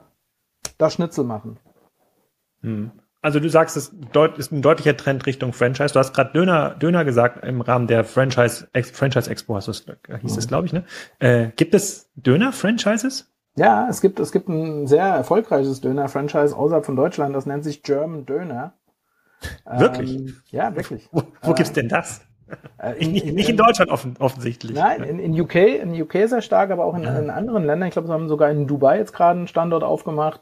das 0.78 0.94
Schnitzel 0.94 1.24
machen. 1.24 1.60
Hm. 2.62 2.92
Also 3.22 3.42
du 3.42 3.50
sagst, 3.50 3.76
es 3.76 3.92
ist 4.38 4.52
ein 4.52 4.62
deutlicher 4.62 4.96
Trend 4.96 5.26
Richtung 5.26 5.52
Franchise. 5.52 5.94
Du 5.94 6.00
hast 6.00 6.14
gerade 6.14 6.32
Döner, 6.32 6.76
Döner 6.76 7.04
gesagt 7.04 7.44
im 7.44 7.60
Rahmen 7.60 7.88
der 7.88 8.06
Franchise, 8.06 8.70
Franchise 8.94 9.30
Expo, 9.30 9.56
hast 9.56 9.68
hieß 9.68 10.32
mhm. 10.32 10.38
es, 10.38 10.48
glaube 10.48 10.68
ich, 10.68 10.74
ne? 10.74 10.86
Äh, 11.20 11.50
gibt 11.58 11.76
es 11.76 12.10
Döner-Franchises? 12.16 13.30
Ja, 13.58 13.90
es 13.90 14.00
gibt, 14.00 14.22
es 14.22 14.32
gibt 14.32 14.48
ein 14.48 14.88
sehr 14.88 15.04
erfolgreiches 15.04 15.82
Döner-Franchise 15.82 16.56
außerhalb 16.56 16.86
von 16.86 16.96
Deutschland, 16.96 17.36
das 17.36 17.46
nennt 17.46 17.66
sich 17.66 17.84
German 17.84 18.26
Döner. 18.26 18.74
Wirklich? 19.66 20.16
Ähm, 20.16 20.36
ja, 20.48 20.76
wirklich. 20.76 21.10
Wo, 21.12 21.24
wo 21.42 21.52
äh, 21.52 21.56
gibt's 21.56 21.74
denn 21.74 21.90
das? 21.90 22.22
Äh, 22.78 22.94
in, 23.04 23.12
nicht, 23.12 23.26
nicht 23.26 23.50
in 23.50 23.58
Deutschland 23.58 23.92
offen, 23.92 24.16
offensichtlich. 24.20 24.74
Nein, 24.74 25.04
in, 25.04 25.20
in 25.20 25.40
UK, 25.40 25.56
in 25.56 26.02
UK 26.02 26.30
sehr 26.30 26.42
stark, 26.42 26.72
aber 26.72 26.86
auch 26.86 26.96
in, 26.96 27.04
in 27.04 27.30
anderen 27.30 27.66
Ländern. 27.66 27.88
Ich 27.88 27.94
glaube, 27.94 28.08
sie 28.08 28.14
haben 28.14 28.30
sogar 28.30 28.50
in 28.50 28.68
Dubai 28.68 28.98
jetzt 28.98 29.14
gerade 29.14 29.38
einen 29.40 29.48
Standort 29.48 29.84
aufgemacht. 29.84 30.42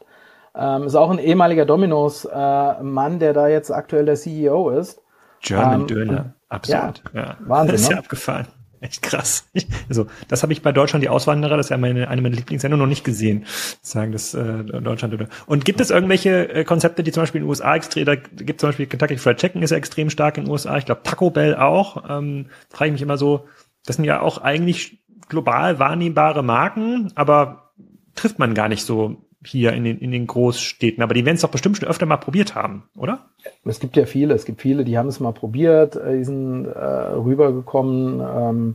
Ähm, 0.54 0.84
ist 0.84 0.94
auch 0.94 1.10
ein 1.10 1.18
ehemaliger 1.18 1.66
Dominos-Mann, 1.66 3.16
äh, 3.16 3.18
der 3.18 3.32
da 3.32 3.48
jetzt 3.48 3.70
aktuell 3.70 4.04
der 4.04 4.16
CEO 4.16 4.70
ist. 4.70 5.02
German 5.40 5.82
ähm, 5.82 5.86
Döner, 5.86 6.34
absurd. 6.48 7.02
Ja, 7.12 7.20
ja. 7.20 7.36
Wahnsinn. 7.40 7.72
Das 7.72 7.80
ist 7.82 7.88
ja 7.88 7.96
ne? 7.96 8.02
abgefahren. 8.02 8.46
Echt 8.80 9.02
krass. 9.02 9.48
Also, 9.88 10.06
das 10.28 10.42
habe 10.42 10.52
ich 10.52 10.62
bei 10.62 10.72
Deutschland 10.72 11.02
die 11.02 11.08
Auswanderer, 11.08 11.56
das 11.56 11.66
ist 11.66 11.70
ja 11.70 11.78
meine, 11.78 12.08
eine 12.08 12.22
meiner 12.22 12.36
Lieblingssendungen, 12.36 12.84
noch 12.84 12.88
nicht 12.88 13.04
gesehen. 13.04 13.46
Sagen 13.82 14.12
das 14.12 14.34
äh, 14.34 14.64
Deutschland 14.64 15.14
oder. 15.14 15.28
Und 15.46 15.64
gibt 15.64 15.80
es 15.80 15.90
irgendwelche 15.90 16.48
äh, 16.48 16.64
Konzepte, 16.64 17.02
die 17.02 17.12
zum 17.12 17.22
Beispiel 17.22 17.40
in 17.40 17.44
den 17.44 17.50
USA 17.50 17.74
extrem, 17.74 18.04
da 18.04 18.14
gibt 18.14 18.60
zum 18.60 18.68
Beispiel 18.68 18.86
Kentucky 18.86 19.16
Fried 19.16 19.38
Chicken 19.38 19.62
ist 19.62 19.70
ja 19.70 19.76
extrem 19.76 20.10
stark 20.10 20.38
in 20.38 20.44
den 20.44 20.50
USA, 20.50 20.76
ich 20.78 20.84
glaube 20.84 21.02
Taco 21.02 21.30
Bell 21.30 21.56
auch. 21.56 22.04
Ähm, 22.08 22.46
frage 22.70 22.88
ich 22.88 22.92
mich 22.92 23.02
immer 23.02 23.18
so, 23.18 23.46
das 23.84 23.96
sind 23.96 24.04
ja 24.04 24.20
auch 24.20 24.38
eigentlich 24.38 25.00
global 25.28 25.78
wahrnehmbare 25.78 26.42
Marken, 26.42 27.12
aber 27.14 27.72
trifft 28.14 28.38
man 28.38 28.54
gar 28.54 28.68
nicht 28.68 28.84
so 28.84 29.27
hier 29.44 29.72
in 29.72 29.84
den, 29.84 29.98
in 29.98 30.10
den 30.10 30.26
Großstädten. 30.26 31.02
Aber 31.02 31.14
die 31.14 31.24
werden 31.24 31.36
es 31.36 31.42
doch 31.42 31.50
bestimmt 31.50 31.76
schon 31.76 31.88
öfter 31.88 32.06
mal 32.06 32.16
probiert 32.16 32.54
haben, 32.54 32.84
oder? 32.96 33.26
Es 33.64 33.80
gibt 33.80 33.96
ja 33.96 34.04
viele, 34.04 34.34
es 34.34 34.44
gibt 34.44 34.60
viele, 34.60 34.84
die 34.84 34.98
haben 34.98 35.08
es 35.08 35.20
mal 35.20 35.32
probiert, 35.32 35.96
äh, 35.96 36.18
die 36.18 36.24
sind 36.24 36.66
äh, 36.66 36.78
rübergekommen. 36.78 38.20
Ähm, 38.20 38.74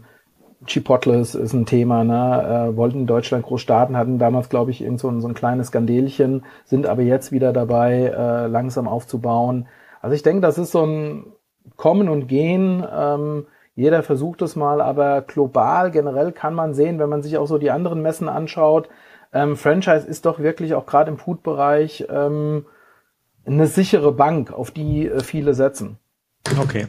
Chipotles 0.65 1.35
ist 1.35 1.53
ein 1.53 1.65
Thema, 1.65 2.03
ne? 2.03 2.71
Äh, 2.71 2.77
wollten 2.77 2.99
in 2.99 3.07
Deutschland 3.07 3.45
groß 3.45 3.61
starten, 3.61 3.97
hatten 3.97 4.17
damals, 4.17 4.49
glaube 4.49 4.71
ich, 4.71 4.81
irgend 4.81 4.99
so 4.99 5.09
ein, 5.09 5.19
so 5.19 5.27
ein 5.27 5.33
kleines 5.33 5.67
Skandelchen, 5.67 6.43
sind 6.63 6.87
aber 6.87 7.01
jetzt 7.01 7.31
wieder 7.31 7.51
dabei, 7.51 8.13
äh, 8.15 8.47
langsam 8.47 8.87
aufzubauen. 8.87 9.67
Also 10.01 10.15
ich 10.15 10.23
denke, 10.23 10.41
das 10.41 10.57
ist 10.57 10.71
so 10.71 10.85
ein 10.85 11.25
Kommen 11.75 12.09
und 12.09 12.27
Gehen. 12.27 12.85
Ähm, 12.93 13.45
jeder 13.75 14.03
versucht 14.03 14.41
es 14.41 14.55
mal, 14.55 14.81
aber 14.81 15.21
global 15.21 15.91
generell 15.91 16.31
kann 16.31 16.53
man 16.53 16.73
sehen, 16.73 16.99
wenn 16.99 17.09
man 17.09 17.23
sich 17.23 17.37
auch 17.37 17.47
so 17.47 17.57
die 17.57 17.71
anderen 17.71 18.01
Messen 18.01 18.29
anschaut, 18.29 18.87
ähm, 19.33 19.57
Franchise 19.57 20.07
ist 20.07 20.25
doch 20.25 20.39
wirklich 20.39 20.73
auch 20.73 20.85
gerade 20.85 21.11
im 21.11 21.17
Food-Bereich 21.17 22.05
ähm, 22.09 22.65
eine 23.45 23.67
sichere 23.67 24.11
Bank, 24.11 24.51
auf 24.51 24.71
die 24.71 25.07
äh, 25.07 25.21
viele 25.21 25.53
setzen. 25.53 25.97
Okay. 26.59 26.87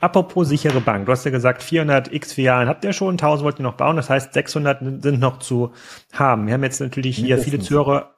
Apropos 0.00 0.48
sichere 0.48 0.80
Bank, 0.80 1.06
du 1.06 1.12
hast 1.12 1.24
ja 1.24 1.32
gesagt, 1.32 1.60
400 1.60 2.12
x 2.12 2.32
Filialen 2.32 2.68
habt 2.68 2.84
ihr 2.84 2.92
schon, 2.92 3.14
1000 3.14 3.44
wollt 3.44 3.58
ihr 3.58 3.64
noch 3.64 3.74
bauen, 3.74 3.96
das 3.96 4.08
heißt 4.08 4.32
600 4.32 5.02
sind 5.02 5.18
noch 5.18 5.40
zu 5.40 5.72
haben. 6.12 6.46
Wir 6.46 6.54
haben 6.54 6.62
jetzt 6.62 6.80
natürlich 6.80 7.16
hier 7.16 7.36
Mindestens. 7.36 7.50
viele 7.50 7.62
Zuhörer, 7.64 8.14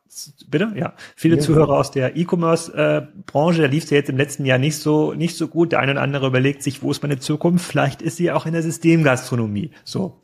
bitte, 0.50 0.72
ja, 0.74 0.92
viele 1.16 1.36
ja. 1.36 1.42
Zuhörer 1.42 1.78
aus 1.78 1.90
der 1.90 2.16
E-Commerce-Branche. 2.16 3.58
Äh, 3.60 3.66
da 3.66 3.70
lief 3.70 3.84
es 3.84 3.90
ja 3.90 3.96
jetzt 3.96 4.10
im 4.10 4.18
letzten 4.18 4.44
Jahr 4.44 4.58
nicht 4.58 4.76
so 4.76 5.14
nicht 5.14 5.38
so 5.38 5.48
gut. 5.48 5.72
Der 5.72 5.78
eine 5.78 5.92
oder 5.92 6.02
andere 6.02 6.26
überlegt 6.26 6.62
sich, 6.62 6.82
wo 6.82 6.90
ist 6.90 7.02
meine 7.02 7.18
Zukunft? 7.18 7.64
Vielleicht 7.64 8.02
ist 8.02 8.18
sie 8.18 8.30
auch 8.30 8.44
in 8.44 8.52
der 8.52 8.62
Systemgastronomie. 8.62 9.70
So, 9.84 10.20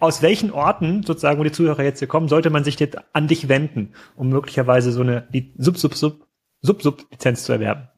aus 0.00 0.22
welchen 0.22 0.52
Orten, 0.52 1.02
sozusagen, 1.02 1.38
wo 1.40 1.44
die 1.44 1.52
Zuhörer 1.52 1.82
jetzt 1.82 1.98
hier 1.98 2.08
kommen, 2.08 2.28
sollte 2.28 2.50
man 2.50 2.64
sich 2.64 2.78
jetzt 2.78 2.98
an 3.12 3.26
dich 3.28 3.48
wenden, 3.48 3.94
um 4.16 4.28
möglicherweise 4.28 4.92
so 4.92 5.00
eine 5.02 5.26
Sub-Sub-Sub-Sub-Sub-Lizenz 5.56 7.44
zu 7.44 7.52
erwerben? 7.52 7.88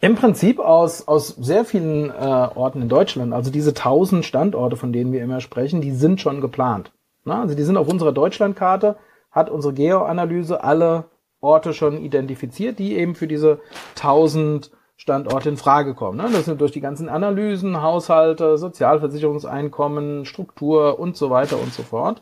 Im 0.00 0.14
Prinzip 0.14 0.58
aus, 0.60 1.06
aus 1.06 1.28
sehr 1.28 1.64
vielen 1.64 2.10
äh, 2.10 2.12
Orten 2.14 2.80
in 2.80 2.88
Deutschland. 2.88 3.34
Also 3.34 3.50
diese 3.50 3.74
tausend 3.74 4.24
Standorte, 4.24 4.76
von 4.76 4.92
denen 4.92 5.12
wir 5.12 5.22
immer 5.22 5.40
sprechen, 5.40 5.82
die 5.82 5.90
sind 5.92 6.20
schon 6.20 6.40
geplant. 6.40 6.92
Na, 7.24 7.42
also 7.42 7.54
die 7.54 7.64
sind 7.64 7.76
auf 7.76 7.88
unserer 7.88 8.12
Deutschlandkarte, 8.12 8.96
hat 9.30 9.50
unsere 9.50 9.74
Geoanalyse 9.74 10.64
alle 10.64 11.10
Orte 11.40 11.74
schon 11.74 12.02
identifiziert, 12.02 12.78
die 12.78 12.96
eben 12.96 13.14
für 13.14 13.26
diese 13.26 13.60
1000 13.96 14.70
Standort 15.00 15.46
in 15.46 15.56
Frage 15.56 15.94
kommen. 15.94 16.18
Ne? 16.18 16.28
Das 16.30 16.44
sind 16.44 16.60
durch 16.60 16.72
die 16.72 16.82
ganzen 16.82 17.08
Analysen, 17.08 17.80
Haushalte, 17.80 18.58
Sozialversicherungseinkommen, 18.58 20.26
Struktur 20.26 21.00
und 21.00 21.16
so 21.16 21.30
weiter 21.30 21.58
und 21.58 21.72
so 21.72 21.82
fort. 21.82 22.20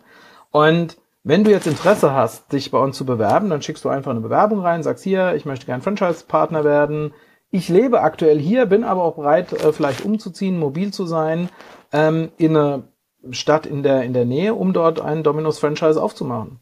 Und 0.53 0.97
wenn 1.25 1.43
du 1.43 1.51
jetzt 1.51 1.67
Interesse 1.67 2.12
hast, 2.12 2.53
dich 2.53 2.71
bei 2.71 2.79
uns 2.79 2.97
zu 2.97 3.05
bewerben, 3.05 3.51
dann 3.51 3.62
schickst 3.62 3.85
du 3.85 3.88
einfach 3.88 4.12
eine 4.12 4.21
Bewerbung 4.21 4.61
rein, 4.61 4.85
sagst 4.85 5.03
hier, 5.03 5.35
ich 5.35 5.45
möchte 5.45 5.67
gern 5.67 5.83
Franchise-Partner 5.83 6.62
werden. 6.62 7.14
Ich 7.51 7.69
lebe 7.69 8.01
aktuell 8.01 8.38
hier, 8.38 8.64
bin 8.67 8.85
aber 8.85 9.03
auch 9.03 9.17
bereit, 9.17 9.53
äh, 9.53 9.73
vielleicht 9.73 10.05
umzuziehen, 10.05 10.57
mobil 10.57 10.93
zu 10.93 11.05
sein, 11.05 11.49
ähm, 11.91 12.31
in 12.38 12.57
eine 12.57 12.85
Stadt 13.33 13.67
in 13.67 13.83
der, 13.83 14.05
in 14.05 14.12
der 14.12 14.25
Nähe, 14.25 14.55
um 14.55 14.73
dort 14.73 15.01
einen 15.01 15.25
Dominos-Franchise 15.25 16.01
aufzumachen. 16.01 16.61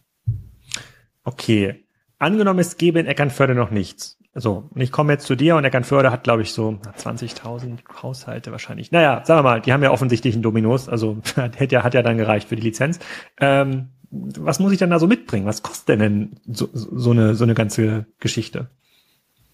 Okay, 1.25 1.86
Angenommen, 2.19 2.61
es 2.61 2.77
gäbe 2.77 2.99
in 2.99 3.07
Eckernförde 3.07 3.55
noch 3.55 3.71
nichts. 3.71 4.19
So, 4.39 4.69
und 4.75 4.81
ich 4.81 4.93
komme 4.93 5.15
jetzt 5.15 5.27
zu 5.27 5.35
dir 5.35 5.57
und 5.57 5.65
Eckernförde 5.65 6.11
hat, 6.11 6.25
glaube 6.25 6.43
ich, 6.43 6.53
so 6.53 6.79
20.000 6.99 7.79
Haushalte 8.03 8.53
wahrscheinlich. 8.53 8.93
Naja, 8.93 9.23
sagen 9.25 9.39
wir 9.39 9.43
mal, 9.43 9.61
die 9.63 9.73
haben 9.73 9.83
ja 9.83 9.91
offensichtlich 9.91 10.35
einen 10.35 10.43
Dominos, 10.43 10.91
also 10.91 11.19
hat 11.37 11.73
ja, 11.73 11.83
hat 11.83 11.95
ja 11.95 12.03
dann 12.03 12.19
gereicht 12.19 12.49
für 12.49 12.57
die 12.57 12.63
Lizenz. 12.63 12.99
Ähm, 13.41 13.89
was 14.11 14.61
muss 14.61 14.73
ich 14.73 14.79
denn 14.79 14.91
da 14.91 14.99
so 14.99 15.07
mitbringen? 15.07 15.47
Was 15.47 15.63
kostet 15.63 16.01
denn 16.01 16.37
so, 16.47 16.69
so, 16.73 17.11
eine, 17.13 17.35
so 17.35 17.45
eine 17.45 17.55
ganze 17.55 18.07
Geschichte? 18.21 18.69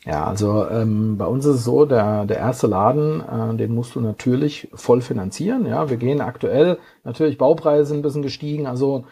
Ja, 0.05 0.27
also 0.27 0.69
ähm, 0.69 1.17
bei 1.17 1.27
uns 1.27 1.47
ist 1.47 1.57
es 1.57 1.65
so, 1.65 1.87
der, 1.87 2.25
der 2.27 2.39
erste 2.39 2.67
Laden, 2.67 3.21
äh, 3.21 3.57
den 3.57 3.73
musst 3.73 3.95
du 3.95 4.01
natürlich 4.01 4.69
voll 4.75 5.01
finanzieren. 5.01 5.65
Ja, 5.65 5.91
wir 5.91 5.97
gehen 5.97 6.21
aktuell, 6.21 6.79
natürlich 7.05 7.39
Baupreise 7.39 7.87
sind 7.87 7.99
ein 7.99 8.03
bisschen 8.03 8.23
gestiegen, 8.23 8.67
also 8.67 9.07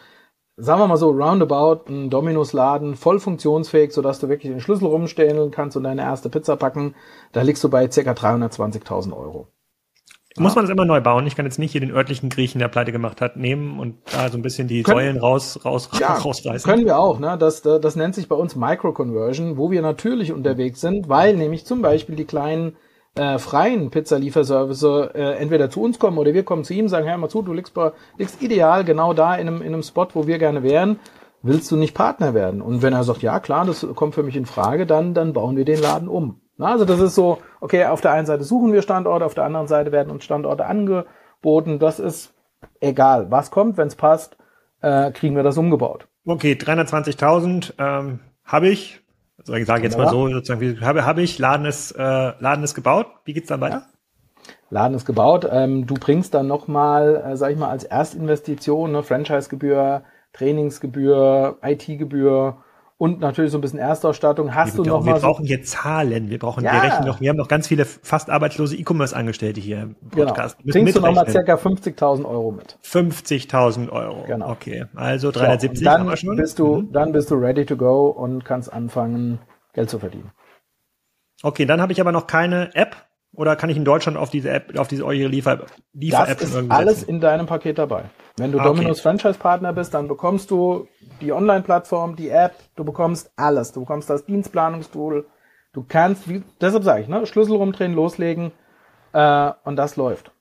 sagen 0.61 0.79
wir 0.79 0.87
mal 0.87 0.97
so, 0.97 1.09
roundabout 1.09 1.89
ein 1.89 2.09
Dominus-Laden, 2.09 2.95
voll 2.95 3.19
funktionsfähig, 3.19 3.91
sodass 3.91 4.19
du 4.19 4.29
wirklich 4.29 4.51
den 4.51 4.61
Schlüssel 4.61 4.85
rumstellen 4.85 5.51
kannst 5.51 5.75
und 5.75 5.83
deine 5.83 6.01
erste 6.01 6.29
Pizza 6.29 6.55
packen, 6.55 6.95
da 7.31 7.41
liegst 7.41 7.63
du 7.63 7.69
bei 7.69 7.87
ca. 7.87 8.11
320.000 8.11 9.11
Euro. 9.17 9.47
Muss 10.37 10.55
man 10.55 10.63
das 10.63 10.71
immer 10.71 10.85
neu 10.85 11.01
bauen? 11.01 11.27
Ich 11.27 11.35
kann 11.35 11.45
jetzt 11.45 11.59
nicht 11.59 11.73
hier 11.73 11.81
den 11.81 11.91
örtlichen 11.91 12.29
Griechen, 12.29 12.59
der 12.59 12.69
pleite 12.69 12.93
gemacht 12.93 13.19
hat, 13.19 13.35
nehmen 13.35 13.79
und 13.79 13.97
da 14.13 14.29
so 14.29 14.37
ein 14.37 14.41
bisschen 14.41 14.69
die 14.69 14.83
können, 14.83 14.97
Säulen 14.97 15.17
raus, 15.17 15.59
raus, 15.65 15.89
ja, 15.99 16.13
rausreißen. 16.25 16.69
Können 16.69 16.85
wir 16.85 16.97
auch, 16.97 17.19
ne? 17.19 17.37
Das, 17.37 17.61
das 17.61 17.95
nennt 17.97 18.15
sich 18.15 18.29
bei 18.29 18.35
uns 18.35 18.55
Micro-Conversion, 18.55 19.57
wo 19.57 19.71
wir 19.71 19.81
natürlich 19.81 20.31
unterwegs 20.31 20.79
sind, 20.79 21.09
weil 21.09 21.35
nämlich 21.35 21.65
zum 21.65 21.81
Beispiel 21.81 22.15
die 22.15 22.25
kleinen 22.25 22.77
äh, 23.15 23.37
freien 23.39 23.89
Pizzalieferservice 23.89 24.83
äh, 25.13 25.33
entweder 25.33 25.69
zu 25.69 25.81
uns 25.81 25.99
kommen 25.99 26.17
oder 26.17 26.33
wir 26.33 26.43
kommen 26.43 26.63
zu 26.63 26.73
ihm, 26.73 26.87
sagen, 26.87 27.07
hör 27.07 27.17
mal 27.17 27.29
zu, 27.29 27.41
du 27.41 27.53
liegst, 27.53 27.73
liegst 28.17 28.41
ideal 28.41 28.83
genau 28.85 29.13
da 29.13 29.35
in 29.35 29.47
einem, 29.47 29.61
in 29.61 29.73
einem 29.73 29.83
Spot, 29.83 30.07
wo 30.13 30.27
wir 30.27 30.37
gerne 30.37 30.63
wären. 30.63 30.99
Willst 31.43 31.71
du 31.71 31.75
nicht 31.75 31.95
Partner 31.95 32.33
werden? 32.33 32.61
Und 32.61 32.83
wenn 32.83 32.93
er 32.93 33.03
sagt, 33.03 33.23
ja 33.23 33.39
klar, 33.39 33.65
das 33.65 33.85
kommt 33.95 34.13
für 34.13 34.23
mich 34.23 34.35
in 34.35 34.45
Frage, 34.45 34.85
dann, 34.85 35.13
dann 35.13 35.33
bauen 35.33 35.57
wir 35.57 35.65
den 35.65 35.81
Laden 35.81 36.07
um. 36.07 36.39
Na, 36.57 36.73
also 36.73 36.85
das 36.85 36.99
ist 36.99 37.15
so, 37.15 37.39
okay, 37.59 37.85
auf 37.85 38.01
der 38.01 38.11
einen 38.11 38.27
Seite 38.27 38.43
suchen 38.43 38.71
wir 38.71 38.83
Standorte, 38.83 39.25
auf 39.25 39.33
der 39.33 39.45
anderen 39.45 39.67
Seite 39.67 39.91
werden 39.91 40.11
uns 40.11 40.23
Standorte 40.23 40.67
angeboten. 40.67 41.79
Das 41.79 41.99
ist 41.99 42.35
egal, 42.79 43.31
was 43.31 43.49
kommt, 43.49 43.77
wenn 43.77 43.87
es 43.87 43.95
passt, 43.95 44.37
äh, 44.81 45.11
kriegen 45.11 45.35
wir 45.35 45.43
das 45.43 45.57
umgebaut. 45.57 46.07
Okay, 46.25 46.53
320.000 46.53 47.73
ähm, 47.79 48.19
habe 48.45 48.69
ich. 48.69 49.00
Also 49.41 49.53
ich 49.53 49.65
sage 49.65 49.83
jetzt 49.83 49.97
mal 49.97 50.09
so, 50.09 50.29
sozusagen, 50.29 50.61
wie, 50.61 50.79
habe, 50.79 51.05
habe 51.05 51.21
ich, 51.21 51.39
Laden 51.39 51.65
ist, 51.65 51.91
äh, 51.91 51.99
Laden 51.99 52.63
ist 52.63 52.75
gebaut. 52.75 53.07
Wie 53.25 53.33
geht's 53.33 53.47
dann 53.47 53.61
weiter? 53.61 53.87
Laden 54.69 54.95
ist 54.95 55.05
gebaut. 55.05 55.47
Ähm, 55.51 55.87
du 55.87 55.95
bringst 55.95 56.33
dann 56.33 56.47
nochmal, 56.47 57.23
äh, 57.25 57.35
sag 57.37 57.51
ich 57.51 57.57
mal, 57.57 57.69
als 57.69 57.83
Erstinvestition, 57.83 58.91
ne, 58.91 59.03
Franchise-Gebühr, 59.03 60.03
Trainingsgebühr, 60.33 61.57
IT-Gebühr 61.61 62.57
und 63.01 63.19
natürlich 63.19 63.49
so 63.51 63.57
ein 63.57 63.61
bisschen 63.61 63.79
Erstausstattung. 63.79 64.53
Hast 64.53 64.77
wir, 64.77 64.83
du 64.83 64.89
noch 64.91 65.03
wir 65.03 65.13
mal 65.13 65.19
brauchen 65.19 65.43
hier 65.43 65.63
Zahlen. 65.63 66.29
Wir 66.29 66.37
brauchen, 66.37 66.63
Ja. 66.63 66.73
wir 66.73 66.83
rechnen 66.83 67.07
noch, 67.07 67.19
wir 67.19 67.29
haben 67.29 67.37
noch 67.37 67.47
ganz 67.47 67.67
viele 67.67 67.83
fast 67.85 68.29
arbeitslose 68.29 68.75
E-Commerce-Angestellte 68.75 69.59
hier 69.59 69.81
im 69.81 69.95
genau, 70.11 70.27
Podcast. 70.27 70.63
Müssen 70.63 70.83
bringst 70.83 70.95
du 70.97 71.01
noch 71.01 71.11
mal 71.11 71.25
mitrechnen. 71.25 71.45
circa 71.47 71.55
50.000 71.55 72.25
Euro 72.25 72.51
mit. 72.51 72.77
50.000 72.83 73.89
Euro. 73.89 74.23
Genau. 74.27 74.51
Okay, 74.51 74.85
also 74.93 75.31
So, 75.31 75.39
370 75.39 75.87
und 75.87 75.91
haben 75.91 76.03
wir 76.03 76.09
dann 76.09 76.17
schon. 76.17 76.35
bist 76.35 76.59
du, 76.59 76.75
Mhm. 76.75 76.91
dann 76.91 77.11
bist 77.11 77.31
du 77.31 77.35
ready 77.35 77.65
to 77.65 77.75
go 77.75 78.05
und 78.09 78.45
kannst 78.45 78.71
anfangen, 78.71 79.39
Geld 79.73 79.89
zu 79.89 79.97
verdienen. 79.97 80.29
Okay, 81.41 81.65
dann 81.65 81.81
habe 81.81 81.91
ich 81.93 82.01
aber 82.01 82.11
noch 82.11 82.27
keine 82.27 82.69
App 82.75 82.95
oder 83.33 83.55
kann 83.55 83.69
ich 83.69 83.77
in 83.77 83.85
Deutschland 83.85 84.17
auf 84.17 84.29
diese 84.29 84.49
App, 84.49 84.77
auf 84.77 84.87
diese 84.87 85.05
eure 85.05 85.27
Liefer, 85.27 85.57
Das 85.57 85.69
Liefer-App 85.93 86.39
schon 86.39 86.47
ist 86.47 86.55
irgendwie 86.55 86.75
alles 86.75 86.99
setzen? 86.99 87.09
in 87.11 87.21
deinem 87.21 87.45
Paket 87.47 87.77
dabei. 87.77 88.05
Wenn 88.37 88.51
du 88.51 88.59
Ah, 88.59 88.65
okay. 88.65 88.75
Domino's 88.75 89.01
Franchise 89.01 89.39
Partner 89.39 89.73
bist, 89.73 89.93
dann 89.93 90.07
bekommst 90.07 90.51
du 90.51 90.87
die 91.21 91.31
Online-Plattform, 91.31 92.15
die 92.15 92.29
App, 92.29 92.53
du 92.75 92.83
bekommst 92.83 93.31
alles. 93.35 93.71
Du 93.71 93.81
bekommst 93.81 94.09
das 94.09 94.25
Dienstplanungstool. 94.25 95.25
Du 95.73 95.85
kannst, 95.87 96.27
wie, 96.29 96.43
deshalb 96.59 96.83
sage 96.83 97.01
ich, 97.03 97.07
ne, 97.07 97.25
Schlüssel 97.25 97.55
rumdrehen, 97.55 97.93
loslegen 97.93 98.51
äh, 99.13 99.51
und 99.63 99.75
das 99.77 99.95
läuft. 99.95 100.31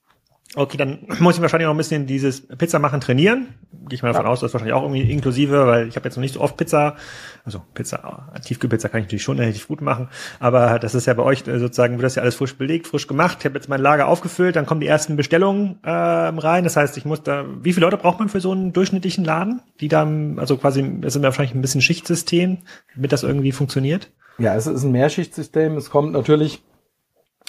Okay, 0.56 0.76
dann 0.76 0.98
muss 1.20 1.36
ich 1.36 1.42
wahrscheinlich 1.42 1.66
noch 1.66 1.74
ein 1.74 1.78
bisschen 1.78 2.06
dieses 2.06 2.40
Pizza 2.40 2.80
machen 2.80 3.00
trainieren. 3.00 3.48
Gehe 3.88 3.94
ich 3.94 4.02
mal 4.02 4.08
davon 4.08 4.26
Ja. 4.26 4.32
aus, 4.32 4.40
das 4.40 4.48
ist 4.50 4.54
wahrscheinlich 4.54 4.74
auch 4.74 4.82
irgendwie 4.82 5.08
inklusive, 5.08 5.66
weil 5.68 5.86
ich 5.86 5.94
habe 5.94 6.06
jetzt 6.08 6.16
noch 6.16 6.22
nicht 6.22 6.34
so 6.34 6.40
oft 6.40 6.56
Pizza. 6.56 6.96
Also 7.44 7.62
Pizza, 7.72 8.32
Tiefkühlpizza 8.44 8.88
kann 8.88 9.00
ich 9.00 9.06
natürlich 9.06 9.22
schon 9.22 9.38
relativ 9.38 9.68
gut 9.68 9.80
machen. 9.80 10.08
Aber 10.40 10.80
das 10.80 10.96
ist 10.96 11.06
ja 11.06 11.14
bei 11.14 11.22
euch 11.22 11.46
äh, 11.46 11.58
sozusagen, 11.60 11.94
wird 11.94 12.04
das 12.04 12.16
ja 12.16 12.22
alles 12.22 12.34
frisch 12.34 12.56
belegt, 12.56 12.88
frisch 12.88 13.06
gemacht. 13.06 13.36
Ich 13.40 13.44
habe 13.44 13.54
jetzt 13.54 13.68
mein 13.68 13.80
Lager 13.80 14.08
aufgefüllt, 14.08 14.56
dann 14.56 14.66
kommen 14.66 14.80
die 14.80 14.88
ersten 14.88 15.14
Bestellungen 15.16 15.78
ähm, 15.84 16.38
rein. 16.38 16.64
Das 16.64 16.76
heißt, 16.76 16.96
ich 16.96 17.04
muss 17.04 17.22
da, 17.22 17.44
wie 17.62 17.72
viele 17.72 17.86
Leute 17.86 17.96
braucht 17.96 18.18
man 18.18 18.28
für 18.28 18.40
so 18.40 18.50
einen 18.50 18.72
durchschnittlichen 18.72 19.24
Laden? 19.24 19.62
Die 19.80 19.88
dann, 19.88 20.40
also 20.40 20.56
quasi, 20.56 20.84
das 21.00 21.14
ja 21.14 21.22
wahrscheinlich 21.22 21.54
ein 21.54 21.62
bisschen 21.62 21.80
Schichtsystem, 21.80 22.58
damit 22.96 23.12
das 23.12 23.22
irgendwie 23.22 23.52
funktioniert. 23.52 24.10
Ja, 24.38 24.56
es 24.56 24.66
ist 24.66 24.82
ein 24.82 24.90
Mehrschichtsystem. 24.90 25.76
Es 25.76 25.90
kommt 25.90 26.12
natürlich 26.12 26.62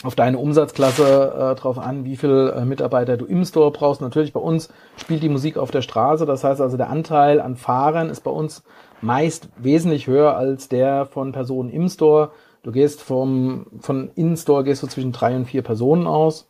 auf 0.04 0.16
deine 0.16 0.38
Umsatzklasse 0.38 1.54
äh, 1.54 1.60
drauf 1.60 1.78
an, 1.78 2.06
wie 2.06 2.18
viel 2.18 2.54
äh, 2.56 2.66
Mitarbeiter 2.66 3.18
du 3.18 3.26
im 3.26 3.46
Store 3.46 3.72
brauchst. 3.72 4.02
Natürlich 4.02 4.34
bei 4.34 4.40
uns 4.40 4.70
spielt 4.98 5.22
die 5.22 5.30
Musik 5.30 5.58
auf 5.58 5.72
der 5.72 5.82
Straße. 5.82 6.26
Das 6.26 6.44
heißt 6.44 6.62
also, 6.62 6.78
der 6.78 6.90
Anteil 6.90 7.40
an 7.40 7.56
Fahrern 7.56 8.10
ist 8.10 8.22
bei 8.22 8.32
uns 8.32 8.64
meist 9.02 9.50
wesentlich 9.58 10.08
höher 10.08 10.36
als 10.36 10.70
der 10.70 11.06
von 11.06 11.32
Personen 11.32 11.70
im 11.70 11.88
Store. 11.90 12.32
Du 12.64 12.72
gehst 12.72 13.02
vom, 13.02 13.68
von 13.80 14.12
In-Store 14.16 14.64
gehst 14.64 14.84
du 14.84 14.88
zwischen 14.88 15.12
drei 15.12 15.36
und 15.36 15.46
vier 15.46 15.64
Personen 15.64 16.08
aus 16.08 16.48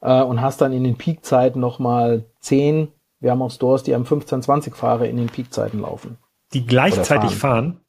äh, 0.00 0.22
und 0.22 0.40
hast 0.40 0.60
dann 0.60 0.72
in 0.72 0.84
den 0.84 0.96
Peakzeiten 0.96 1.60
nochmal 1.60 2.26
zehn. 2.40 2.88
Wir 3.20 3.30
haben 3.30 3.42
auch 3.42 3.50
Stores, 3.50 3.82
die 3.82 3.94
haben 3.94 4.04
15, 4.04 4.42
20 4.42 4.76
Fahrer 4.76 5.06
in 5.06 5.16
den 5.16 5.28
Peakzeiten 5.28 5.80
laufen. 5.80 6.18
Die 6.52 6.66
gleichzeitig 6.66 7.34
fahren. 7.34 7.78
Ja. 7.78 7.83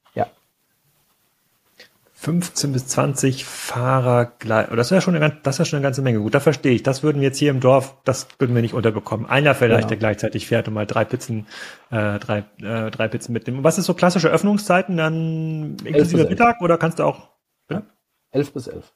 15 2.25 2.73
bis 2.73 2.87
20 2.87 3.45
Fahrer 3.45 4.31
gleich. 4.39 4.67
Das 4.69 4.87
ist 4.87 4.91
ja 4.91 4.99
schon 5.01 5.15
eine, 5.15 5.37
das 5.43 5.59
ja 5.59 5.65
schon 5.65 5.77
eine 5.77 5.83
ganze 5.83 6.01
Menge. 6.01 6.19
Gut, 6.19 6.33
da 6.33 6.39
verstehe 6.39 6.73
ich. 6.73 6.81
Das 6.81 7.03
würden 7.03 7.21
wir 7.21 7.27
jetzt 7.27 7.37
hier 7.37 7.51
im 7.51 7.59
Dorf, 7.59 7.95
das 8.03 8.27
würden 8.39 8.55
wir 8.55 8.63
nicht 8.63 8.73
unterbekommen. 8.73 9.27
Einer 9.29 9.53
vielleicht, 9.53 9.81
Genau. 9.81 9.87
der 9.89 9.97
gleichzeitig 9.97 10.47
fährt 10.47 10.67
und 10.67 10.73
mal 10.73 10.87
drei 10.87 11.05
Pizzen, 11.05 11.45
äh, 11.91 12.17
drei, 12.17 12.39
äh, 12.63 12.89
drei 12.89 13.07
Pizzen 13.07 13.31
mitnimmt. 13.33 13.63
Was 13.63 13.77
ist 13.77 13.85
so 13.85 13.93
klassische 13.93 14.29
Öffnungszeiten? 14.29 14.97
Dann 14.97 15.77
inklusive. 15.83 16.27
Mittag 16.27 16.61
oder 16.61 16.77
kannst 16.79 16.97
du 16.99 17.03
auch? 17.03 17.29
11 18.31 18.51
bis 18.53 18.67
11. 18.67 18.91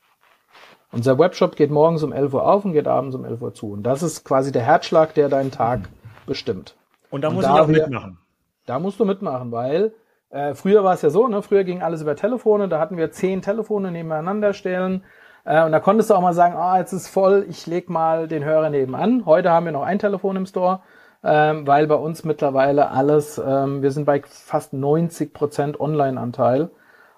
Unser 0.91 1.19
Webshop 1.19 1.55
geht 1.55 1.69
morgens 1.69 2.01
um 2.01 2.11
11 2.11 2.34
Uhr 2.34 2.43
auf 2.45 2.65
und 2.65 2.73
geht 2.73 2.88
abends 2.88 3.15
um 3.15 3.23
11 3.25 3.41
Uhr 3.41 3.53
zu. 3.53 3.71
Und 3.71 3.84
das 3.84 4.01
ist 4.01 4.25
quasi 4.25 4.51
der 4.51 4.63
Herzschlag, 4.63 5.13
der 5.13 5.30
deinen 5.30 5.51
Tag 5.51 5.82
bestimmt. 6.25 6.75
Und 7.11 7.21
da 7.21 7.27
Und 7.30 7.36
muss 7.36 7.45
ich 7.45 7.49
auch 7.51 7.67
wir- 7.69 7.84
mitmachen. 7.84 8.17
Da 8.65 8.80
musst 8.80 8.99
du 8.99 9.05
mitmachen, 9.05 9.51
weil 9.51 9.93
äh, 10.30 10.53
früher 10.53 10.84
war 10.84 10.93
es 10.93 11.01
ja 11.01 11.09
so, 11.09 11.27
ne? 11.27 11.41
früher 11.41 11.63
ging 11.63 11.82
alles 11.82 12.01
über 12.01 12.15
Telefone, 12.15 12.67
da 12.67 12.80
hatten 12.80 12.97
wir 12.97 13.11
zehn 13.11 13.41
Telefone 13.41 13.91
nebeneinander 13.91 14.53
stellen 14.53 15.03
äh, 15.45 15.63
und 15.63 15.71
da 15.71 15.80
konntest 15.80 16.09
du 16.09 16.13
auch 16.13 16.21
mal 16.21 16.34
sagen, 16.34 16.55
ah, 16.55 16.77
jetzt 16.77 16.93
ist 16.93 17.07
voll, 17.07 17.45
ich 17.49 17.65
leg 17.67 17.89
mal 17.89 18.27
den 18.27 18.43
Hörer 18.43 18.69
nebenan. 18.69 19.25
Heute 19.25 19.51
haben 19.51 19.65
wir 19.65 19.71
noch 19.71 19.84
ein 19.84 19.99
Telefon 19.99 20.36
im 20.36 20.45
Store, 20.45 20.82
ähm, 21.23 21.65
weil 21.65 21.88
bei 21.88 21.95
uns 21.95 22.23
mittlerweile 22.23 22.91
alles, 22.91 23.41
ähm, 23.43 23.82
wir 23.82 23.91
sind 23.91 24.05
bei 24.05 24.21
fast 24.25 24.73
90 24.73 25.34
Prozent 25.34 25.80
Online-Anteil 25.80 26.69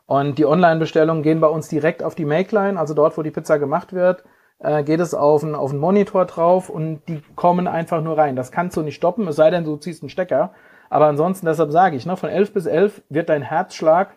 und 0.05 0.37
die 0.37 0.45
Online-Bestellungen 0.45 1.23
gehen 1.23 1.41
bei 1.41 1.47
uns 1.47 1.67
direkt 1.67 2.03
auf 2.03 2.15
die 2.15 2.25
Make-Line, 2.25 2.79
also 2.79 2.93
dort, 2.93 3.17
wo 3.17 3.21
die 3.21 3.31
Pizza 3.31 3.59
gemacht 3.59 3.93
wird, 3.93 4.23
äh, 4.59 4.83
geht 4.83 4.99
es 4.99 5.13
auf 5.13 5.43
einen, 5.43 5.55
auf 5.55 5.73
Monitor 5.73 6.25
drauf 6.25 6.69
und 6.69 7.01
die 7.07 7.21
kommen 7.35 7.67
einfach 7.67 8.01
nur 8.01 8.17
rein. 8.17 8.35
Das 8.35 8.51
kannst 8.51 8.77
du 8.77 8.81
nicht 8.81 8.95
stoppen, 8.95 9.27
es 9.27 9.35
sei 9.35 9.49
denn, 9.49 9.65
du 9.65 9.75
ziehst 9.77 10.03
einen 10.03 10.09
Stecker. 10.09 10.51
Aber 10.91 11.07
ansonsten, 11.07 11.45
deshalb 11.45 11.71
sage 11.71 11.95
ich, 11.95 12.05
ne, 12.05 12.17
von 12.17 12.29
11 12.29 12.53
bis 12.53 12.65
11 12.65 13.01
wird 13.07 13.29
dein 13.29 13.41
Herzschlag 13.41 14.09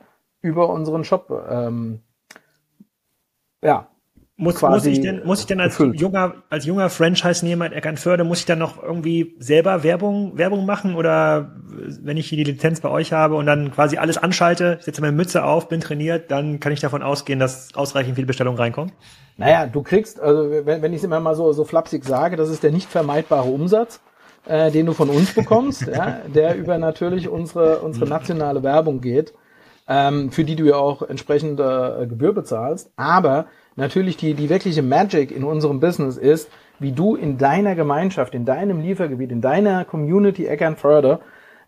über 0.42 0.68
unseren 0.68 1.04
Shop, 1.04 1.30
ähm, 1.48 2.00
ja, 3.62 3.86
Muss, 4.36 4.60
muss 4.60 4.84
ich 4.84 5.00
denn, 5.00 5.24
muss 5.24 5.38
ich 5.38 5.46
denn 5.46 5.60
als 5.60 5.78
gefüllt. 5.78 6.00
junger, 6.00 6.34
als 6.50 6.64
junger 6.66 6.90
Franchise-Nehmer 6.90 7.66
in 7.66 7.72
Eckernförde, 7.72 8.24
muss 8.24 8.40
ich 8.40 8.46
dann 8.46 8.58
noch 8.58 8.82
irgendwie 8.82 9.36
selber 9.38 9.84
Werbung, 9.84 10.36
Werbung 10.36 10.66
machen 10.66 10.96
oder 10.96 11.54
wenn 12.02 12.16
ich 12.16 12.28
hier 12.28 12.38
die 12.38 12.50
Lizenz 12.50 12.80
bei 12.80 12.88
euch 12.88 13.12
habe 13.12 13.36
und 13.36 13.46
dann 13.46 13.70
quasi 13.70 13.96
alles 13.96 14.18
anschalte, 14.18 14.78
setze 14.80 15.00
meine 15.00 15.16
Mütze 15.16 15.44
auf, 15.44 15.68
bin 15.68 15.80
trainiert, 15.80 16.32
dann 16.32 16.58
kann 16.58 16.72
ich 16.72 16.80
davon 16.80 17.04
ausgehen, 17.04 17.38
dass 17.38 17.72
ausreichend 17.76 18.16
viele 18.16 18.26
Bestellungen 18.26 18.58
reinkommen? 18.58 18.92
Naja, 19.36 19.66
du 19.68 19.82
kriegst, 19.82 20.20
also 20.20 20.50
wenn, 20.50 20.82
wenn 20.82 20.92
ich 20.92 20.98
es 20.98 21.04
immer 21.04 21.20
mal 21.20 21.36
so, 21.36 21.52
so 21.52 21.62
flapsig 21.64 22.04
sage, 22.04 22.34
das 22.34 22.50
ist 22.50 22.64
der 22.64 22.72
nicht 22.72 22.90
vermeidbare 22.90 23.48
Umsatz, 23.48 24.00
äh, 24.46 24.70
den 24.70 24.86
du 24.86 24.92
von 24.92 25.10
uns 25.10 25.34
bekommst, 25.34 25.86
ja, 25.86 26.20
der 26.26 26.56
über 26.56 26.78
natürlich 26.78 27.28
unsere, 27.28 27.80
unsere 27.80 28.06
nationale 28.06 28.62
Werbung 28.62 29.00
geht, 29.00 29.34
ähm, 29.88 30.30
für 30.30 30.44
die 30.44 30.56
du 30.56 30.64
ja 30.64 30.76
auch 30.76 31.02
entsprechend 31.02 31.60
äh, 31.60 32.06
Gebühr 32.06 32.32
bezahlst. 32.32 32.90
Aber 32.96 33.46
natürlich 33.76 34.16
die, 34.16 34.34
die 34.34 34.48
wirkliche 34.48 34.82
Magic 34.82 35.30
in 35.30 35.44
unserem 35.44 35.80
Business 35.80 36.16
ist, 36.16 36.50
wie 36.78 36.92
du 36.92 37.14
in 37.16 37.38
deiner 37.38 37.74
Gemeinschaft, 37.74 38.34
in 38.34 38.44
deinem 38.44 38.80
Liefergebiet, 38.80 39.30
in 39.30 39.40
deiner 39.40 39.84
Community 39.84 40.46
Eckernförde, 40.46 41.20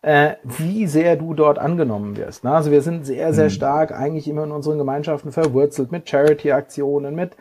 äh, 0.03 0.35
wie 0.43 0.87
sehr 0.87 1.17
du 1.17 1.35
dort 1.35 1.59
angenommen 1.59 2.17
wirst. 2.17 2.45
Ne? 2.45 2.53
Also 2.53 2.71
wir 2.71 2.83
sind 2.83 3.07
sehr, 3.07 3.33
sehr 3.33 3.51
stark 3.51 3.93
eigentlich 3.93 4.29
immer 4.29 4.45
in 4.45 4.51
unseren 4.51 4.79
Gemeinschaften 4.79 5.33
verwurzelt 5.33 5.93
mit 5.93 6.09
Charity-Aktionen, 6.09 7.15
mit 7.15 7.37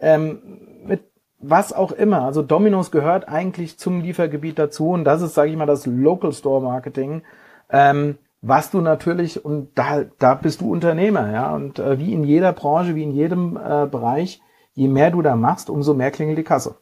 ähm, 0.00 0.38
mit 0.84 1.02
was 1.38 1.72
auch 1.72 1.92
immer. 1.92 2.22
Also 2.22 2.42
Domino's 2.42 2.90
gehört 2.90 3.28
eigentlich 3.28 3.78
zum 3.78 4.00
Liefergebiet 4.00 4.58
dazu 4.58 4.90
und 4.90 5.04
das 5.04 5.22
ist, 5.22 5.34
sage 5.34 5.50
ich 5.50 5.56
mal, 5.56 5.66
das 5.66 5.86
Local 5.86 6.32
Store 6.32 6.62
Marketing, 6.62 7.22
ähm, 7.70 8.18
was 8.40 8.70
du 8.70 8.80
natürlich 8.80 9.44
und 9.44 9.70
da 9.76 10.04
da 10.18 10.34
bist 10.34 10.60
du 10.60 10.70
Unternehmer, 10.70 11.32
ja 11.32 11.54
und 11.54 11.78
äh, 11.78 11.98
wie 11.98 12.12
in 12.12 12.24
jeder 12.24 12.52
Branche, 12.52 12.94
wie 12.94 13.02
in 13.02 13.12
jedem 13.12 13.56
äh, 13.56 13.86
Bereich, 13.86 14.40
je 14.74 14.88
mehr 14.88 15.10
du 15.10 15.22
da 15.22 15.36
machst, 15.36 15.70
umso 15.70 15.94
mehr 15.94 16.10
klingelt 16.10 16.38
die 16.38 16.44
Kasse. 16.44 16.76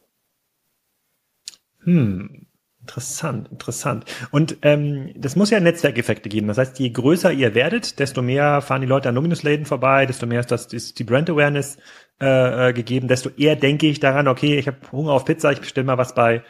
Hm, 1.83 2.46
interessant, 2.87 3.49
interessant. 3.51 4.05
Und 4.31 4.57
ähm, 4.61 5.11
das 5.15 5.35
muss 5.35 5.49
ja 5.49 5.59
Netzwerkeffekte 5.59 6.29
geben. 6.29 6.47
Das 6.47 6.57
heißt, 6.57 6.79
je 6.79 6.89
größer 6.89 7.31
ihr 7.33 7.53
werdet, 7.53 7.99
desto 7.99 8.21
mehr 8.21 8.61
fahren 8.61 8.81
die 8.81 8.87
Leute 8.87 9.09
an 9.09 9.15
Dominus-Läden 9.15 9.65
vorbei, 9.65 10.05
desto 10.05 10.25
mehr 10.25 10.39
ist 10.39 10.51
das 10.51 10.67
ist 10.67 10.97
die 10.97 11.03
Brand 11.03 11.29
Awareness 11.29 11.77
äh, 12.21 12.69
äh, 12.69 12.73
gegeben, 12.73 13.07
desto 13.07 13.29
eher 13.37 13.57
denke 13.57 13.87
ich 13.87 13.99
daran, 13.99 14.27
okay, 14.27 14.57
ich 14.57 14.67
habe 14.67 14.77
Hunger 14.91 15.11
auf 15.11 15.25
Pizza, 15.25 15.51
ich 15.51 15.59
bestelle 15.59 15.85
mal 15.85 15.97
was 15.97 16.15
bei 16.15 16.43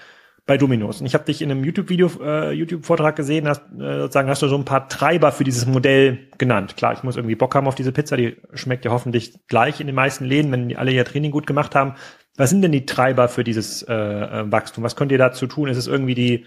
bei 0.46 0.58
Dominos. 0.58 1.02
Und 1.02 1.08
ich 1.08 1.14
habe 1.14 1.26
dich 1.26 1.42
in 1.42 1.52
einem 1.52 1.66
YouTube-Video, 1.66 2.10
äh, 2.22 2.54
YouTube-Vortrag 2.54 3.18
gesehen, 3.18 3.50
hast, 3.50 3.64
äh, 3.78 4.00
sozusagen 4.00 4.30
hast 4.30 4.42
du 4.42 4.48
so 4.48 4.56
ein 4.56 4.64
paar 4.64 4.88
Treiber 4.88 5.34
für 5.34 5.44
dieses 5.44 5.66
Modell 5.66 6.30
genannt. 6.38 6.78
Klar, 6.78 6.94
ich 6.94 7.04
muss 7.04 7.18
irgendwie 7.18 7.36
Bock 7.36 7.54
haben 7.54 7.68
auf 7.68 7.76
diese 7.76 7.92
Pizza, 7.92 8.16
die 8.16 8.38
schmeckt 8.54 8.86
ja 8.86 8.92
hoffentlich 8.92 9.46
gleich 9.50 9.82
in 9.82 9.88
den 9.88 9.96
meisten 9.96 10.24
Läden, 10.24 10.50
wenn 10.54 10.70
die 10.70 10.78
alle 10.78 10.92
ihr 10.92 11.04
Training 11.04 11.32
gut 11.32 11.48
gemacht 11.48 11.76
haben. 11.76 11.96
Was 12.38 12.52
sind 12.52 12.62
denn 12.62 12.72
die 12.72 12.86
Treiber 12.86 13.28
für 13.28 13.44
dieses 13.44 13.82
äh, 13.82 13.94
äh, 13.94 14.52
Wachstum? 14.52 14.84
Was 14.84 14.96
könnt 14.96 15.12
ihr 15.12 15.18
dazu 15.18 15.48
tun? 15.48 15.68
Ist 15.70 15.78
es 15.78 15.88
irgendwie 15.88 16.14
die, 16.14 16.46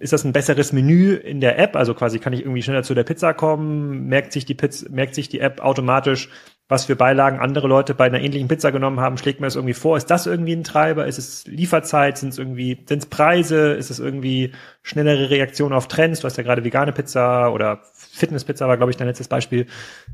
ist 0.00 0.14
das 0.14 0.24
ein 0.24 0.32
besseres 0.32 0.72
Menü 0.72 1.14
in 1.14 1.40
der 1.42 1.58
App? 1.58 1.76
Also 1.76 1.92
quasi 1.92 2.18
kann 2.18 2.32
ich 2.32 2.40
irgendwie 2.40 2.62
schneller 2.62 2.82
zu 2.82 2.94
der 2.94 3.04
Pizza 3.04 3.34
kommen? 3.34 4.06
Merkt 4.06 4.32
sich 4.32 4.46
die 4.46 4.54
Pizza, 4.54 4.90
merkt 4.90 5.14
sich 5.14 5.28
die 5.28 5.40
App 5.40 5.60
automatisch, 5.60 6.30
was 6.66 6.86
für 6.86 6.96
Beilagen 6.96 7.40
andere 7.40 7.68
Leute 7.68 7.92
bei 7.92 8.06
einer 8.06 8.20
ähnlichen 8.20 8.48
Pizza 8.48 8.72
genommen 8.72 9.00
haben? 9.00 9.18
Schlägt 9.18 9.40
mir 9.40 9.46
das 9.46 9.56
irgendwie 9.56 9.74
vor? 9.74 9.98
Ist 9.98 10.10
das 10.10 10.26
irgendwie 10.26 10.54
ein 10.54 10.64
Treiber? 10.64 11.06
Ist 11.06 11.18
es 11.18 11.46
Lieferzeit? 11.46 12.16
Sind 12.16 12.30
es 12.30 12.38
irgendwie, 12.38 12.82
sind 12.88 13.02
es 13.02 13.06
Preise? 13.06 13.74
Ist 13.74 13.90
es 13.90 13.98
irgendwie 13.98 14.52
schnellere 14.82 15.28
Reaktion 15.28 15.74
auf 15.74 15.88
Trends? 15.88 16.20
Du 16.20 16.26
hast 16.26 16.38
ja 16.38 16.42
gerade 16.42 16.64
vegane 16.64 16.92
Pizza 16.92 17.52
oder 17.52 17.82
Fitnesspizza 17.92 18.66
war, 18.66 18.78
glaube 18.78 18.90
ich, 18.90 18.96
dein 18.96 19.08
letztes 19.08 19.28
Beispiel 19.28 19.66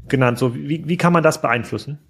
genannt. 0.09 0.39
So, 0.39 0.57
wie, 0.57 0.89
wie 0.89 0.97
kann 0.97 1.13
man 1.13 1.23
das 1.23 1.41
beeinflussen? 1.41 2.01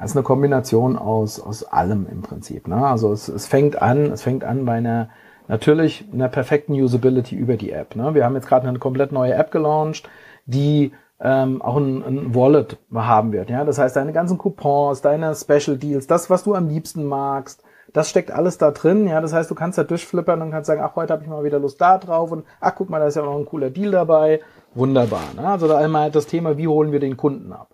Das 0.00 0.12
ist 0.12 0.16
eine 0.16 0.22
Kombination 0.24 0.96
aus, 0.96 1.38
aus 1.38 1.62
allem 1.62 2.06
im 2.10 2.22
Prinzip. 2.22 2.66
Ne? 2.68 2.86
Also 2.86 3.12
es, 3.12 3.28
es 3.28 3.46
fängt 3.46 3.80
an, 3.80 4.10
es 4.10 4.22
fängt 4.22 4.44
an 4.44 4.64
bei 4.64 4.74
einer 4.74 5.10
natürlich 5.46 6.06
einer 6.10 6.28
perfekten 6.28 6.72
Usability 6.72 7.36
über 7.36 7.56
die 7.56 7.70
App. 7.70 7.96
Ne? 7.96 8.14
Wir 8.14 8.24
haben 8.24 8.34
jetzt 8.34 8.48
gerade 8.48 8.66
eine 8.66 8.78
komplett 8.78 9.12
neue 9.12 9.34
App 9.34 9.50
gelauncht, 9.50 10.08
die 10.46 10.92
ähm, 11.20 11.60
auch 11.60 11.76
ein, 11.76 12.02
ein 12.02 12.34
Wallet 12.34 12.78
haben 12.94 13.32
wird. 13.32 13.50
Ja? 13.50 13.64
Das 13.64 13.78
heißt, 13.78 13.94
deine 13.94 14.12
ganzen 14.12 14.38
Coupons, 14.38 15.02
deine 15.02 15.34
Special 15.34 15.76
Deals, 15.76 16.06
das, 16.06 16.30
was 16.30 16.44
du 16.44 16.54
am 16.54 16.68
liebsten 16.68 17.04
magst, 17.04 17.62
Das 17.92 18.08
steckt 18.08 18.30
alles 18.30 18.58
da 18.58 18.70
drin. 18.70 19.06
Ja, 19.06 19.20
das 19.20 19.32
heißt, 19.32 19.50
du 19.50 19.54
kannst 19.54 19.78
da 19.78 19.84
durchflippern 19.84 20.40
und 20.42 20.50
kannst 20.50 20.68
sagen, 20.68 20.80
ach, 20.82 20.96
heute 20.96 21.12
habe 21.12 21.22
ich 21.22 21.28
mal 21.28 21.44
wieder 21.44 21.58
Lust 21.58 21.80
da 21.80 21.98
drauf 21.98 22.30
und 22.30 22.44
ach, 22.60 22.74
guck 22.76 22.88
mal, 22.90 23.00
da 23.00 23.06
ist 23.06 23.16
ja 23.16 23.22
noch 23.22 23.36
ein 23.36 23.46
cooler 23.46 23.70
Deal 23.70 23.90
dabei. 23.90 24.40
Wunderbar. 24.74 25.34
Ne? 25.36 25.46
Also 25.46 25.66
da 25.66 25.78
einmal 25.78 26.10
das 26.10 26.26
Thema, 26.26 26.56
wie 26.56 26.68
holen 26.68 26.92
wir 26.92 27.00
den 27.00 27.16
Kunden 27.16 27.52
ab? 27.52 27.68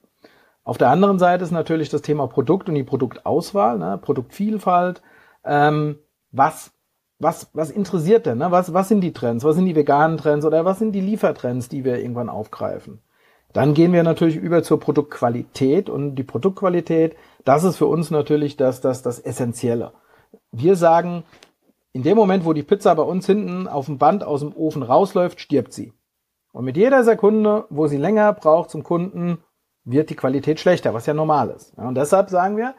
Auf 0.67 0.79
der 0.79 0.91
anderen 0.91 1.21
Seite 1.21 1.45
ist 1.45 1.53
natürlich 1.53 1.91
das 1.91 2.03
Thema 2.03 2.27
Produkt 2.27 2.69
und 2.69 2.75
die 2.75 2.83
Produktauswahl, 2.83 3.79
ne? 3.79 4.01
Produktvielfalt. 4.03 5.01
Ähm, 5.45 6.01
was, 6.33 6.73
was, 7.21 7.49
was 7.53 7.71
interessiert 7.71 8.27
denn? 8.27 8.39
Ne? 8.39 8.51
Was, 8.51 8.75
was 8.75 8.89
sind 8.89 9.01
die 9.01 9.12
Trends? 9.12 9.45
Was 9.45 9.55
sind 9.55 9.67
die 9.67 9.77
veganen 9.77 10.19
Trends 10.19 10.45
oder 10.45 10.64
was 10.64 10.81
sind 10.81 10.91
die 10.91 11.01
Liefertrends, 11.01 11.69
die 11.69 11.85
wir 11.85 12.01
irgendwann 12.01 12.29
aufgreifen? 12.29 12.99
Dann 13.53 13.75
gehen 13.75 13.93
wir 13.93 14.03
natürlich 14.03 14.35
über 14.35 14.64
zur 14.64 14.81
Produktqualität 14.81 15.89
und 15.89 16.17
die 16.17 16.25
Produktqualität, 16.25 17.14
das 17.45 17.62
ist 17.62 17.77
für 17.77 17.87
uns 17.87 18.11
natürlich 18.11 18.57
das, 18.57 18.81
das, 18.81 19.03
das 19.03 19.21
Essentielle. 19.21 19.93
Wir 20.51 20.75
sagen, 20.75 21.23
in 21.93 22.03
dem 22.03 22.17
Moment, 22.17 22.45
wo 22.45 22.53
die 22.53 22.64
Pizza 22.64 22.93
bei 22.97 23.05
uns 23.05 23.25
hinten 23.25 23.69
auf 23.69 23.87
dem 23.87 23.99
Band 23.99 24.25
aus 24.25 24.41
dem 24.41 24.53
Ofen 24.53 24.83
rausläuft, 24.83 25.41
stirbt 25.41 25.73
sie. 25.73 25.93
Und 26.53 26.64
mit 26.64 26.77
jeder 26.77 27.05
Sekunde, 27.05 27.67
wo 27.71 27.87
sie 27.87 27.99
länger 27.99 28.33
braucht 28.33 28.71
zum 28.71 28.83
Kunden, 28.83 29.39
wird 29.87 30.11
die 30.11 30.16
Qualität 30.16 30.61
schlechter, 30.61 30.93
was 30.93 31.07
ja 31.07 31.14
normal 31.14 31.51
ist. 31.51 31.72
Ja, 31.78 31.89
und 31.89 31.95
deshalb 31.95 32.28
sagen 32.28 32.59
wir, 32.59 32.74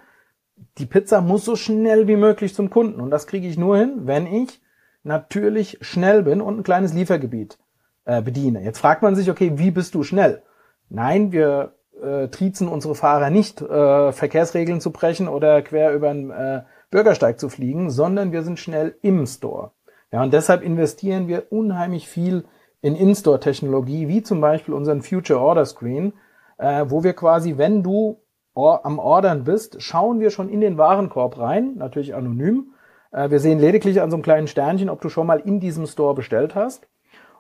die 0.78 0.86
Pizza 0.86 1.22
muss 1.22 1.46
so 1.46 1.56
schnell 1.56 2.08
wie 2.08 2.18
möglich 2.18 2.54
zum 2.54 2.70
Kunden. 2.70 3.02
Und 3.02 3.10
das 3.10 3.26
kriege 3.26 3.48
ich 3.48 3.58
nur 3.58 3.78
hin, 3.78 4.02
wenn 4.02 4.28
ich 4.28 4.62
natürlich 5.04 5.78
schnell 5.82 6.24
bin 6.24 6.42
und 6.42 6.60
ein 6.60 6.64
kleines 6.64 6.94
Liefergebiet 6.94 7.58
äh, 8.06 8.22
bediene. 8.22 8.64
Jetzt 8.64 8.80
fragt 8.80 9.02
man 9.02 9.16
sich, 9.16 9.32
okay, 9.32 9.54
wie 9.56 9.72
bist 9.72 9.96
du 9.96 10.04
schnell? 10.04 10.44
Nein, 10.90 11.32
wir 11.32 11.76
äh, 12.02 12.28
triezen 12.28 12.68
unsere 12.68 12.96
Fahrer 12.96 13.30
nicht, 13.30 13.62
äh, 13.62 14.12
Verkehrsregeln 14.12 14.82
zu 14.82 14.92
brechen 14.92 15.28
oder 15.28 15.62
quer 15.62 15.94
über 15.94 16.14
den 16.14 16.30
äh, 16.30 16.64
Bürgersteig 16.92 17.40
zu 17.40 17.50
fliegen, 17.50 17.90
sondern 17.90 18.32
wir 18.32 18.44
sind 18.44 18.60
schnell 18.60 18.96
im 19.02 19.26
Store. 19.26 19.72
Ja, 20.12 20.24
und 20.24 20.34
deshalb 20.34 20.62
investieren 20.62 21.28
wir 21.28 21.52
unheimlich 21.52 22.08
viel 22.08 22.46
in 22.82 22.96
In-Store-Technologie, 22.96 24.08
wie 24.08 24.24
zum 24.24 24.40
Beispiel 24.40 24.74
unseren 24.74 25.02
Future 25.02 25.40
Order 25.40 25.66
Screen, 25.66 26.14
äh, 26.58 26.86
wo 26.88 27.04
wir 27.04 27.14
quasi, 27.14 27.58
wenn 27.58 27.84
du 27.84 28.20
or 28.54 28.86
am 28.86 29.00
Ordern 29.00 29.44
bist, 29.44 29.82
schauen 29.82 30.20
wir 30.20 30.32
schon 30.32 30.50
in 30.50 30.62
den 30.62 30.78
Warenkorb 30.78 31.38
rein, 31.38 31.76
natürlich 31.76 32.16
anonym. 32.16 32.74
Äh, 33.12 33.30
wir 33.30 33.40
sehen 33.40 33.60
lediglich 33.60 34.02
an 34.02 34.10
so 34.10 34.16
einem 34.16 34.24
kleinen 34.24 34.48
Sternchen, 34.48 34.90
ob 34.90 35.02
du 35.02 35.10
schon 35.10 35.28
mal 35.28 35.40
in 35.40 35.60
diesem 35.60 35.86
Store 35.86 36.16
bestellt 36.16 36.56
hast. 36.56 36.88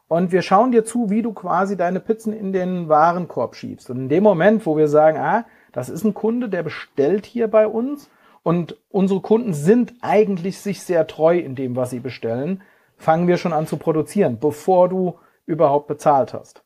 Und 0.08 0.32
wir 0.32 0.42
schauen 0.42 0.72
dir 0.72 0.86
zu, 0.86 1.10
wie 1.10 1.22
du 1.22 1.34
quasi 1.34 1.76
deine 1.76 2.00
Pizzen 2.00 2.32
in 2.32 2.54
den 2.54 2.88
Warenkorb 2.88 3.56
schiebst. 3.56 3.90
Und 3.90 3.98
in 3.98 4.10
dem 4.10 4.24
Moment, 4.24 4.66
wo 4.66 4.78
wir 4.78 4.88
sagen, 4.88 5.18
ah, 5.18 5.46
das 5.74 5.90
ist 5.90 6.04
ein 6.06 6.14
Kunde, 6.14 6.50
der 6.50 6.64
bestellt 6.64 7.26
hier 7.26 7.50
bei 7.50 7.68
uns 7.68 8.10
und 8.44 8.78
unsere 8.90 9.20
Kunden 9.20 9.54
sind 9.54 9.96
eigentlich 10.02 10.60
sich 10.60 10.82
sehr 10.82 11.06
treu 11.08 11.38
in 11.38 11.56
dem, 11.56 11.76
was 11.76 11.90
sie 11.90 12.00
bestellen, 12.00 12.62
fangen 12.96 13.28
wir 13.28 13.38
schon 13.38 13.54
an 13.54 13.68
zu 13.68 13.78
produzieren, 13.78 14.40
bevor 14.40 14.88
du 14.88 15.20
überhaupt 15.46 15.88
bezahlt 15.88 16.34
hast. 16.34 16.64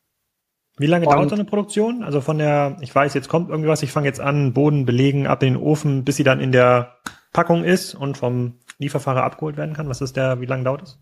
Wie 0.78 0.86
lange 0.86 1.06
und 1.06 1.14
dauert 1.14 1.28
so 1.28 1.34
eine 1.34 1.44
Produktion? 1.44 2.02
Also 2.02 2.20
von 2.20 2.38
der, 2.38 2.76
ich 2.80 2.94
weiß, 2.94 3.14
jetzt 3.14 3.28
kommt 3.28 3.50
irgendwas, 3.50 3.82
ich 3.82 3.92
fange 3.92 4.06
jetzt 4.06 4.20
an, 4.20 4.52
Boden 4.52 4.86
belegen, 4.86 5.26
ab 5.26 5.42
in 5.42 5.54
den 5.54 5.62
Ofen, 5.62 6.04
bis 6.04 6.16
sie 6.16 6.24
dann 6.24 6.40
in 6.40 6.52
der 6.52 6.96
Packung 7.32 7.64
ist 7.64 7.94
und 7.94 8.16
vom 8.16 8.54
Lieferfahrer 8.78 9.22
abgeholt 9.22 9.56
werden 9.56 9.74
kann. 9.74 9.88
Was 9.88 10.00
ist 10.00 10.16
der, 10.16 10.40
wie 10.40 10.46
lange 10.46 10.64
dauert 10.64 10.82
es? 10.82 10.98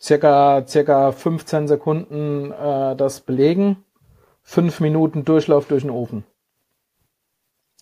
Circa, 0.00 0.64
circa 0.66 1.12
15 1.12 1.66
Sekunden 1.68 2.52
äh, 2.52 2.96
das 2.96 3.20
Belegen, 3.20 3.84
fünf 4.42 4.80
Minuten 4.80 5.24
Durchlauf 5.24 5.66
durch 5.66 5.82
den 5.82 5.90
Ofen. 5.90 6.24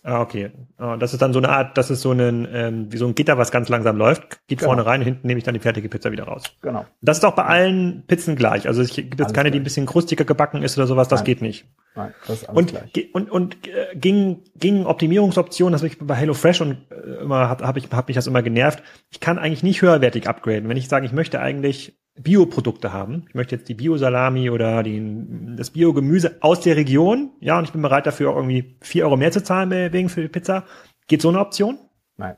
Ah, 0.07 0.21
okay. 0.21 0.53
Ah, 0.79 0.97
das 0.97 1.13
ist 1.15 1.21
dann 1.21 1.33
so 1.33 1.41
eine 1.41 1.49
Art, 1.49 1.77
das 1.77 1.91
ist 1.91 2.01
so 2.01 2.13
ein, 2.13 2.47
ähm, 2.53 2.93
wie 2.93 2.97
so 2.97 3.09
ein 3.09 3.17
Gitter, 3.17 3.39
was 3.39 3.51
ganz 3.51 3.69
langsam 3.69 3.97
läuft, 3.97 4.39
geht 4.47 4.61
genau. 4.61 4.69
vorne 4.69 4.87
rein 4.87 5.01
und 5.01 5.05
hinten 5.05 5.27
nehme 5.27 5.39
ich 5.39 5.45
dann 5.45 5.55
die 5.55 5.61
fertige 5.61 5.89
Pizza 5.89 6.13
wieder 6.13 6.25
raus. 6.25 6.45
Genau. 6.63 6.87
Das 7.01 7.19
ist 7.19 7.25
auch 7.25 7.35
bei 7.35 7.45
allen 7.45 8.05
Pizzen 8.07 8.37
gleich. 8.37 8.69
Also 8.69 8.83
es 8.83 8.95
gibt 8.95 9.15
jetzt 9.15 9.21
alles 9.21 9.33
keine, 9.33 9.51
gleich. 9.51 9.55
die 9.55 9.59
ein 9.59 9.65
bisschen 9.65 9.85
krustiger 9.85 10.25
gebacken 10.25 10.63
ist 10.63 10.79
oder 10.79 10.87
sowas, 10.87 11.09
das 11.09 11.21
Nein. 11.21 11.25
geht 11.25 11.43
nicht. 11.43 11.67
Nein, 11.97 12.15
das 12.25 12.43
ist 12.43 12.49
alles 12.49 12.57
und, 12.57 12.71
gleich. 12.71 13.15
Und, 13.15 13.31
und 13.33 13.67
äh, 13.67 13.97
ging, 13.97 14.45
ging 14.55 14.87
Optimierungsoptionen, 14.87 15.73
das 15.73 15.83
ich 15.83 15.99
bei 15.99 16.15
HelloFresh 16.15 16.61
und 16.61 16.87
äh, 16.93 17.23
immer 17.23 17.49
habe 17.49 17.67
hab 17.67 17.77
ich 17.77 17.89
hab 17.91 18.07
mich 18.07 18.15
das 18.15 18.29
immer 18.29 18.43
genervt. 18.43 18.85
Ich 19.11 19.19
kann 19.19 19.41
eigentlich 19.41 19.65
nicht 19.65 19.83
höherwertig 19.83 20.29
upgraden. 20.29 20.69
Wenn 20.69 20.77
ich 20.77 20.87
sage, 20.89 21.05
ich 21.05 21.13
möchte 21.13 21.41
eigentlich 21.41 21.99
Bioprodukte 22.19 22.93
haben. 22.93 23.25
Ich 23.29 23.35
möchte 23.35 23.57
jetzt 23.57 23.69
die 23.69 23.75
Bio-Salami 23.75 24.51
oder 24.51 24.83
die, 24.83 25.25
das 25.57 25.71
Bio-Gemüse 25.71 26.39
aus 26.41 26.61
der 26.61 26.77
Region. 26.77 27.31
Ja, 27.41 27.59
und 27.59 27.65
ich 27.65 27.73
bin 27.73 27.83
bereit 27.83 28.07
dafür 28.07 28.35
irgendwie 28.35 28.77
vier 28.81 29.05
Euro 29.05 29.17
mehr 29.17 29.33
zu 29.33 29.43
zahlen 29.43 29.71
wegen 29.93 30.09
für 30.09 30.23
die 30.23 30.29
Pizza. 30.29 30.65
Geht 31.09 31.23
so 31.23 31.29
eine 31.29 31.41
Option? 31.41 31.79
Nein. 32.17 32.37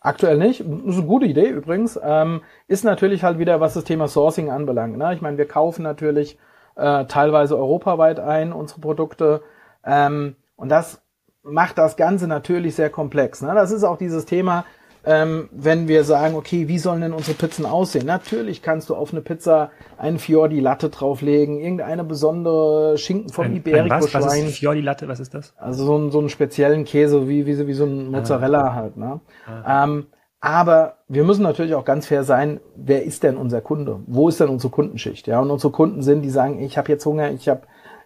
Aktuell 0.00 0.38
nicht. 0.38 0.60
Das 0.60 0.94
ist 0.94 0.98
eine 0.98 1.06
gute 1.06 1.26
Idee 1.26 1.48
übrigens. 1.48 1.98
Ähm, 2.02 2.42
ist 2.68 2.84
natürlich 2.84 3.24
halt 3.24 3.38
wieder, 3.38 3.60
was 3.60 3.74
das 3.74 3.84
Thema 3.84 4.06
Sourcing 4.06 4.50
anbelangt. 4.50 4.96
Ne? 4.96 5.12
Ich 5.14 5.20
meine, 5.20 5.38
wir 5.38 5.48
kaufen 5.48 5.82
natürlich 5.82 6.38
äh, 6.76 7.04
teilweise 7.06 7.58
europaweit 7.58 8.20
ein, 8.20 8.52
unsere 8.52 8.80
Produkte. 8.80 9.42
Ähm, 9.84 10.36
und 10.56 10.68
das 10.68 11.02
macht 11.42 11.78
das 11.78 11.96
Ganze 11.96 12.28
natürlich 12.28 12.74
sehr 12.74 12.90
komplex. 12.90 13.42
Ne? 13.42 13.54
Das 13.54 13.70
ist 13.70 13.84
auch 13.84 13.98
dieses 13.98 14.24
Thema, 14.24 14.64
ähm, 15.06 15.48
wenn 15.52 15.88
wir 15.88 16.04
sagen, 16.04 16.34
okay, 16.34 16.68
wie 16.68 16.78
sollen 16.78 17.00
denn 17.00 17.12
unsere 17.12 17.36
Pizzen 17.36 17.66
aussehen? 17.66 18.06
Natürlich 18.06 18.62
kannst 18.62 18.88
du 18.88 18.94
auf 18.94 19.12
eine 19.12 19.20
Pizza 19.20 19.70
einen 19.98 20.18
Fiordi 20.18 20.60
Latte 20.60 20.88
drauflegen, 20.88 21.60
irgendeine 21.60 22.04
besondere 22.04 22.96
Schinken 22.96 23.30
vom 23.30 23.46
ein, 23.46 23.56
Iberico-Schwein. 23.56 24.22
Was? 24.22 24.32
was 24.32 24.38
ist 24.38 24.58
Fiordi 24.58 24.80
Latte? 24.80 25.08
Was 25.08 25.20
ist 25.20 25.34
das? 25.34 25.54
Also 25.56 25.84
so, 25.84 25.96
ein, 25.96 26.10
so 26.10 26.20
einen 26.20 26.30
speziellen 26.30 26.84
Käse, 26.84 27.28
wie, 27.28 27.46
wie, 27.46 27.66
wie 27.66 27.74
so 27.74 27.84
ein 27.84 28.10
Mozzarella 28.10 28.68
ah. 28.68 28.74
halt. 28.74 28.96
Ne? 28.96 29.20
Ah. 29.46 29.84
Ähm, 29.84 30.06
aber 30.40 30.98
wir 31.08 31.24
müssen 31.24 31.42
natürlich 31.42 31.74
auch 31.74 31.84
ganz 31.84 32.06
fair 32.06 32.24
sein, 32.24 32.60
wer 32.76 33.04
ist 33.04 33.22
denn 33.22 33.36
unser 33.36 33.60
Kunde? 33.60 34.00
Wo 34.06 34.28
ist 34.28 34.40
denn 34.40 34.48
unsere 34.48 34.70
Kundenschicht? 34.70 35.26
Ja, 35.26 35.40
und 35.40 35.50
unsere 35.50 35.72
Kunden 35.72 36.02
sind, 36.02 36.22
die 36.22 36.30
sagen, 36.30 36.60
ich 36.60 36.76
habe 36.76 36.90
jetzt 36.90 37.06
Hunger, 37.06 37.30
ich 37.30 37.48
habe 37.48 37.62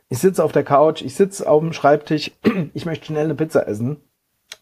ich 0.08 0.18
sitze 0.18 0.42
auf 0.42 0.52
der 0.52 0.64
Couch, 0.64 1.02
ich 1.02 1.14
sitze 1.14 1.48
auf 1.48 1.60
dem 1.60 1.72
Schreibtisch, 1.72 2.32
ich 2.74 2.86
möchte 2.86 3.06
schnell 3.06 3.24
eine 3.24 3.34
Pizza 3.34 3.66
essen. 3.66 3.98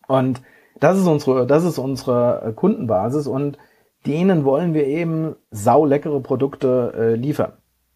Und 0.09 0.43
das 0.81 0.99
ist 0.99 1.07
unsere, 1.07 1.47
das 1.47 1.65
ist 1.65 1.79
unsere 1.79 2.43
äh, 2.45 2.53
Kundenbasis 2.53 3.27
und 3.27 3.59
denen 4.07 4.45
wollen 4.45 4.75
wir 4.75 4.87
eben 4.87 5.37
sauleckere 5.51 6.21
Produkte 6.21 6.93
äh, 6.97 7.15
liefern. 7.15 7.53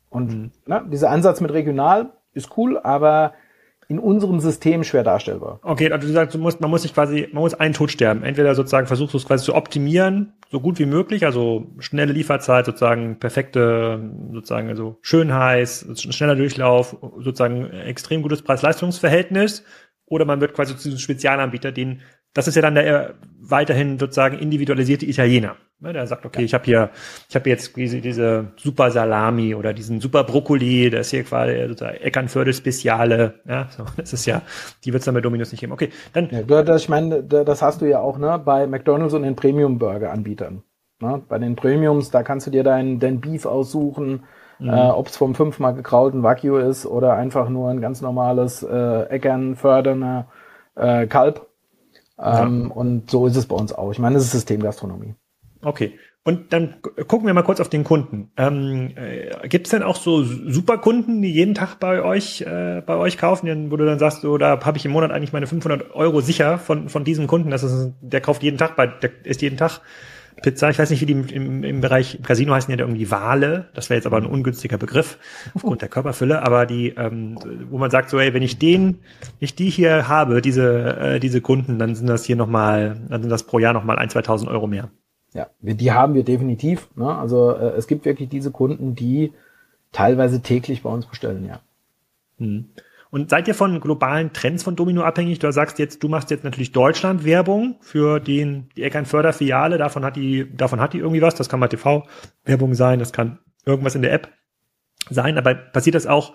Und 0.08 0.32
mhm. 0.32 0.50
na, 0.66 0.80
dieser 0.80 1.10
Ansatz 1.10 1.40
mit 1.40 1.52
regional 1.52 2.12
ist 2.32 2.56
cool, 2.56 2.78
aber 2.78 3.32
in 3.90 3.98
unserem 3.98 4.38
System 4.38 4.84
schwer 4.84 5.02
darstellbar. 5.02 5.58
Okay, 5.62 5.90
also 5.90 6.06
du 6.06 6.12
sagst, 6.12 6.34
du 6.34 6.38
musst, 6.38 6.60
man 6.60 6.70
muss 6.70 6.82
sich 6.82 6.94
quasi, 6.94 7.28
man 7.32 7.42
muss 7.42 7.54
einen 7.54 7.74
Tod 7.74 7.90
sterben. 7.90 8.22
Entweder 8.22 8.54
sozusagen 8.54 8.86
versuchst 8.86 9.14
du 9.14 9.18
es 9.18 9.26
quasi 9.26 9.44
zu 9.44 9.54
optimieren, 9.56 10.34
so 10.48 10.60
gut 10.60 10.78
wie 10.78 10.86
möglich, 10.86 11.24
also 11.24 11.66
schnelle 11.80 12.12
Lieferzeit, 12.12 12.66
sozusagen 12.66 13.18
perfekte, 13.18 14.00
sozusagen, 14.32 14.68
also 14.68 14.98
schön 15.02 15.34
heiß, 15.34 15.88
schneller 15.96 16.36
Durchlauf, 16.36 16.96
sozusagen 17.18 17.68
extrem 17.70 18.22
gutes 18.22 18.42
Preis-Leistungs-Verhältnis. 18.42 19.64
Oder 20.06 20.24
man 20.24 20.40
wird 20.40 20.54
quasi 20.54 20.76
zu 20.76 20.84
diesem 20.84 20.98
Spezialanbieter, 20.98 21.72
den 21.72 22.02
das 22.34 22.48
ist 22.48 22.54
ja 22.54 22.62
dann 22.62 22.74
der 22.74 23.14
weiterhin 23.40 23.98
sozusagen 23.98 24.38
individualisierte 24.38 25.06
Italiener. 25.06 25.56
Ne, 25.82 25.94
der 25.94 26.06
sagt, 26.06 26.26
okay, 26.26 26.42
ich 26.42 26.52
habe 26.52 26.64
hier, 26.64 26.90
ich 27.28 27.34
habe 27.34 27.48
jetzt 27.48 27.74
diese, 27.74 28.00
diese 28.00 28.52
super 28.56 28.90
Salami 28.90 29.54
oder 29.54 29.72
diesen 29.72 29.98
super 30.00 30.24
Brokkoli, 30.24 30.90
das 30.90 31.06
ist 31.06 31.10
hier 31.10 31.24
quasi 31.24 31.56
sozusagen 31.66 31.96
Eckernförde 31.96 32.52
Speziale. 32.52 33.40
Ja, 33.48 33.66
so, 33.70 33.84
das 33.96 34.12
ist 34.12 34.26
ja, 34.26 34.42
die 34.84 34.92
wird's 34.92 35.06
dann 35.06 35.14
bei 35.14 35.22
Dominus 35.22 35.52
nicht 35.52 35.60
geben. 35.60 35.72
Okay, 35.72 35.88
dann. 36.12 36.28
Ja, 36.30 36.62
das, 36.62 36.82
ich 36.82 36.88
meine, 36.90 37.22
das 37.22 37.62
hast 37.62 37.80
du 37.80 37.86
ja 37.86 38.00
auch 38.00 38.18
ne, 38.18 38.38
bei 38.44 38.66
McDonald's 38.66 39.14
und 39.14 39.22
den 39.22 39.36
Premium 39.36 39.78
Burger 39.78 40.12
Anbietern. 40.12 40.62
Ne? 41.00 41.22
Bei 41.28 41.38
den 41.38 41.56
Premiums, 41.56 42.10
da 42.10 42.22
kannst 42.22 42.46
du 42.46 42.50
dir 42.50 42.62
dein, 42.62 43.00
dein 43.00 43.20
Beef 43.20 43.46
aussuchen, 43.46 44.24
mhm. 44.58 44.68
äh, 44.68 44.90
ob 44.90 45.06
es 45.08 45.16
vom 45.16 45.34
fünfmal 45.34 45.74
gekraulten 45.74 46.22
Wagyu 46.22 46.58
ist 46.58 46.84
oder 46.84 47.14
einfach 47.14 47.48
nur 47.48 47.70
ein 47.70 47.80
ganz 47.80 48.02
normales 48.02 48.62
äh, 48.62 49.02
Eckernförderner 49.04 50.26
äh, 50.76 51.06
Kalb 51.06 51.49
ähm, 52.22 52.66
ja. 52.68 52.74
Und 52.74 53.10
so 53.10 53.26
ist 53.26 53.36
es 53.36 53.46
bei 53.46 53.56
uns 53.56 53.72
auch. 53.72 53.90
Ich 53.92 53.98
meine, 53.98 54.14
das 54.14 54.24
ist 54.24 54.32
Systemgastronomie. 54.32 55.14
Okay. 55.62 55.98
Und 56.22 56.52
dann 56.52 56.74
gucken 57.08 57.26
wir 57.26 57.32
mal 57.32 57.42
kurz 57.42 57.60
auf 57.60 57.70
den 57.70 57.82
Kunden. 57.82 58.30
Ähm, 58.36 58.92
äh, 58.94 59.48
Gibt 59.48 59.66
es 59.66 59.70
denn 59.70 59.82
auch 59.82 59.96
so 59.96 60.22
Superkunden, 60.22 61.22
die 61.22 61.32
jeden 61.32 61.54
Tag 61.54 61.76
bei 61.80 62.02
euch 62.02 62.42
äh, 62.42 62.82
bei 62.84 62.96
euch 62.96 63.16
kaufen, 63.16 63.70
wo 63.70 63.76
du 63.76 63.86
dann 63.86 63.98
sagst, 63.98 64.20
so, 64.20 64.36
da 64.36 64.62
habe 64.62 64.76
ich 64.76 64.84
im 64.84 64.92
Monat 64.92 65.12
eigentlich 65.12 65.32
meine 65.32 65.46
500 65.46 65.94
Euro 65.94 66.20
sicher 66.20 66.58
von 66.58 66.90
von 66.90 67.04
diesem 67.04 67.26
Kunden. 67.26 67.50
Das 67.50 67.62
ist, 67.62 67.94
der 68.02 68.20
kauft 68.20 68.42
jeden 68.42 68.58
Tag 68.58 68.76
bei, 68.76 68.86
der 68.86 69.10
ist 69.24 69.40
jeden 69.40 69.56
Tag 69.56 69.80
Pizza. 70.42 70.70
Ich 70.70 70.78
weiß 70.78 70.90
nicht, 70.90 71.00
wie 71.00 71.06
die 71.06 71.34
im, 71.34 71.64
im 71.64 71.80
Bereich 71.80 72.16
im 72.16 72.22
Casino 72.22 72.54
heißen 72.54 72.72
ja 72.72 72.78
irgendwie 72.78 73.10
Wale. 73.10 73.68
Das 73.74 73.90
wäre 73.90 73.98
jetzt 73.98 74.06
aber 74.06 74.16
ein 74.16 74.26
ungünstiger 74.26 74.78
Begriff 74.78 75.18
aufgrund 75.54 75.82
der 75.82 75.88
Körperfülle. 75.88 76.42
Aber 76.42 76.66
die, 76.66 76.88
ähm, 76.90 77.38
wo 77.68 77.78
man 77.78 77.90
sagt 77.90 78.10
so, 78.10 78.18
ey, 78.18 78.34
wenn 78.34 78.42
ich 78.42 78.58
den, 78.58 79.00
ich 79.38 79.54
die 79.54 79.70
hier 79.70 80.08
habe, 80.08 80.42
diese 80.42 80.96
äh, 80.98 81.20
diese 81.20 81.40
Kunden, 81.40 81.78
dann 81.78 81.94
sind 81.94 82.06
das 82.06 82.24
hier 82.24 82.36
noch 82.36 82.48
mal, 82.48 82.96
dann 83.08 83.22
sind 83.22 83.30
das 83.30 83.44
pro 83.44 83.58
Jahr 83.58 83.72
noch 83.72 83.84
mal 83.84 83.96
ein, 83.98 84.08
2.000 84.08 84.48
Euro 84.48 84.66
mehr. 84.66 84.90
Ja, 85.32 85.46
die 85.60 85.92
haben 85.92 86.14
wir 86.14 86.24
definitiv. 86.24 86.88
Ne? 86.96 87.14
Also 87.14 87.52
äh, 87.52 87.76
es 87.76 87.86
gibt 87.86 88.04
wirklich 88.04 88.28
diese 88.28 88.50
Kunden, 88.50 88.94
die 88.94 89.32
teilweise 89.92 90.40
täglich 90.40 90.82
bei 90.82 90.90
uns 90.90 91.06
bestellen, 91.06 91.46
ja. 91.46 91.60
Hm. 92.38 92.66
Und 93.10 93.30
seid 93.30 93.48
ihr 93.48 93.54
von 93.54 93.80
globalen 93.80 94.32
Trends 94.32 94.62
von 94.62 94.76
Domino 94.76 95.02
abhängig? 95.02 95.40
Du 95.40 95.50
sagst 95.50 95.78
jetzt, 95.78 96.02
du 96.02 96.08
machst 96.08 96.30
jetzt 96.30 96.44
natürlich 96.44 96.72
Deutschland 96.72 97.24
Werbung 97.24 97.76
für 97.80 98.20
den, 98.20 98.68
die 98.76 98.84
Eckernförder-Filiale. 98.84 99.78
Davon 99.78 100.04
hat 100.04 100.16
die, 100.16 100.48
davon 100.56 100.80
hat 100.80 100.92
die 100.92 100.98
irgendwie 100.98 101.22
was. 101.22 101.34
Das 101.34 101.48
kann 101.48 101.58
mal 101.58 101.68
TV-Werbung 101.68 102.74
sein. 102.74 103.00
Das 103.00 103.12
kann 103.12 103.40
irgendwas 103.66 103.96
in 103.96 104.02
der 104.02 104.12
App 104.12 104.28
sein. 105.10 105.38
Aber 105.38 105.54
passiert 105.54 105.96
das 105.96 106.06
auch 106.06 106.34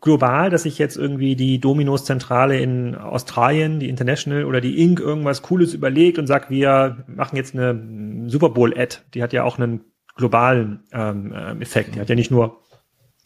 global, 0.00 0.50
dass 0.50 0.62
sich 0.62 0.78
jetzt 0.78 0.96
irgendwie 0.96 1.34
die 1.34 1.58
Dominos-Zentrale 1.58 2.60
in 2.60 2.94
Australien, 2.94 3.80
die 3.80 3.88
International 3.88 4.44
oder 4.44 4.60
die 4.60 4.80
Inc. 4.82 5.00
irgendwas 5.00 5.42
Cooles 5.42 5.74
überlegt 5.74 6.18
und 6.18 6.28
sagt, 6.28 6.50
wir 6.50 7.04
machen 7.08 7.36
jetzt 7.36 7.54
eine 7.54 8.28
Super 8.28 8.50
Bowl-Ad. 8.50 8.98
Die 9.14 9.22
hat 9.24 9.32
ja 9.32 9.42
auch 9.42 9.58
einen 9.58 9.80
globalen 10.14 10.84
ähm, 10.92 11.34
ähm, 11.36 11.60
Effekt. 11.60 11.94
Die 11.94 12.00
hat 12.00 12.08
ja 12.08 12.14
nicht 12.14 12.30
nur 12.30 12.60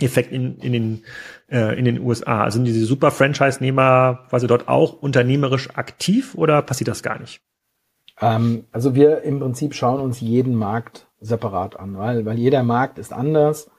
Effekt 0.06 0.32
in, 0.32 0.58
in, 0.58 0.72
den, 0.72 1.04
äh, 1.50 1.78
in 1.78 1.84
den 1.84 2.00
USA. 2.00 2.44
Also 2.44 2.56
sind 2.56 2.64
diese 2.64 2.84
super 2.84 3.10
Franchise-Nehmer 3.10 4.26
quasi 4.28 4.46
dort 4.46 4.68
auch 4.68 4.94
unternehmerisch 4.94 5.70
aktiv 5.74 6.34
oder 6.34 6.62
passiert 6.62 6.88
das 6.88 7.02
gar 7.02 7.18
nicht? 7.18 7.40
Ähm, 8.20 8.64
also 8.72 8.94
wir 8.94 9.22
im 9.22 9.40
Prinzip 9.40 9.74
schauen 9.74 10.00
uns 10.00 10.20
jeden 10.20 10.54
Markt 10.54 11.06
separat 11.20 11.78
an, 11.78 11.98
weil, 11.98 12.24
weil 12.24 12.38
jeder 12.38 12.62
Markt 12.62 12.98
ist 12.98 13.12
anders. 13.12 13.70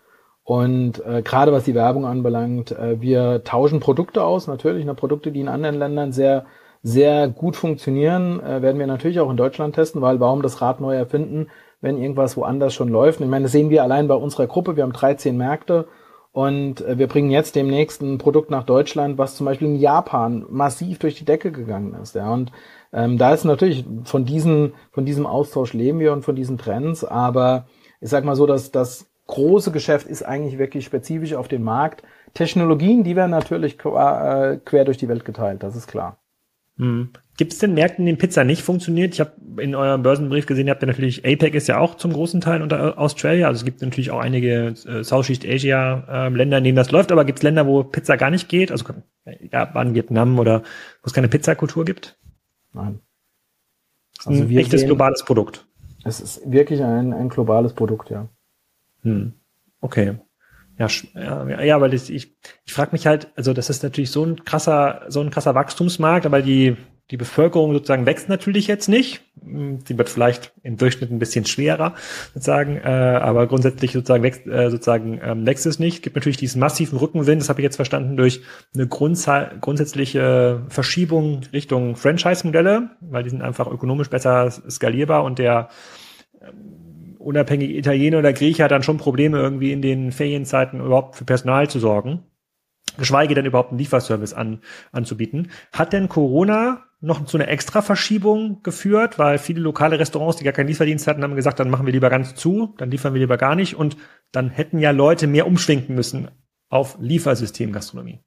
Und 0.43 1.05
äh, 1.05 1.21
gerade 1.21 1.51
was 1.51 1.65
die 1.65 1.75
Werbung 1.75 2.05
anbelangt, 2.05 2.71
äh, 2.71 2.99
wir 2.99 3.43
tauschen 3.43 3.79
Produkte 3.79 4.23
aus, 4.23 4.47
natürlich, 4.47 4.85
ne, 4.85 4.95
Produkte, 4.95 5.31
die 5.31 5.39
in 5.39 5.47
anderen 5.47 5.77
Ländern 5.77 6.11
sehr, 6.11 6.45
sehr 6.83 7.27
gut 7.27 7.55
funktionieren, 7.55 8.39
äh, 8.39 8.61
werden 8.61 8.79
wir 8.79 8.87
natürlich 8.87 9.19
auch 9.19 9.29
in 9.29 9.37
Deutschland 9.37 9.75
testen, 9.75 10.01
weil 10.01 10.19
warum 10.19 10.41
das 10.41 10.61
Rad 10.61 10.81
neu 10.81 10.95
erfinden, 10.95 11.47
wenn 11.79 11.97
irgendwas 11.97 12.37
woanders 12.37 12.73
schon 12.73 12.89
läuft. 12.89 13.21
Ich 13.21 13.27
meine, 13.27 13.43
das 13.43 13.51
sehen 13.51 13.69
wir 13.69 13.83
allein 13.83 14.07
bei 14.07 14.15
unserer 14.15 14.47
Gruppe. 14.47 14.75
Wir 14.75 14.83
haben 14.83 14.93
13 14.93 15.37
Märkte 15.37 15.87
und 16.31 16.81
äh, 16.81 16.97
wir 16.97 17.07
bringen 17.07 17.29
jetzt 17.29 17.55
demnächst 17.55 18.01
ein 18.01 18.17
Produkt 18.17 18.51
nach 18.51 18.63
Deutschland, 18.63 19.17
was 19.17 19.35
zum 19.35 19.45
Beispiel 19.45 19.67
in 19.67 19.75
Japan 19.75 20.45
massiv 20.49 20.99
durch 20.99 21.15
die 21.15 21.25
Decke 21.25 21.51
gegangen 21.51 21.93
ist. 22.01 22.15
Ja, 22.15 22.31
und 22.31 22.51
ähm, 22.93 23.17
da 23.17 23.33
ist 23.33 23.43
natürlich 23.43 23.85
von 24.05 24.25
diesen, 24.25 24.73
von 24.91 25.05
diesem 25.05 25.25
Austausch 25.25 25.73
leben 25.73 25.99
wir 25.99 26.13
und 26.13 26.23
von 26.23 26.35
diesen 26.35 26.57
Trends. 26.57 27.03
Aber 27.03 27.65
ich 27.99 28.09
sag 28.09 28.23
mal 28.23 28.35
so, 28.35 28.45
dass 28.45 28.71
das 28.71 29.07
große 29.27 29.71
Geschäft 29.71 30.07
ist 30.07 30.23
eigentlich 30.23 30.57
wirklich 30.57 30.85
spezifisch 30.85 31.33
auf 31.33 31.47
den 31.47 31.63
Markt. 31.63 32.03
Technologien, 32.33 33.03
die 33.03 33.15
werden 33.15 33.31
natürlich 33.31 33.77
quer, 33.77 34.53
äh, 34.53 34.57
quer 34.57 34.85
durch 34.85 34.97
die 34.97 35.09
Welt 35.09 35.25
geteilt, 35.25 35.63
das 35.63 35.75
ist 35.75 35.87
klar. 35.87 36.17
Hm. 36.77 37.09
Gibt 37.41 37.53
es 37.53 37.57
denn 37.57 37.73
Märkte, 37.73 37.97
in 37.97 38.05
denen 38.05 38.19
Pizza 38.19 38.43
nicht 38.43 38.61
funktioniert? 38.61 39.15
Ich 39.15 39.19
habe 39.19 39.31
in 39.57 39.73
eurem 39.73 40.03
Börsenbrief 40.03 40.45
gesehen, 40.45 40.67
ihr 40.67 40.73
habt 40.73 40.83
ja 40.83 40.87
natürlich, 40.87 41.25
APEC 41.25 41.55
ist 41.55 41.65
ja 41.65 41.79
auch 41.79 41.95
zum 41.95 42.13
großen 42.13 42.39
Teil 42.39 42.61
unter 42.61 42.99
Australia. 42.99 43.47
Also 43.47 43.61
es 43.61 43.65
gibt 43.65 43.81
natürlich 43.81 44.11
auch 44.11 44.19
einige 44.19 44.75
äh, 44.85 45.03
Southeast 45.03 45.43
Asia 45.43 46.27
äh, 46.27 46.29
Länder, 46.29 46.59
in 46.59 46.65
denen 46.65 46.75
das 46.75 46.91
läuft, 46.91 47.11
aber 47.11 47.25
gibt 47.25 47.39
es 47.39 47.43
Länder, 47.43 47.65
wo 47.65 47.83
Pizza 47.83 48.15
gar 48.15 48.29
nicht 48.29 48.47
geht? 48.47 48.71
Also 48.71 48.85
Japan, 49.51 49.95
Vietnam 49.95 50.37
oder 50.37 50.59
wo 50.59 51.07
es 51.07 51.13
keine 51.13 51.29
Pizzakultur 51.29 51.83
gibt? 51.83 52.15
Nein. 52.73 52.99
Also 54.23 54.43
ein 54.43 54.55
echtes 54.55 54.81
sehen, 54.81 54.89
globales 54.89 55.25
Produkt. 55.25 55.65
Es 56.03 56.21
ist 56.21 56.43
wirklich 56.45 56.83
ein, 56.83 57.11
ein 57.11 57.29
globales 57.29 57.73
Produkt, 57.73 58.11
ja. 58.11 58.29
Hm. 59.01 59.33
Okay. 59.79 60.13
Ja, 60.77 60.87
ja, 61.15 61.63
ja, 61.63 61.81
weil 61.81 61.95
ich, 61.95 62.13
ich, 62.13 62.35
ich 62.65 62.73
frage 62.73 62.91
mich 62.91 63.07
halt, 63.07 63.29
also 63.35 63.51
das 63.53 63.71
ist 63.71 63.81
natürlich 63.81 64.11
so 64.11 64.23
ein 64.23 64.45
krasser, 64.45 65.01
so 65.07 65.21
ein 65.21 65.31
krasser 65.31 65.55
Wachstumsmarkt, 65.55 66.27
aber 66.27 66.43
die, 66.43 66.77
die 67.11 67.17
Bevölkerung 67.17 67.73
sozusagen 67.73 68.05
wächst 68.05 68.29
natürlich 68.29 68.67
jetzt 68.67 68.87
nicht. 68.87 69.21
Sie 69.85 69.97
wird 69.97 70.09
vielleicht 70.09 70.53
im 70.63 70.77
Durchschnitt 70.77 71.11
ein 71.11 71.19
bisschen 71.19 71.45
schwerer, 71.45 71.93
sozusagen, 72.33 72.77
äh, 72.77 72.87
aber 72.87 73.47
grundsätzlich 73.47 73.91
sozusagen 73.91 74.23
wächst, 74.23 74.47
äh, 74.47 74.71
sozusagen 74.71 75.19
ähm, 75.21 75.45
wächst 75.45 75.65
es 75.65 75.77
nicht. 75.77 75.97
Es 75.97 76.01
gibt 76.01 76.15
natürlich 76.15 76.37
diesen 76.37 76.59
massiven 76.59 76.97
Rückenwind, 76.97 77.41
das 77.41 77.49
habe 77.49 77.59
ich 77.59 77.63
jetzt 77.63 77.75
verstanden, 77.75 78.15
durch 78.15 78.41
eine 78.73 78.87
grundsa 78.87 79.51
grundsätzliche 79.59 80.63
Verschiebung 80.69 81.41
Richtung 81.51 81.97
Franchise-Modelle, 81.97 82.91
weil 83.01 83.23
die 83.23 83.29
sind 83.29 83.41
einfach 83.41 83.67
ökonomisch 83.67 84.09
besser 84.09 84.49
skalierbar 84.49 85.23
und 85.23 85.37
der 85.37 85.69
unabhängige 87.21 87.77
Italiener 87.77 88.19
oder 88.19 88.33
Grieche 88.33 88.63
hat 88.63 88.71
dann 88.71 88.83
schon 88.83 88.97
Probleme, 88.97 89.37
irgendwie 89.37 89.71
in 89.71 89.81
den 89.81 90.11
Ferienzeiten 90.11 90.79
überhaupt 90.79 91.15
für 91.15 91.25
Personal 91.25 91.69
zu 91.69 91.79
sorgen. 91.79 92.23
Geschweige 92.97 93.35
denn 93.35 93.45
überhaupt 93.45 93.69
einen 93.69 93.79
Lieferservice 93.79 94.33
an, 94.33 94.61
anzubieten. 94.91 95.51
Hat 95.71 95.93
denn 95.93 96.09
Corona 96.09 96.83
noch 96.99 97.25
zu 97.25 97.37
einer 97.37 97.47
Extra-Verschiebung 97.47 98.61
geführt, 98.61 99.17
weil 99.17 99.39
viele 99.39 99.59
lokale 99.59 99.99
Restaurants, 99.99 100.37
die 100.37 100.43
gar 100.43 100.53
keinen 100.53 100.67
Lieferdienst 100.67 101.07
hatten, 101.07 101.23
haben 101.23 101.35
gesagt, 101.35 101.59
dann 101.59 101.69
machen 101.69 101.85
wir 101.85 101.93
lieber 101.93 102.09
ganz 102.09 102.35
zu, 102.35 102.75
dann 102.77 102.91
liefern 102.91 103.13
wir 103.13 103.21
lieber 103.21 103.37
gar 103.37 103.55
nicht 103.55 103.75
und 103.75 103.97
dann 104.31 104.49
hätten 104.49 104.77
ja 104.77 104.91
Leute 104.91 105.25
mehr 105.25 105.47
umschwenken 105.47 105.95
müssen 105.95 106.29
auf 106.69 106.97
Liefersystem-Gastronomie. 106.99 108.19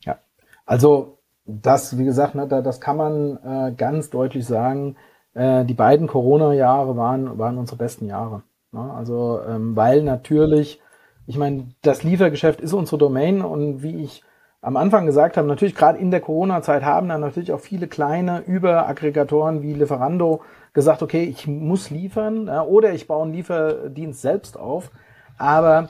Ja, 0.00 0.18
also 0.64 1.18
das, 1.44 1.98
wie 1.98 2.04
gesagt, 2.04 2.34
ne, 2.36 2.46
da, 2.46 2.62
das 2.62 2.80
kann 2.80 2.96
man 2.96 3.38
äh, 3.44 3.74
ganz 3.74 4.10
deutlich 4.10 4.46
sagen, 4.46 4.96
äh, 5.34 5.64
die 5.64 5.74
beiden 5.74 6.06
Corona-Jahre 6.06 6.96
waren, 6.96 7.36
waren 7.38 7.58
unsere 7.58 7.76
besten 7.76 8.06
Jahre. 8.06 8.42
Ne? 8.72 8.92
Also, 8.92 9.40
ähm, 9.46 9.76
weil 9.76 10.02
natürlich, 10.02 10.80
ich 11.26 11.36
meine, 11.36 11.68
das 11.82 12.02
Liefergeschäft 12.02 12.60
ist 12.60 12.72
unsere 12.72 12.98
Domain 12.98 13.42
und 13.42 13.82
wie 13.82 14.02
ich 14.02 14.22
am 14.60 14.76
Anfang 14.76 15.04
gesagt 15.04 15.36
habe, 15.36 15.46
natürlich 15.46 15.74
gerade 15.74 15.98
in 15.98 16.10
der 16.10 16.20
Corona-Zeit 16.20 16.84
haben 16.84 17.08
dann 17.08 17.20
natürlich 17.20 17.52
auch 17.52 17.60
viele 17.60 17.86
kleine 17.86 18.40
Überaggregatoren 18.46 19.62
wie 19.62 19.74
Lieferando 19.74 20.40
gesagt, 20.72 21.02
okay, 21.02 21.24
ich 21.24 21.46
muss 21.46 21.90
liefern 21.90 22.46
ja, 22.46 22.62
oder 22.62 22.92
ich 22.94 23.06
baue 23.06 23.24
einen 23.24 23.34
Lieferdienst 23.34 24.22
selbst 24.22 24.58
auf. 24.58 24.90
Aber 25.36 25.88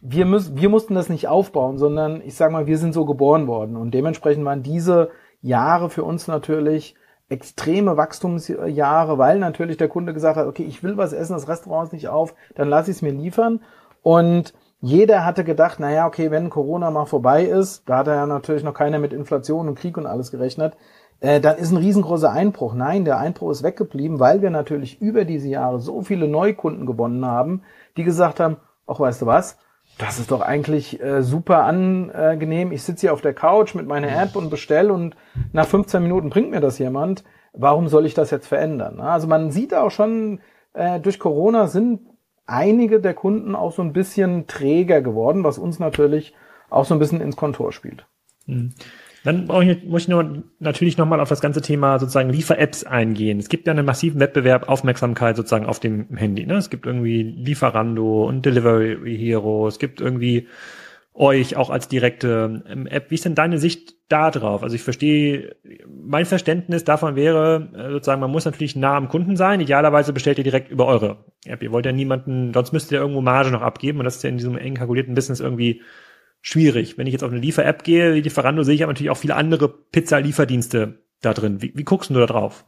wir, 0.00 0.24
müssen, 0.24 0.56
wir 0.56 0.68
mussten 0.68 0.94
das 0.94 1.08
nicht 1.08 1.28
aufbauen, 1.28 1.78
sondern 1.78 2.22
ich 2.24 2.34
sage 2.34 2.52
mal, 2.52 2.66
wir 2.66 2.78
sind 2.78 2.92
so 2.92 3.04
geboren 3.04 3.46
worden 3.46 3.76
und 3.76 3.92
dementsprechend 3.92 4.44
waren 4.44 4.62
diese 4.62 5.10
Jahre 5.40 5.90
für 5.90 6.04
uns 6.04 6.28
natürlich 6.28 6.94
extreme 7.28 7.96
Wachstumsjahre, 7.96 9.18
weil 9.18 9.38
natürlich 9.38 9.78
der 9.78 9.88
Kunde 9.88 10.12
gesagt 10.12 10.36
hat, 10.36 10.46
okay, 10.46 10.64
ich 10.64 10.82
will 10.82 10.96
was 10.96 11.12
essen, 11.12 11.32
das 11.32 11.48
Restaurant 11.48 11.88
ist 11.88 11.92
nicht 11.92 12.08
auf, 12.08 12.34
dann 12.54 12.68
lasse 12.68 12.90
ich 12.90 12.98
es 12.98 13.02
mir 13.02 13.12
liefern. 13.12 13.60
Und 14.02 14.52
jeder 14.82 15.24
hatte 15.24 15.44
gedacht, 15.44 15.78
naja, 15.78 16.08
okay, 16.08 16.32
wenn 16.32 16.50
Corona 16.50 16.90
mal 16.90 17.06
vorbei 17.06 17.44
ist, 17.44 17.88
da 17.88 17.98
hat 17.98 18.08
er 18.08 18.16
ja 18.16 18.26
natürlich 18.26 18.64
noch 18.64 18.74
keiner 18.74 18.98
mit 18.98 19.12
Inflation 19.12 19.68
und 19.68 19.78
Krieg 19.78 19.96
und 19.96 20.06
alles 20.06 20.32
gerechnet, 20.32 20.76
äh, 21.20 21.40
dann 21.40 21.56
ist 21.56 21.70
ein 21.70 21.76
riesengroßer 21.76 22.32
Einbruch. 22.32 22.74
Nein, 22.74 23.04
der 23.04 23.18
Einbruch 23.18 23.52
ist 23.52 23.62
weggeblieben, 23.62 24.18
weil 24.18 24.42
wir 24.42 24.50
natürlich 24.50 25.00
über 25.00 25.24
diese 25.24 25.48
Jahre 25.48 25.78
so 25.78 26.02
viele 26.02 26.26
Neukunden 26.26 26.84
gewonnen 26.84 27.24
haben, 27.24 27.62
die 27.96 28.02
gesagt 28.02 28.40
haben, 28.40 28.56
ach, 28.88 28.98
weißt 28.98 29.22
du 29.22 29.26
was, 29.26 29.56
das 29.98 30.18
ist 30.18 30.32
doch 30.32 30.40
eigentlich 30.40 31.00
äh, 31.00 31.22
super 31.22 31.62
angenehm. 31.62 32.72
Ich 32.72 32.82
sitze 32.82 33.02
hier 33.02 33.12
auf 33.12 33.20
der 33.20 33.34
Couch 33.34 33.76
mit 33.76 33.86
meiner 33.86 34.08
App 34.20 34.34
und 34.34 34.50
bestell 34.50 34.90
und 34.90 35.14
nach 35.52 35.66
15 35.66 36.02
Minuten 36.02 36.28
bringt 36.28 36.50
mir 36.50 36.60
das 36.60 36.78
jemand. 36.78 37.22
Warum 37.52 37.86
soll 37.86 38.04
ich 38.04 38.14
das 38.14 38.32
jetzt 38.32 38.48
verändern? 38.48 38.98
Also 38.98 39.28
man 39.28 39.52
sieht 39.52 39.74
auch 39.74 39.90
schon, 39.90 40.40
äh, 40.74 40.98
durch 40.98 41.20
Corona 41.20 41.68
sind 41.68 42.00
einige 42.46 43.00
der 43.00 43.14
Kunden 43.14 43.54
auch 43.54 43.72
so 43.72 43.82
ein 43.82 43.92
bisschen 43.92 44.46
träger 44.46 45.02
geworden, 45.02 45.44
was 45.44 45.58
uns 45.58 45.78
natürlich 45.78 46.34
auch 46.70 46.84
so 46.84 46.94
ein 46.94 46.98
bisschen 46.98 47.20
ins 47.20 47.36
Kontor 47.36 47.72
spielt. 47.72 48.06
Mhm. 48.46 48.74
Dann 49.24 49.48
ich, 49.62 49.84
muss 49.84 50.02
ich 50.02 50.08
nur 50.08 50.42
natürlich 50.58 50.98
nochmal 50.98 51.20
auf 51.20 51.28
das 51.28 51.40
ganze 51.40 51.62
Thema 51.62 52.00
sozusagen 52.00 52.30
Liefer-Apps 52.30 52.84
eingehen. 52.84 53.38
Es 53.38 53.48
gibt 53.48 53.68
ja 53.68 53.72
einen 53.72 53.86
massiven 53.86 54.18
Wettbewerb, 54.18 54.68
Aufmerksamkeit 54.68 55.36
sozusagen 55.36 55.66
auf 55.66 55.78
dem 55.78 56.16
Handy. 56.16 56.44
Ne? 56.44 56.54
Es 56.54 56.70
gibt 56.70 56.86
irgendwie 56.86 57.22
Lieferando 57.22 58.26
und 58.26 58.44
Delivery 58.44 59.16
Hero. 59.16 59.68
Es 59.68 59.78
gibt 59.78 60.00
irgendwie 60.00 60.48
euch 61.14 61.56
auch 61.56 61.70
als 61.70 61.88
direkte 61.88 62.62
ähm, 62.66 62.86
App. 62.86 63.10
Wie 63.10 63.16
ist 63.16 63.24
denn 63.24 63.34
deine 63.34 63.58
Sicht 63.58 63.96
da 64.08 64.30
drauf? 64.30 64.62
Also 64.62 64.74
ich 64.74 64.82
verstehe, 64.82 65.56
mein 65.86 66.24
Verständnis 66.24 66.84
davon 66.84 67.16
wäre 67.16 67.68
äh, 67.74 67.90
sozusagen, 67.92 68.20
man 68.20 68.30
muss 68.30 68.46
natürlich 68.46 68.76
nah 68.76 68.96
am 68.96 69.08
Kunden 69.08 69.36
sein. 69.36 69.60
Idealerweise 69.60 70.12
bestellt 70.12 70.38
ihr 70.38 70.44
direkt 70.44 70.70
über 70.70 70.86
eure 70.86 71.24
App. 71.44 71.62
Ihr 71.62 71.72
wollt 71.72 71.84
ja 71.84 71.92
niemanden, 71.92 72.54
sonst 72.54 72.72
müsst 72.72 72.90
ihr 72.92 73.00
irgendwo 73.00 73.20
Marge 73.20 73.50
noch 73.50 73.62
abgeben 73.62 73.98
und 73.98 74.04
das 74.04 74.16
ist 74.16 74.22
ja 74.22 74.30
in 74.30 74.38
diesem 74.38 74.56
eng 74.56 74.74
kalkulierten 74.74 75.14
Business 75.14 75.40
irgendwie 75.40 75.82
schwierig. 76.40 76.96
Wenn 76.96 77.06
ich 77.06 77.12
jetzt 77.12 77.24
auf 77.24 77.30
eine 77.30 77.40
Liefer-App 77.40 77.84
gehe, 77.84 78.14
wie 78.14 78.22
Lieferando, 78.22 78.62
sehe 78.62 78.74
ich 78.74 78.82
aber 78.82 78.92
natürlich 78.92 79.10
auch 79.10 79.16
viele 79.16 79.36
andere 79.36 79.68
Pizza-Lieferdienste 79.68 81.02
da 81.20 81.34
drin. 81.34 81.60
Wie, 81.60 81.72
wie 81.74 81.84
guckst 81.84 82.10
du 82.10 82.14
da 82.14 82.26
drauf? 82.26 82.64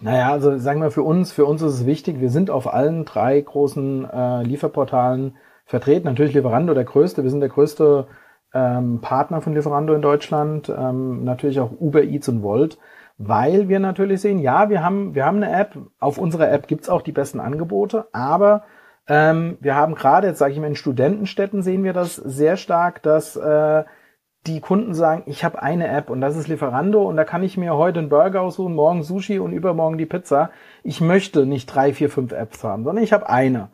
Naja, 0.00 0.32
also 0.32 0.56
sagen 0.58 0.80
wir 0.80 0.90
für 0.90 1.02
uns, 1.02 1.30
für 1.30 1.44
uns 1.44 1.62
ist 1.62 1.74
es 1.74 1.86
wichtig, 1.86 2.20
wir 2.20 2.30
sind 2.30 2.50
auf 2.50 2.72
allen 2.72 3.04
drei 3.04 3.40
großen 3.40 4.08
äh, 4.10 4.42
Lieferportalen 4.42 5.36
vertreten. 5.70 6.06
Natürlich 6.06 6.34
Lieferando 6.34 6.74
der 6.74 6.84
größte, 6.84 7.22
wir 7.22 7.30
sind 7.30 7.40
der 7.40 7.48
größte 7.48 8.06
ähm, 8.52 9.00
Partner 9.00 9.40
von 9.40 9.54
Lieferando 9.54 9.94
in 9.94 10.02
Deutschland, 10.02 10.68
ähm, 10.68 11.24
natürlich 11.24 11.60
auch 11.60 11.70
Uber 11.78 12.02
Eats 12.02 12.28
und 12.28 12.42
Volt, 12.42 12.78
weil 13.16 13.68
wir 13.68 13.78
natürlich 13.78 14.20
sehen, 14.20 14.40
ja, 14.40 14.68
wir 14.68 14.82
haben, 14.82 15.14
wir 15.14 15.24
haben 15.24 15.42
eine 15.42 15.52
App, 15.52 15.76
auf 16.00 16.18
unserer 16.18 16.50
App 16.50 16.66
gibt's 16.66 16.88
auch 16.88 17.02
die 17.02 17.12
besten 17.12 17.38
Angebote, 17.38 18.08
aber 18.12 18.64
ähm, 19.06 19.58
wir 19.60 19.76
haben 19.76 19.94
gerade, 19.94 20.26
jetzt 20.26 20.38
sage 20.38 20.52
ich 20.52 20.58
mal, 20.58 20.66
in 20.66 20.74
Studentenstädten 20.74 21.62
sehen 21.62 21.84
wir 21.84 21.92
das 21.92 22.16
sehr 22.16 22.56
stark, 22.56 23.02
dass 23.02 23.36
äh, 23.36 23.84
die 24.46 24.60
Kunden 24.60 24.94
sagen, 24.94 25.22
ich 25.26 25.44
habe 25.44 25.62
eine 25.62 25.86
App 25.88 26.10
und 26.10 26.20
das 26.20 26.36
ist 26.36 26.48
Lieferando 26.48 27.02
und 27.02 27.16
da 27.16 27.24
kann 27.24 27.42
ich 27.42 27.56
mir 27.56 27.76
heute 27.76 28.00
einen 28.00 28.08
Burger 28.08 28.40
aussuchen, 28.40 28.74
morgen 28.74 29.02
Sushi 29.02 29.38
und 29.38 29.52
übermorgen 29.52 29.98
die 29.98 30.06
Pizza. 30.06 30.50
Ich 30.82 31.00
möchte 31.00 31.46
nicht 31.46 31.66
drei, 31.66 31.92
vier, 31.92 32.10
fünf 32.10 32.32
Apps 32.32 32.64
haben, 32.64 32.84
sondern 32.84 33.04
ich 33.04 33.12
habe 33.12 33.28
eine 33.28 33.68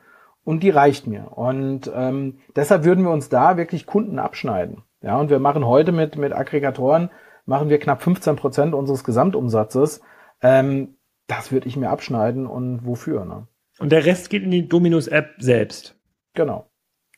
und 0.46 0.62
die 0.62 0.70
reicht 0.70 1.08
mir. 1.08 1.36
Und 1.36 1.90
ähm, 1.92 2.38
deshalb 2.54 2.84
würden 2.84 3.04
wir 3.04 3.10
uns 3.10 3.28
da 3.28 3.56
wirklich 3.56 3.84
Kunden 3.84 4.20
abschneiden. 4.20 4.84
Ja, 5.02 5.18
und 5.18 5.28
wir 5.28 5.40
machen 5.40 5.66
heute 5.66 5.90
mit, 5.90 6.16
mit 6.16 6.32
Aggregatoren, 6.32 7.10
machen 7.46 7.68
wir 7.68 7.80
knapp 7.80 8.00
15 8.00 8.36
Prozent 8.36 8.72
unseres 8.72 9.02
Gesamtumsatzes. 9.02 10.00
Ähm, 10.40 10.98
das 11.26 11.50
würde 11.50 11.66
ich 11.66 11.76
mir 11.76 11.90
abschneiden 11.90 12.46
und 12.46 12.86
wofür, 12.86 13.24
ne? 13.24 13.48
Und 13.80 13.90
der 13.90 14.06
Rest 14.06 14.30
geht 14.30 14.44
in 14.44 14.52
die 14.52 14.68
Dominus-App 14.68 15.34
selbst. 15.38 15.98
Genau. 16.34 16.70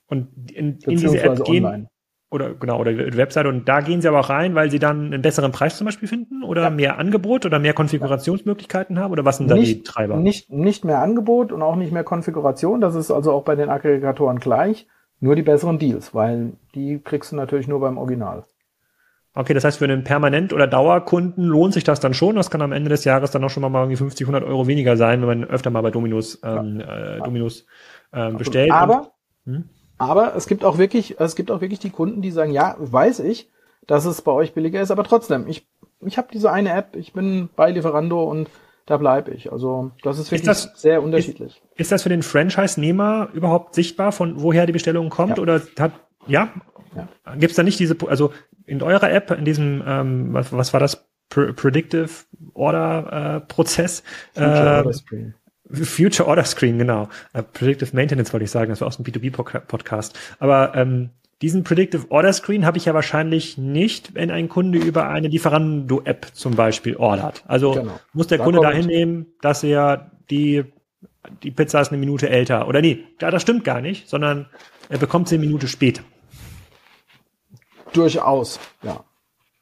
Und 0.06 0.50
in, 0.50 0.78
in 0.78 0.96
diese 0.96 1.22
App 1.22 1.44
gehen, 1.44 1.66
online. 1.66 1.88
Oder 2.30 2.54
genau, 2.54 2.78
oder 2.78 2.92
die 2.92 3.16
Webseite 3.16 3.48
und 3.48 3.68
da 3.68 3.80
gehen 3.80 4.02
sie 4.02 4.08
aber 4.08 4.20
auch 4.20 4.28
rein, 4.28 4.54
weil 4.54 4.70
sie 4.70 4.78
dann 4.78 5.06
einen 5.06 5.22
besseren 5.22 5.50
Preis 5.50 5.78
zum 5.78 5.86
Beispiel 5.86 6.08
finden 6.08 6.42
oder 6.42 6.62
ja. 6.64 6.70
mehr 6.70 6.98
Angebot 6.98 7.46
oder 7.46 7.58
mehr 7.58 7.72
Konfigurationsmöglichkeiten 7.72 8.98
haben 8.98 9.12
oder 9.12 9.24
was 9.24 9.38
sind 9.38 9.50
da 9.50 9.54
nicht, 9.54 9.78
die 9.78 9.82
Treiber? 9.82 10.16
Nicht, 10.16 10.50
nicht 10.50 10.84
mehr 10.84 11.00
Angebot 11.00 11.52
und 11.52 11.62
auch 11.62 11.76
nicht 11.76 11.92
mehr 11.92 12.04
Konfiguration. 12.04 12.80
Das 12.80 12.94
ist 12.94 13.10
also 13.10 13.32
auch 13.32 13.44
bei 13.44 13.56
den 13.56 13.70
Aggregatoren 13.70 14.40
gleich. 14.40 14.86
Nur 15.20 15.34
die 15.34 15.42
besseren 15.42 15.78
Deals, 15.78 16.14
weil 16.14 16.52
die 16.74 17.00
kriegst 17.02 17.32
du 17.32 17.36
natürlich 17.36 17.66
nur 17.66 17.80
beim 17.80 17.98
Original. 17.98 18.44
Okay, 19.34 19.54
das 19.54 19.64
heißt, 19.64 19.78
für 19.78 19.84
einen 19.84 20.04
Permanent- 20.04 20.52
oder 20.52 20.66
Dauerkunden 20.66 21.44
lohnt 21.44 21.74
sich 21.74 21.84
das 21.84 22.00
dann 22.00 22.14
schon. 22.14 22.36
Das 22.36 22.50
kann 22.50 22.62
am 22.62 22.72
Ende 22.72 22.88
des 22.90 23.04
Jahres 23.04 23.30
dann 23.30 23.44
auch 23.44 23.50
schon 23.50 23.62
mal 23.62 23.80
irgendwie 23.80 23.96
50, 23.96 24.26
100 24.26 24.44
Euro 24.44 24.66
weniger 24.66 24.96
sein, 24.96 25.20
wenn 25.20 25.40
man 25.40 25.44
öfter 25.44 25.70
mal 25.70 25.82
bei 25.82 25.90
Dominus, 25.90 26.40
ähm, 26.42 26.80
ja. 26.80 27.16
äh, 27.16 27.18
Dominus 27.20 27.66
ähm, 28.12 28.36
bestellt. 28.36 28.72
Aber, 28.72 29.12
und, 29.46 29.54
hm? 29.54 29.68
Aber 29.98 30.34
es 30.36 30.46
gibt 30.46 30.64
auch 30.64 30.78
wirklich, 30.78 31.20
es 31.20 31.36
gibt 31.36 31.50
auch 31.50 31.60
wirklich 31.60 31.80
die 31.80 31.90
Kunden, 31.90 32.22
die 32.22 32.30
sagen, 32.30 32.52
ja, 32.52 32.76
weiß 32.78 33.20
ich, 33.20 33.50
dass 33.86 34.04
es 34.04 34.22
bei 34.22 34.32
euch 34.32 34.54
billiger 34.54 34.80
ist, 34.80 34.90
aber 34.90 35.04
trotzdem, 35.04 35.46
ich, 35.48 35.66
ich 36.00 36.18
habe 36.18 36.28
diese 36.32 36.52
eine 36.52 36.72
App, 36.72 36.96
ich 36.96 37.12
bin 37.12 37.48
bei 37.56 37.70
Lieferando 37.70 38.22
und 38.22 38.48
da 38.86 38.96
bleibe 38.96 39.32
ich. 39.32 39.52
Also 39.52 39.90
das 40.02 40.18
ist 40.18 40.30
wirklich 40.30 40.48
ist 40.48 40.64
das, 40.64 40.80
sehr 40.80 41.02
unterschiedlich. 41.02 41.60
Ist, 41.72 41.80
ist, 41.80 41.92
das 41.92 42.02
für 42.02 42.08
den 42.08 42.22
Franchise-Nehmer 42.22 43.28
überhaupt 43.34 43.74
sichtbar, 43.74 44.12
von 44.12 44.40
woher 44.40 44.66
die 44.66 44.72
Bestellung 44.72 45.10
kommt? 45.10 45.36
Ja. 45.36 45.42
Oder 45.42 45.60
hat, 45.78 45.92
ja? 46.26 46.52
ja. 46.96 47.34
Gibt 47.34 47.50
es 47.50 47.56
da 47.56 47.62
nicht 47.62 47.78
diese, 47.78 47.96
also 48.06 48.32
in 48.64 48.82
eurer 48.82 49.10
App, 49.10 49.30
in 49.30 49.44
diesem, 49.44 49.82
ähm, 49.86 50.32
was, 50.32 50.52
was 50.52 50.72
war 50.72 50.80
das? 50.80 51.04
Predictive 51.28 52.08
Order 52.54 53.36
äh, 53.36 53.40
Prozess. 53.40 54.02
Future 54.32 54.74
äh, 54.74 54.76
Order 54.78 54.92
Screen. 54.94 55.34
Future 55.70 56.28
Order 56.28 56.44
Screen, 56.44 56.78
genau. 56.78 57.08
Uh, 57.36 57.42
Predictive 57.42 57.94
Maintenance 57.94 58.32
wollte 58.32 58.44
ich 58.44 58.50
sagen, 58.50 58.70
das 58.70 58.80
war 58.80 58.88
aus 58.88 58.96
dem 58.96 59.04
B2B-Podcast. 59.04 60.18
Aber 60.38 60.74
ähm, 60.74 61.10
diesen 61.40 61.62
Predictive 61.62 62.06
Order 62.10 62.32
Screen 62.32 62.66
habe 62.66 62.78
ich 62.78 62.86
ja 62.86 62.94
wahrscheinlich 62.94 63.58
nicht, 63.58 64.14
wenn 64.14 64.30
ein 64.30 64.48
Kunde 64.48 64.78
über 64.78 65.08
eine 65.08 65.28
Lieferando-App 65.28 66.28
zum 66.32 66.56
Beispiel 66.56 66.96
ordert. 66.96 67.44
Also 67.46 67.72
genau. 67.72 68.00
muss 68.12 68.26
der 68.26 68.38
da 68.38 68.44
Kunde 68.44 68.60
dahin 68.60 68.86
nehmen, 68.86 69.26
dass 69.40 69.62
er 69.62 70.10
die, 70.30 70.64
die 71.42 71.50
Pizza 71.50 71.80
ist 71.80 71.88
eine 71.88 71.98
Minute 71.98 72.28
älter. 72.28 72.66
Oder 72.66 72.80
nee, 72.80 73.04
ja, 73.20 73.30
das 73.30 73.42
stimmt 73.42 73.64
gar 73.64 73.80
nicht, 73.80 74.08
sondern 74.08 74.46
er 74.88 74.98
bekommt 74.98 75.28
sie 75.28 75.36
eine 75.36 75.46
Minute 75.46 75.68
später. 75.68 76.02
Durchaus, 77.92 78.58
ja. 78.82 79.04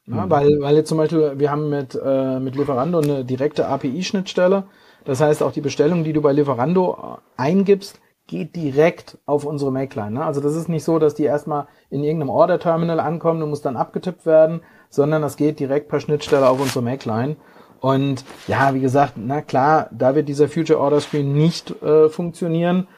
ja 0.07 0.25
mhm. 0.25 0.29
weil, 0.29 0.59
weil 0.59 0.75
jetzt 0.75 0.89
zum 0.89 0.97
Beispiel, 0.97 1.33
wir 1.37 1.51
haben 1.51 1.69
mit, 1.69 1.99
äh, 2.03 2.39
mit 2.39 2.55
Lieferando 2.55 2.99
eine 2.99 3.23
direkte 3.23 3.67
API-Schnittstelle. 3.67 4.65
Das 5.07 5.21
heißt, 5.21 5.41
auch 5.41 5.53
die 5.53 5.61
Bestellung, 5.61 6.03
die 6.03 6.11
du 6.11 6.21
bei 6.21 6.33
Lieferando 6.33 7.19
eingibst, 7.37 8.01
geht 8.27 8.57
direkt 8.57 9.17
auf 9.25 9.45
unsere 9.45 9.71
Make-Line. 9.71 10.11
Ne? 10.11 10.25
Also 10.25 10.41
das 10.41 10.53
ist 10.53 10.67
nicht 10.67 10.83
so, 10.83 10.99
dass 10.99 11.15
die 11.15 11.23
erstmal 11.23 11.67
in 11.89 12.03
irgendeinem 12.03 12.29
Order-Terminal 12.29 12.99
ankommen 12.99 13.41
und 13.41 13.49
muss 13.49 13.61
dann 13.61 13.77
abgetippt 13.77 14.25
werden, 14.25 14.59
sondern 14.89 15.21
das 15.21 15.37
geht 15.37 15.61
direkt 15.61 15.87
per 15.87 16.01
Schnittstelle 16.01 16.49
auf 16.49 16.59
unsere 16.59 16.83
Make-Line. 16.83 17.37
Und 17.79 18.25
ja, 18.49 18.73
wie 18.73 18.81
gesagt, 18.81 19.13
na 19.15 19.41
klar, 19.41 19.89
da 19.93 20.13
wird 20.13 20.27
dieser 20.27 20.49
Future 20.49 20.77
Order 20.77 20.99
Screen 20.99 21.33
nicht 21.33 21.81
äh, 21.81 22.09
funktionieren. 22.09 22.89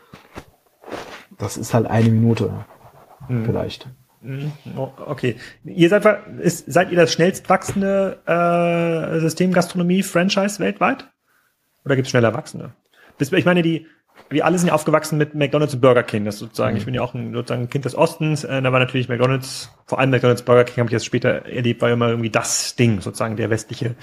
Das 1.38 1.58
ist 1.58 1.76
halt 1.76 1.86
eine 1.86 2.10
Minute 2.10 2.66
hm. 3.28 3.46
vielleicht. 3.46 3.88
Hm. 4.24 4.52
Okay. 5.06 5.36
Ihr 5.64 5.90
seid, 5.90 6.04
ist, 6.40 6.72
seid 6.72 6.90
ihr 6.90 6.98
das 6.98 7.14
schnellst 7.14 7.48
wachsende 7.50 8.18
äh, 8.26 9.20
System 9.20 9.54
Gastronomie 9.54 10.02
Franchise 10.02 10.60
weltweit? 10.60 11.08
Oder 11.90 11.96
gibt 11.96 12.06
es 12.06 12.12
schneller 12.12 12.36
wachsende? 12.36 12.70
Ich 13.20 13.46
meine, 13.46 13.64
die, 13.64 13.88
wir 14.30 14.46
alle 14.46 14.60
sind 14.60 14.68
ja 14.68 14.76
aufgewachsen 14.76 15.18
mit 15.18 15.34
McDonalds 15.34 15.74
und 15.74 15.82
Burger 15.82 16.04
King. 16.04 16.24
Das 16.24 16.38
sozusagen, 16.38 16.74
mhm. 16.74 16.78
ich 16.78 16.86
bin 16.86 16.94
ja 16.94 17.02
auch 17.02 17.16
ein, 17.16 17.34
sozusagen 17.34 17.64
ein 17.64 17.70
Kind 17.72 17.86
des 17.86 17.96
Ostens. 17.96 18.44
Äh, 18.44 18.62
da 18.62 18.72
war 18.72 18.80
natürlich 18.80 19.10
McDonalds, 19.10 19.72
vor 19.88 19.98
allem 19.98 20.12
McDonalds 20.12 20.44
Burger 20.44 20.66
King 20.66 20.78
habe 20.78 20.90
ich 20.90 20.94
jetzt 20.94 21.06
später 21.06 21.48
erlebt, 21.48 21.82
war 21.82 21.90
immer 21.90 22.10
irgendwie 22.10 22.30
das 22.30 22.76
Ding, 22.76 23.02
sozusagen 23.02 23.38
der 23.38 23.50
westliche 23.50 23.96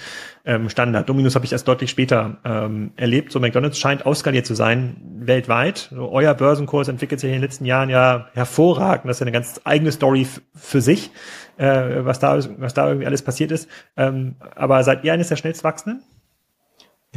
ähm, 0.45 0.68
Standard. 0.68 1.09
Dominus 1.09 1.37
habe 1.37 1.45
ich 1.45 1.53
erst 1.53 1.68
deutlich 1.68 1.91
später 1.91 2.39
ähm, 2.45 2.91
erlebt. 2.97 3.30
So 3.30 3.39
McDonalds 3.39 3.78
scheint 3.78 4.05
auskaliert 4.05 4.47
zu 4.47 4.57
sein 4.57 4.97
weltweit. 5.20 5.91
So, 5.95 6.11
euer 6.11 6.34
Börsenkurs 6.34 6.89
entwickelt 6.89 7.20
sich 7.20 7.28
in 7.28 7.37
den 7.37 7.43
letzten 7.43 7.66
Jahren 7.66 7.89
ja 7.89 8.26
hervorragend. 8.34 9.09
Das 9.09 9.18
ist 9.18 9.20
ja 9.20 9.26
eine 9.26 9.32
ganz 9.32 9.61
eigene 9.62 9.93
Story 9.93 10.26
für 10.57 10.80
sich, 10.80 11.12
äh, 11.57 12.05
was 12.05 12.18
da 12.18 12.37
was 12.59 12.74
da 12.74 12.89
irgendwie 12.89 13.07
alles 13.07 13.22
passiert 13.22 13.53
ist. 13.53 13.68
Ähm, 13.97 14.34
aber 14.57 14.82
seid 14.82 15.05
ihr 15.05 15.12
eines 15.12 15.28
der 15.28 15.37
schnellst 15.37 15.62
wachsenden? 15.62 16.03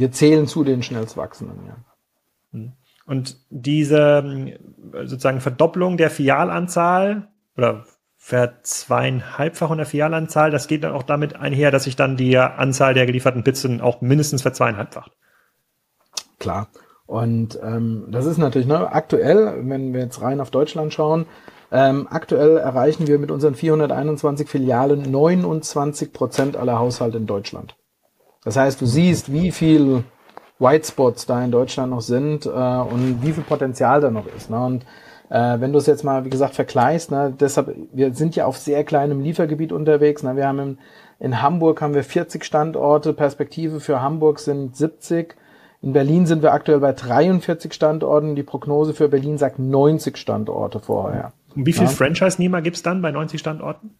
Wir 0.00 0.10
zählen 0.12 0.46
zu 0.46 0.64
den 0.64 0.82
schnellst 0.82 1.16
wachsenden, 1.16 1.58
ja. 1.66 1.76
Hm. 2.52 2.72
Und 3.06 3.36
diese 3.50 4.56
sozusagen 5.04 5.40
Verdopplung 5.40 5.96
der 5.96 6.10
Filialanzahl 6.10 7.28
oder 7.56 7.84
verzweieinhalbfachung 8.16 9.78
der 9.78 9.86
Filialanzahl, 9.86 10.50
das 10.50 10.68
geht 10.68 10.84
dann 10.84 10.92
auch 10.92 11.02
damit 11.02 11.36
einher, 11.36 11.70
dass 11.70 11.84
sich 11.84 11.96
dann 11.96 12.16
die 12.16 12.38
Anzahl 12.38 12.94
der 12.94 13.06
gelieferten 13.06 13.44
Pizzen 13.44 13.80
auch 13.80 14.00
mindestens 14.00 14.42
verzweieinhalbfacht. 14.42 15.12
Klar. 16.38 16.68
Und 17.06 17.58
ähm, 17.62 18.06
das 18.08 18.26
ist 18.26 18.38
natürlich 18.38 18.68
ne, 18.68 18.92
aktuell, 18.92 19.68
wenn 19.68 19.92
wir 19.92 20.00
jetzt 20.00 20.22
rein 20.22 20.40
auf 20.40 20.50
Deutschland 20.50 20.94
schauen, 20.94 21.26
ähm, 21.72 22.06
aktuell 22.08 22.56
erreichen 22.56 23.06
wir 23.06 23.18
mit 23.18 23.30
unseren 23.30 23.54
421 23.54 24.48
Filialen 24.48 25.02
29 25.02 26.12
Prozent 26.12 26.56
aller 26.56 26.78
Haushalte 26.78 27.18
in 27.18 27.26
Deutschland. 27.26 27.76
Das 28.44 28.56
heißt, 28.56 28.80
du 28.80 28.86
siehst, 28.86 29.32
wie 29.32 29.50
viel 29.50 30.04
White 30.58 30.86
Spots 30.86 31.26
da 31.26 31.42
in 31.42 31.50
Deutschland 31.50 31.90
noch 31.90 32.00
sind 32.00 32.46
äh, 32.46 32.48
und 32.48 33.22
wie 33.22 33.32
viel 33.32 33.42
Potenzial 33.42 34.00
da 34.00 34.10
noch 34.10 34.26
ist. 34.26 34.50
Ne? 34.50 34.64
Und 34.64 34.84
äh, 35.30 35.60
wenn 35.60 35.72
du 35.72 35.78
es 35.78 35.86
jetzt 35.86 36.04
mal, 36.04 36.24
wie 36.24 36.30
gesagt, 36.30 36.54
vergleichst, 36.54 37.10
ne, 37.10 37.34
deshalb, 37.38 37.74
wir 37.92 38.14
sind 38.14 38.36
ja 38.36 38.46
auf 38.46 38.58
sehr 38.58 38.84
kleinem 38.84 39.20
Liefergebiet 39.20 39.72
unterwegs. 39.72 40.22
Ne? 40.22 40.36
Wir 40.36 40.46
haben 40.46 40.58
in, 40.58 40.78
in 41.18 41.42
Hamburg 41.42 41.80
haben 41.80 41.94
wir 41.94 42.04
40 42.04 42.44
Standorte, 42.44 43.12
Perspektive 43.12 43.80
für 43.80 44.02
Hamburg 44.02 44.38
sind 44.38 44.76
70. 44.76 45.36
In 45.82 45.92
Berlin 45.94 46.26
sind 46.26 46.42
wir 46.42 46.52
aktuell 46.52 46.80
bei 46.80 46.92
43 46.92 47.72
Standorten. 47.72 48.36
Die 48.36 48.42
Prognose 48.42 48.92
für 48.92 49.08
Berlin 49.08 49.38
sagt 49.38 49.58
90 49.58 50.18
Standorte 50.18 50.78
vorher. 50.78 51.32
Und 51.54 51.64
wie 51.64 51.72
viele 51.72 51.86
ja. 51.86 51.92
Franchise-Nehmer 51.92 52.60
gibt's 52.60 52.82
dann 52.82 53.00
bei 53.00 53.10
90 53.10 53.40
Standorten? 53.40 53.94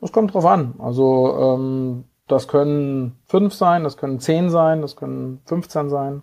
Das 0.00 0.12
kommt 0.12 0.34
drauf 0.34 0.44
an. 0.44 0.74
Also 0.78 1.36
ähm, 1.38 2.04
das 2.28 2.48
können 2.48 3.16
fünf 3.26 3.54
sein, 3.54 3.84
das 3.84 3.96
können 3.96 4.20
zehn 4.20 4.50
sein, 4.50 4.82
das 4.82 4.96
können 4.96 5.40
15 5.46 5.88
sein. 5.88 6.22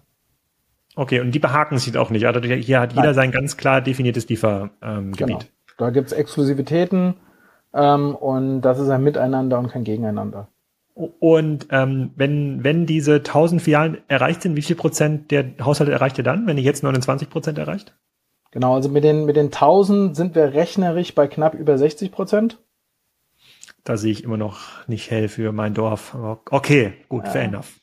Okay, 0.95 1.19
und 1.21 1.31
die 1.31 1.39
behaken 1.39 1.77
sich 1.77 1.97
auch 1.97 2.09
nicht. 2.11 2.25
Also 2.27 2.39
hier 2.41 2.79
hat 2.79 2.93
jeder 2.93 3.05
Nein. 3.05 3.13
sein 3.15 3.31
ganz 3.31 3.57
klar 3.57 3.81
definiertes 3.81 4.27
Liefergebiet. 4.29 4.73
Ähm, 4.83 5.11
genau. 5.13 5.39
Da 5.77 5.89
gibt's 5.89 6.11
Exklusivitäten 6.11 7.15
ähm, 7.73 8.15
und 8.15 8.61
das 8.61 8.79
ist 8.79 8.89
ein 8.89 9.03
Miteinander 9.03 9.57
und 9.57 9.69
kein 9.69 9.83
Gegeneinander. 9.83 10.49
Und 10.93 11.67
ähm, 11.71 12.11
wenn, 12.15 12.63
wenn 12.63 12.85
diese 12.85 13.15
1000 13.15 13.61
Filialen 13.61 13.97
erreicht 14.07 14.43
sind, 14.43 14.55
wie 14.55 14.61
viel 14.61 14.75
Prozent 14.75 15.31
der 15.31 15.45
Haushalte 15.59 15.91
erreicht 15.91 16.19
ihr 16.19 16.23
dann, 16.23 16.45
wenn 16.45 16.57
ihr 16.57 16.63
jetzt 16.63 16.83
29 16.83 17.31
Prozent 17.31 17.57
erreicht? 17.57 17.95
Genau, 18.51 18.75
also 18.75 18.89
mit 18.89 19.03
den, 19.03 19.25
mit 19.25 19.35
den 19.35 19.47
1000 19.47 20.15
sind 20.15 20.35
wir 20.35 20.53
rechnerisch 20.53 21.15
bei 21.15 21.27
knapp 21.27 21.55
über 21.55 21.75
60 21.75 22.11
Prozent 22.11 22.59
da 23.83 23.97
sehe 23.97 24.11
ich 24.11 24.23
immer 24.23 24.37
noch 24.37 24.87
nicht 24.87 25.11
hell 25.11 25.27
für 25.27 25.51
mein 25.51 25.73
Dorf. 25.73 26.15
Okay, 26.49 26.93
gut, 27.09 27.25
ja. 27.25 27.31
fair 27.31 27.43
enough. 27.43 27.79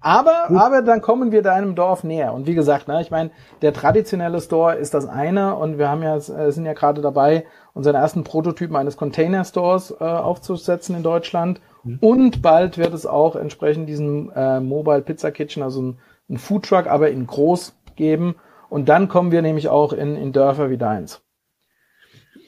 Aber, 0.00 0.46
gut. 0.48 0.58
aber 0.58 0.82
dann 0.82 1.00
kommen 1.00 1.30
wir 1.30 1.42
deinem 1.42 1.74
Dorf 1.76 2.02
näher. 2.02 2.34
Und 2.34 2.46
wie 2.46 2.54
gesagt, 2.54 2.88
ne, 2.88 3.00
ich 3.00 3.10
meine, 3.10 3.30
der 3.62 3.72
traditionelle 3.72 4.40
Store 4.40 4.74
ist 4.74 4.94
das 4.94 5.06
eine 5.06 5.54
und 5.54 5.78
wir 5.78 5.88
haben 5.88 6.02
ja, 6.02 6.16
äh, 6.16 6.50
sind 6.50 6.66
ja 6.66 6.72
gerade 6.72 7.00
dabei, 7.00 7.46
unseren 7.72 7.94
ersten 7.94 8.24
Prototypen 8.24 8.74
eines 8.74 8.96
Container 8.96 9.44
Stores 9.44 9.92
äh, 9.92 10.04
aufzusetzen 10.04 10.96
in 10.96 11.04
Deutschland. 11.04 11.60
Mhm. 11.84 11.98
Und 12.00 12.42
bald 12.42 12.78
wird 12.78 12.94
es 12.94 13.06
auch 13.06 13.36
entsprechend 13.36 13.88
diesen 13.88 14.30
äh, 14.32 14.58
Mobile 14.60 15.02
Pizza 15.02 15.30
Kitchen, 15.30 15.62
also 15.62 15.82
ein, 15.82 15.98
ein 16.28 16.38
Food 16.38 16.64
Truck, 16.64 16.88
aber 16.88 17.10
in 17.10 17.26
groß 17.26 17.76
geben. 17.94 18.34
Und 18.68 18.88
dann 18.88 19.08
kommen 19.08 19.30
wir 19.30 19.42
nämlich 19.42 19.68
auch 19.68 19.92
in, 19.92 20.16
in 20.16 20.32
Dörfer 20.32 20.68
wie 20.70 20.78
deins 20.78 21.22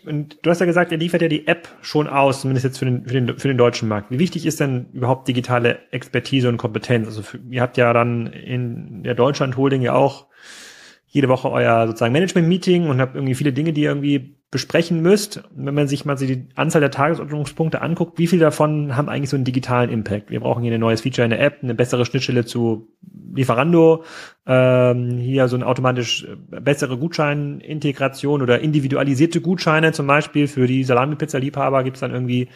und 0.06 0.38
du 0.42 0.50
hast 0.50 0.60
ja 0.60 0.66
gesagt, 0.66 0.92
ihr 0.92 0.98
liefert 0.98 1.22
ja 1.22 1.28
die 1.28 1.46
App 1.46 1.68
schon 1.82 2.08
aus, 2.08 2.42
zumindest 2.42 2.64
jetzt 2.64 2.78
für 2.78 2.84
den, 2.84 3.06
für 3.06 3.14
den, 3.14 3.38
für 3.38 3.48
den 3.48 3.58
deutschen 3.58 3.88
Markt. 3.88 4.10
Wie 4.10 4.18
wichtig 4.18 4.46
ist 4.46 4.60
denn 4.60 4.86
überhaupt 4.92 5.28
digitale 5.28 5.78
Expertise 5.90 6.48
und 6.48 6.56
Kompetenz? 6.56 7.06
Also 7.06 7.22
für, 7.22 7.38
ihr 7.50 7.62
habt 7.62 7.76
ja 7.76 7.92
dann 7.92 8.26
in 8.26 9.02
der 9.02 9.14
Deutschland 9.14 9.56
Holding 9.56 9.82
ja 9.82 9.94
auch 9.94 10.26
jede 11.06 11.28
Woche 11.28 11.50
euer 11.50 11.86
sozusagen 11.86 12.12
Management-Meeting 12.12 12.88
und 12.88 13.00
habt 13.00 13.14
irgendwie 13.14 13.34
viele 13.34 13.52
Dinge, 13.52 13.72
die 13.72 13.82
ihr 13.82 13.90
irgendwie 13.90 14.36
besprechen 14.54 15.02
müsst, 15.02 15.42
wenn 15.52 15.74
man 15.74 15.88
sich 15.88 16.04
mal 16.04 16.14
die 16.14 16.46
Anzahl 16.54 16.80
der 16.80 16.92
Tagesordnungspunkte 16.92 17.82
anguckt, 17.82 18.20
wie 18.20 18.28
viele 18.28 18.42
davon 18.42 18.96
haben 18.96 19.08
eigentlich 19.08 19.30
so 19.30 19.34
einen 19.36 19.44
digitalen 19.44 19.90
Impact? 19.90 20.30
Wir 20.30 20.38
brauchen 20.38 20.62
hier 20.62 20.72
ein 20.72 20.78
neues 20.78 21.00
Feature 21.00 21.24
in 21.24 21.30
der 21.30 21.40
App, 21.40 21.58
eine 21.60 21.74
bessere 21.74 22.06
Schnittstelle 22.06 22.44
zu 22.44 22.86
Lieferando, 23.34 24.04
ähm, 24.46 25.18
hier 25.18 25.48
so 25.48 25.56
eine 25.56 25.66
automatisch 25.66 26.24
bessere 26.48 26.96
Gutscheinintegration 26.98 28.42
oder 28.42 28.60
individualisierte 28.60 29.40
Gutscheine 29.40 29.90
zum 29.90 30.06
Beispiel 30.06 30.46
für 30.46 30.68
die 30.68 30.84
Salami-Pizza-Liebhaber 30.84 31.82
gibt's 31.82 31.98
dann 31.98 32.12
irgendwie 32.12 32.48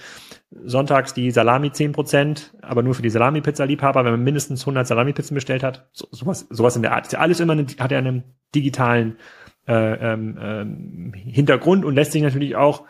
sonntags 0.65 1.15
die 1.15 1.33
Salami 1.33 1.71
10%, 1.71 2.53
aber 2.63 2.85
nur 2.85 2.95
für 2.95 3.03
die 3.03 3.11
Salami-Pizza-Liebhaber, 3.11 4.05
wenn 4.05 4.13
man 4.13 4.23
mindestens 4.23 4.63
100 4.63 4.87
Salami-Pizzen 4.87 5.35
bestellt 5.35 5.65
hat. 5.65 5.89
So, 5.93 6.07
sowas, 6.13 6.47
sowas 6.49 6.77
in 6.77 6.83
der 6.83 6.95
Art. 6.95 7.07
Ist 7.07 7.13
ja 7.13 7.19
alles 7.19 7.41
immer 7.41 7.55
eine, 7.55 7.67
hat 7.81 7.91
ja 7.91 7.99
einen 7.99 8.23
digitalen 8.55 9.17
äh, 9.69 10.13
ähm, 10.13 10.39
ähm, 10.41 11.13
Hintergrund 11.15 11.85
und 11.85 11.95
lässt 11.95 12.13
sich 12.13 12.23
natürlich 12.23 12.57
auch 12.57 12.85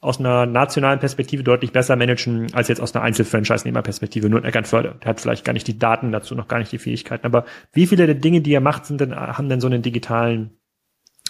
aus 0.00 0.20
einer 0.20 0.44
nationalen 0.44 0.98
Perspektive 0.98 1.42
deutlich 1.42 1.72
besser 1.72 1.96
managen 1.96 2.52
als 2.52 2.68
jetzt 2.68 2.80
aus 2.80 2.94
einer 2.94 3.04
Einzelfranchise-Nehmer-Perspektive. 3.04 4.28
Nur 4.28 4.40
in 4.40 4.44
Eckernförde. 4.44 4.96
Der 5.02 5.08
hat 5.08 5.20
vielleicht 5.20 5.46
gar 5.46 5.54
nicht 5.54 5.66
die 5.66 5.78
Daten 5.78 6.12
dazu, 6.12 6.34
noch 6.34 6.48
gar 6.48 6.58
nicht 6.58 6.72
die 6.72 6.78
Fähigkeiten. 6.78 7.24
Aber 7.24 7.46
wie 7.72 7.86
viele 7.86 8.04
der 8.04 8.14
Dinge, 8.14 8.42
die 8.42 8.52
er 8.52 8.60
macht, 8.60 8.84
sind 8.84 9.00
denn, 9.00 9.16
haben 9.16 9.48
denn 9.48 9.62
so 9.62 9.66
einen 9.66 9.80
digitalen 9.80 10.58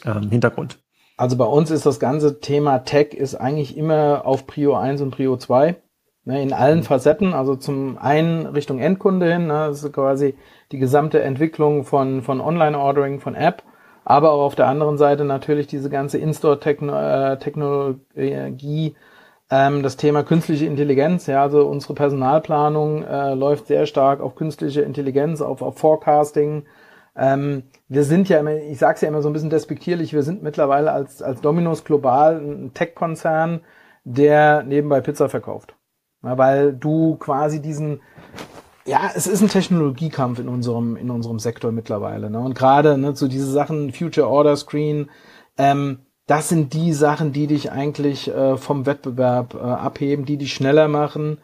ähm, 0.05 0.31
Hintergrund? 0.31 0.81
Also 1.17 1.37
bei 1.37 1.45
uns 1.45 1.71
ist 1.71 1.87
das 1.87 2.01
ganze 2.01 2.41
Thema 2.41 2.81
Tech 2.81 3.15
ist 3.15 3.37
eigentlich 3.37 3.77
immer 3.77 4.23
auf 4.27 4.49
Prio 4.49 4.75
1 4.75 5.01
und 5.03 5.13
Prio 5.13 5.37
2. 5.37 5.77
Ne, 6.27 6.43
in 6.43 6.55
allen 6.55 6.79
mhm. 6.79 6.85
Facetten, 6.85 7.35
also 7.35 7.55
zum 7.55 7.99
einen 7.99 8.47
Richtung 8.47 8.79
Endkunde 8.79 9.31
hin, 9.31 9.47
ne, 9.47 9.67
das 9.69 9.85
ist 9.85 9.93
quasi 9.93 10.35
die 10.73 10.79
gesamte 10.79 11.21
Entwicklung 11.21 11.85
von, 11.85 12.23
von 12.23 12.41
Online-Ordering, 12.41 13.21
von 13.21 13.35
App 13.35 13.63
aber 14.05 14.33
auch 14.33 14.43
auf 14.43 14.55
der 14.55 14.69
anderen 14.69 14.99
Seite 14.99 15.25
natürlich 15.25 15.67
diese 15.67 15.89
ganze 15.91 16.19
In-Store-Technologie, 16.19 18.87
äh, 18.89 18.95
ähm, 19.51 19.83
das 19.83 19.97
Thema 19.97 20.23
künstliche 20.23 20.67
Intelligenz. 20.67 21.27
Ja, 21.27 21.43
also 21.43 21.67
unsere 21.67 21.95
Personalplanung 21.95 23.03
äh, 23.05 23.35
läuft 23.35 23.67
sehr 23.67 23.87
stark 23.87 24.21
auf 24.21 24.35
künstliche 24.35 24.83
Intelligenz, 24.83 25.41
auf, 25.41 25.63
auf 25.63 25.79
Forecasting. 25.79 26.67
Ähm, 27.17 27.63
wir 27.89 28.05
sind 28.05 28.29
ja 28.29 28.41
immer, 28.41 28.57
ich 28.57 28.79
sage 28.79 28.97
es 28.97 29.01
ja 29.01 29.09
immer 29.09 29.23
so 29.23 29.31
ein 29.31 29.33
bisschen 29.33 29.51
despektierlich, 29.51 30.13
wir 30.13 30.23
sind 30.23 30.43
mittlerweile 30.43 30.93
als, 30.93 31.23
als 31.23 31.41
Dominos 31.41 31.85
global 31.85 32.41
ein 32.41 32.75
Tech-Konzern, 32.75 33.61
der 34.05 34.63
nebenbei 34.65 35.01
Pizza 35.01 35.29
verkauft. 35.29 35.77
Ja, 36.23 36.37
weil 36.39 36.73
du 36.73 37.17
quasi 37.17 37.61
diesen 37.61 38.01
ja, 38.87 39.11
es 39.15 39.27
ist 39.27 39.41
ein 39.41 39.49
Technologiekampf 39.49 40.39
in 40.39 40.49
unserem, 40.49 40.97
in 40.97 41.11
unserem 41.11 41.39
Sektor 41.39 41.73
mittlerweile. 41.73 42.31
Ne? 42.31 42.39
Und 42.39 42.55
gerade 42.55 42.99
ne, 42.99 43.17
so 43.17 43.29
diese 43.29 43.51
Sachen, 43.51 43.93
Future 43.93 44.29
Order 44.29 44.57
Screen, 44.57 45.11
ähm, 45.57 46.01
das 46.27 46.49
sind 46.49 46.73
die 46.73 46.93
Sachen, 46.93 47.33
die 47.33 47.47
dich 47.47 47.71
eigentlich 47.71 48.29
äh, 48.29 48.57
vom 48.57 48.87
Wettbewerb 48.87 49.55
äh, 49.55 49.59
abheben, 49.59 50.25
die 50.25 50.39
dich 50.39 50.55
schneller 50.55 50.89
machen 50.89 51.39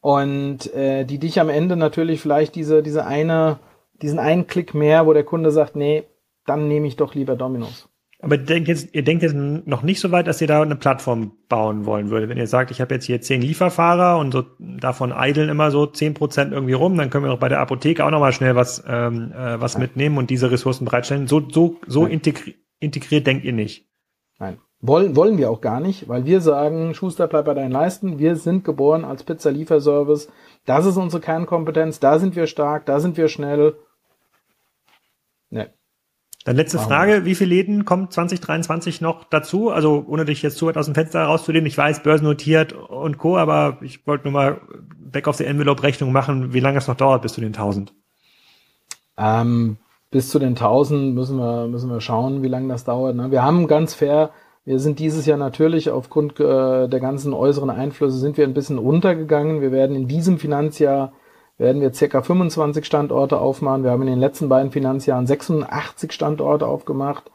und 0.00 0.72
äh, 0.74 1.04
die 1.04 1.18
dich 1.18 1.40
am 1.40 1.48
Ende 1.48 1.76
natürlich 1.76 2.20
vielleicht 2.20 2.54
diese, 2.54 2.82
diese 2.82 3.06
eine, 3.06 3.58
diesen 4.02 4.18
einen 4.18 4.46
Klick 4.46 4.74
mehr, 4.74 5.06
wo 5.06 5.12
der 5.12 5.24
Kunde 5.24 5.50
sagt, 5.50 5.76
nee, 5.76 6.04
dann 6.46 6.68
nehme 6.68 6.86
ich 6.86 6.96
doch 6.96 7.14
lieber 7.14 7.36
Dominos. 7.36 7.88
Aber 8.24 8.36
ihr 8.36 8.42
denkt, 8.42 8.68
jetzt, 8.68 8.94
ihr 8.94 9.04
denkt 9.04 9.22
jetzt 9.22 9.34
noch 9.34 9.82
nicht 9.82 10.00
so 10.00 10.10
weit, 10.10 10.26
dass 10.26 10.40
ihr 10.40 10.46
da 10.46 10.62
eine 10.62 10.76
Plattform 10.76 11.32
bauen 11.48 11.86
wollen 11.86 12.10
würdet. 12.10 12.28
Wenn 12.28 12.38
ihr 12.38 12.46
sagt, 12.46 12.70
ich 12.70 12.80
habe 12.80 12.94
jetzt 12.94 13.04
hier 13.04 13.20
zehn 13.20 13.40
Lieferfahrer 13.40 14.18
und 14.18 14.32
so 14.32 14.44
davon 14.58 15.12
eideln 15.12 15.48
immer 15.48 15.70
so 15.70 15.86
zehn 15.86 16.14
Prozent 16.14 16.52
irgendwie 16.52 16.72
rum, 16.72 16.96
dann 16.96 17.10
können 17.10 17.24
wir 17.24 17.30
doch 17.30 17.38
bei 17.38 17.48
der 17.48 17.60
Apotheke 17.60 18.04
auch 18.04 18.10
nochmal 18.10 18.32
schnell 18.32 18.56
was, 18.56 18.82
ähm, 18.88 19.32
äh, 19.32 19.60
was 19.60 19.78
mitnehmen 19.78 20.18
und 20.18 20.30
diese 20.30 20.50
Ressourcen 20.50 20.84
bereitstellen. 20.84 21.26
So, 21.26 21.42
so, 21.48 21.76
so 21.86 22.06
integri 22.06 22.54
integriert 22.80 23.26
denkt 23.26 23.44
ihr 23.44 23.52
nicht. 23.52 23.86
Nein. 24.38 24.58
Wollen, 24.80 25.16
wollen 25.16 25.38
wir 25.38 25.50
auch 25.50 25.62
gar 25.62 25.80
nicht, 25.80 26.08
weil 26.08 26.26
wir 26.26 26.42
sagen, 26.42 26.92
Schuster, 26.92 27.26
bleib 27.26 27.46
bei 27.46 27.54
deinen 27.54 27.72
Leisten. 27.72 28.18
Wir 28.18 28.36
sind 28.36 28.64
geboren 28.64 29.06
als 29.06 29.22
Pizza-Lieferservice. 29.22 30.28
Das 30.66 30.84
ist 30.84 30.98
unsere 30.98 31.22
Kernkompetenz. 31.22 32.00
Da 32.00 32.18
sind 32.18 32.36
wir 32.36 32.46
stark, 32.46 32.84
da 32.84 33.00
sind 33.00 33.16
wir 33.16 33.28
schnell. 33.28 33.76
Dann 36.44 36.56
letzte 36.56 36.78
wow. 36.78 36.86
Frage, 36.86 37.24
wie 37.24 37.34
viele 37.34 37.54
Läden 37.54 37.86
kommt 37.86 38.12
2023 38.12 39.00
noch 39.00 39.24
dazu? 39.24 39.70
Also 39.70 40.04
ohne 40.06 40.26
dich 40.26 40.42
jetzt 40.42 40.58
zu 40.58 40.66
weit 40.66 40.76
aus 40.76 40.84
dem 40.84 40.94
Fenster 40.94 41.24
rauszulehnen, 41.24 41.66
ich 41.66 41.78
weiß, 41.78 42.02
börsennotiert 42.02 42.74
und 42.74 43.16
Co., 43.16 43.38
aber 43.38 43.78
ich 43.80 44.06
wollte 44.06 44.24
nur 44.24 44.32
mal 44.32 44.60
back 44.98 45.26
of 45.26 45.36
the 45.36 45.44
envelope 45.44 45.82
Rechnung 45.82 46.12
machen, 46.12 46.52
wie 46.52 46.60
lange 46.60 46.78
es 46.78 46.86
noch 46.86 46.96
dauert 46.96 47.22
bis 47.22 47.32
zu 47.32 47.40
den 47.40 47.54
1000. 47.54 47.94
Ähm, 49.16 49.78
bis 50.10 50.28
zu 50.28 50.38
den 50.38 50.50
1000 50.50 51.14
müssen 51.14 51.38
wir, 51.38 51.66
müssen 51.66 51.88
wir 51.88 52.02
schauen, 52.02 52.42
wie 52.42 52.48
lange 52.48 52.68
das 52.68 52.84
dauert. 52.84 53.16
Ne? 53.16 53.30
Wir 53.30 53.42
haben 53.42 53.66
ganz 53.66 53.94
fair, 53.94 54.30
wir 54.66 54.78
sind 54.78 54.98
dieses 54.98 55.24
Jahr 55.24 55.38
natürlich 55.38 55.90
aufgrund 55.90 56.38
äh, 56.40 56.88
der 56.88 57.00
ganzen 57.00 57.32
äußeren 57.32 57.70
Einflüsse 57.70 58.18
sind 58.18 58.36
wir 58.36 58.44
ein 58.44 58.54
bisschen 58.54 58.78
runtergegangen. 58.78 59.62
Wir 59.62 59.72
werden 59.72 59.96
in 59.96 60.08
diesem 60.08 60.38
Finanzjahr 60.38 61.12
werden 61.58 61.80
wir 61.80 61.92
circa 61.92 62.22
25 62.22 62.84
Standorte 62.84 63.38
aufmachen. 63.38 63.84
Wir 63.84 63.90
haben 63.90 64.02
in 64.02 64.08
den 64.08 64.18
letzten 64.18 64.48
beiden 64.48 64.72
Finanzjahren 64.72 65.26
86 65.26 66.12
Standorte 66.12 66.66
aufgemacht. 66.66 67.30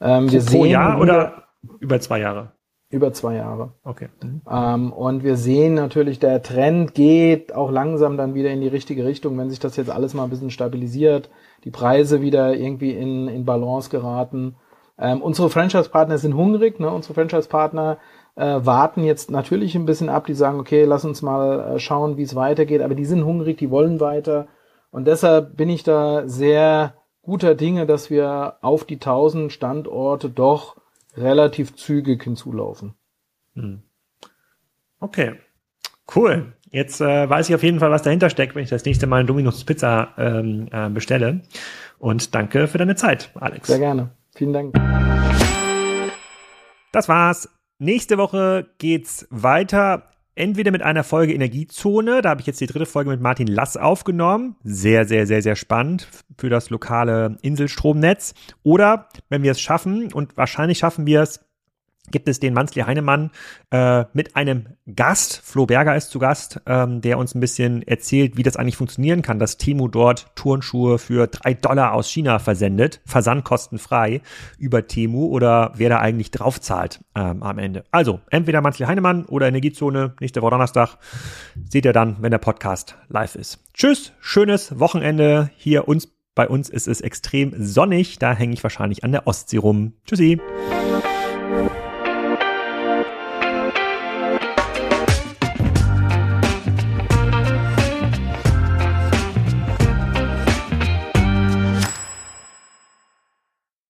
Ähm, 0.00 0.30
wir 0.30 0.40
pro 0.40 0.62
sehen, 0.62 0.66
Jahr 0.66 1.00
oder 1.00 1.44
über 1.80 2.00
zwei 2.00 2.20
Jahre? 2.20 2.52
Über 2.90 3.12
zwei 3.12 3.34
Jahre. 3.34 3.72
Okay. 3.82 4.08
Mhm. 4.22 4.42
Ähm, 4.48 4.92
und 4.92 5.24
wir 5.24 5.36
sehen 5.36 5.74
natürlich, 5.74 6.20
der 6.20 6.42
Trend 6.42 6.94
geht 6.94 7.52
auch 7.54 7.70
langsam 7.70 8.16
dann 8.16 8.34
wieder 8.34 8.50
in 8.50 8.60
die 8.60 8.68
richtige 8.68 9.04
Richtung, 9.04 9.36
wenn 9.38 9.50
sich 9.50 9.58
das 9.58 9.76
jetzt 9.76 9.90
alles 9.90 10.14
mal 10.14 10.24
ein 10.24 10.30
bisschen 10.30 10.50
stabilisiert, 10.50 11.30
die 11.64 11.70
Preise 11.70 12.20
wieder 12.20 12.54
irgendwie 12.54 12.92
in, 12.92 13.26
in 13.26 13.44
Balance 13.44 13.90
geraten. 13.90 14.56
Ähm, 14.96 15.22
unsere 15.22 15.50
Franchise-Partner 15.50 16.18
sind 16.18 16.36
hungrig, 16.36 16.78
ne? 16.78 16.88
Unsere 16.88 17.14
Franchise-Partner 17.14 17.98
äh, 18.36 18.60
warten 18.64 19.04
jetzt 19.04 19.30
natürlich 19.30 19.74
ein 19.74 19.86
bisschen 19.86 20.08
ab. 20.08 20.26
Die 20.26 20.34
sagen, 20.34 20.60
okay, 20.60 20.84
lass 20.84 21.04
uns 21.04 21.22
mal 21.22 21.74
äh, 21.74 21.78
schauen, 21.78 22.16
wie 22.16 22.22
es 22.22 22.34
weitergeht. 22.34 22.82
Aber 22.82 22.94
die 22.94 23.04
sind 23.04 23.24
hungrig, 23.24 23.58
die 23.58 23.70
wollen 23.70 24.00
weiter. 24.00 24.48
Und 24.90 25.06
deshalb 25.06 25.56
bin 25.56 25.68
ich 25.68 25.82
da 25.82 26.28
sehr 26.28 26.94
guter 27.22 27.54
Dinge, 27.54 27.86
dass 27.86 28.10
wir 28.10 28.56
auf 28.60 28.84
die 28.84 28.94
1000 28.94 29.52
Standorte 29.52 30.28
doch 30.28 30.76
relativ 31.16 31.74
zügig 31.74 32.22
hinzulaufen. 32.22 32.94
Hm. 33.54 33.82
Okay, 35.00 35.34
cool. 36.14 36.52
Jetzt 36.70 37.00
äh, 37.00 37.28
weiß 37.28 37.48
ich 37.48 37.54
auf 37.54 37.62
jeden 37.62 37.78
Fall, 37.78 37.90
was 37.90 38.02
dahinter 38.02 38.30
steckt, 38.30 38.56
wenn 38.56 38.64
ich 38.64 38.70
das 38.70 38.84
nächste 38.84 39.06
Mal 39.06 39.18
eine 39.18 39.26
Dominus 39.26 39.64
Pizza 39.64 40.08
ähm, 40.18 40.68
äh, 40.72 40.90
bestelle. 40.90 41.42
Und 41.98 42.34
danke 42.34 42.66
für 42.66 42.78
deine 42.78 42.96
Zeit, 42.96 43.30
Alex. 43.34 43.68
Sehr 43.68 43.78
gerne. 43.78 44.10
Vielen 44.34 44.52
Dank. 44.52 44.74
Das 46.90 47.08
war's 47.08 47.53
Nächste 47.78 48.18
Woche 48.18 48.68
geht's 48.78 49.26
weiter. 49.30 50.10
Entweder 50.36 50.72
mit 50.72 50.82
einer 50.82 51.04
Folge 51.04 51.32
Energiezone, 51.32 52.20
da 52.20 52.30
habe 52.30 52.40
ich 52.40 52.46
jetzt 52.46 52.60
die 52.60 52.66
dritte 52.66 52.86
Folge 52.86 53.10
mit 53.10 53.20
Martin 53.20 53.46
Lass 53.46 53.76
aufgenommen. 53.76 54.56
Sehr, 54.64 55.06
sehr, 55.06 55.26
sehr, 55.26 55.42
sehr 55.42 55.54
spannend 55.54 56.08
für 56.38 56.50
das 56.50 56.70
lokale 56.70 57.36
Inselstromnetz. 57.42 58.34
Oder 58.64 59.08
wenn 59.28 59.42
wir 59.44 59.52
es 59.52 59.60
schaffen, 59.60 60.12
und 60.12 60.36
wahrscheinlich 60.36 60.78
schaffen 60.78 61.06
wir 61.06 61.22
es, 61.22 61.40
gibt 62.10 62.28
es 62.28 62.38
den 62.38 62.54
Manzli 62.54 62.82
Heinemann 62.82 63.30
äh, 63.70 64.04
mit 64.12 64.36
einem 64.36 64.66
Gast. 64.94 65.40
Flo 65.42 65.66
Berger 65.66 65.96
ist 65.96 66.10
zu 66.10 66.18
Gast, 66.18 66.60
ähm, 66.66 67.00
der 67.00 67.18
uns 67.18 67.34
ein 67.34 67.40
bisschen 67.40 67.82
erzählt, 67.82 68.36
wie 68.36 68.42
das 68.42 68.56
eigentlich 68.56 68.76
funktionieren 68.76 69.22
kann, 69.22 69.38
dass 69.38 69.56
Timo 69.56 69.88
dort 69.88 70.26
Turnschuhe 70.34 70.98
für 70.98 71.26
drei 71.26 71.54
Dollar 71.54 71.92
aus 71.92 72.08
China 72.08 72.38
versendet, 72.38 73.00
versandkostenfrei 73.06 74.20
über 74.58 74.86
Temu 74.86 75.26
oder 75.26 75.72
wer 75.76 75.88
da 75.88 75.98
eigentlich 75.98 76.30
drauf 76.30 76.60
zahlt 76.60 77.00
ähm, 77.14 77.42
am 77.42 77.58
Ende. 77.58 77.84
Also 77.90 78.20
entweder 78.30 78.60
Manzli 78.60 78.86
Heinemann 78.86 79.24
oder 79.24 79.48
Energiezone, 79.48 80.14
nächste 80.20 80.42
Woche 80.42 80.50
Donnerstag. 80.50 80.98
Seht 81.68 81.84
ihr 81.84 81.92
dann, 81.92 82.16
wenn 82.20 82.30
der 82.30 82.38
Podcast 82.38 82.96
live 83.08 83.34
ist. 83.34 83.58
Tschüss, 83.72 84.12
schönes 84.20 84.78
Wochenende 84.78 85.50
hier 85.56 85.88
uns. 85.88 86.08
Bei 86.34 86.48
uns 86.48 86.68
ist 86.68 86.88
es 86.88 87.00
extrem 87.00 87.54
sonnig, 87.56 88.18
da 88.18 88.34
hänge 88.34 88.54
ich 88.54 88.62
wahrscheinlich 88.62 89.04
an 89.04 89.12
der 89.12 89.28
Ostsee 89.28 89.58
rum. 89.58 89.92
Tschüssi. 90.04 90.40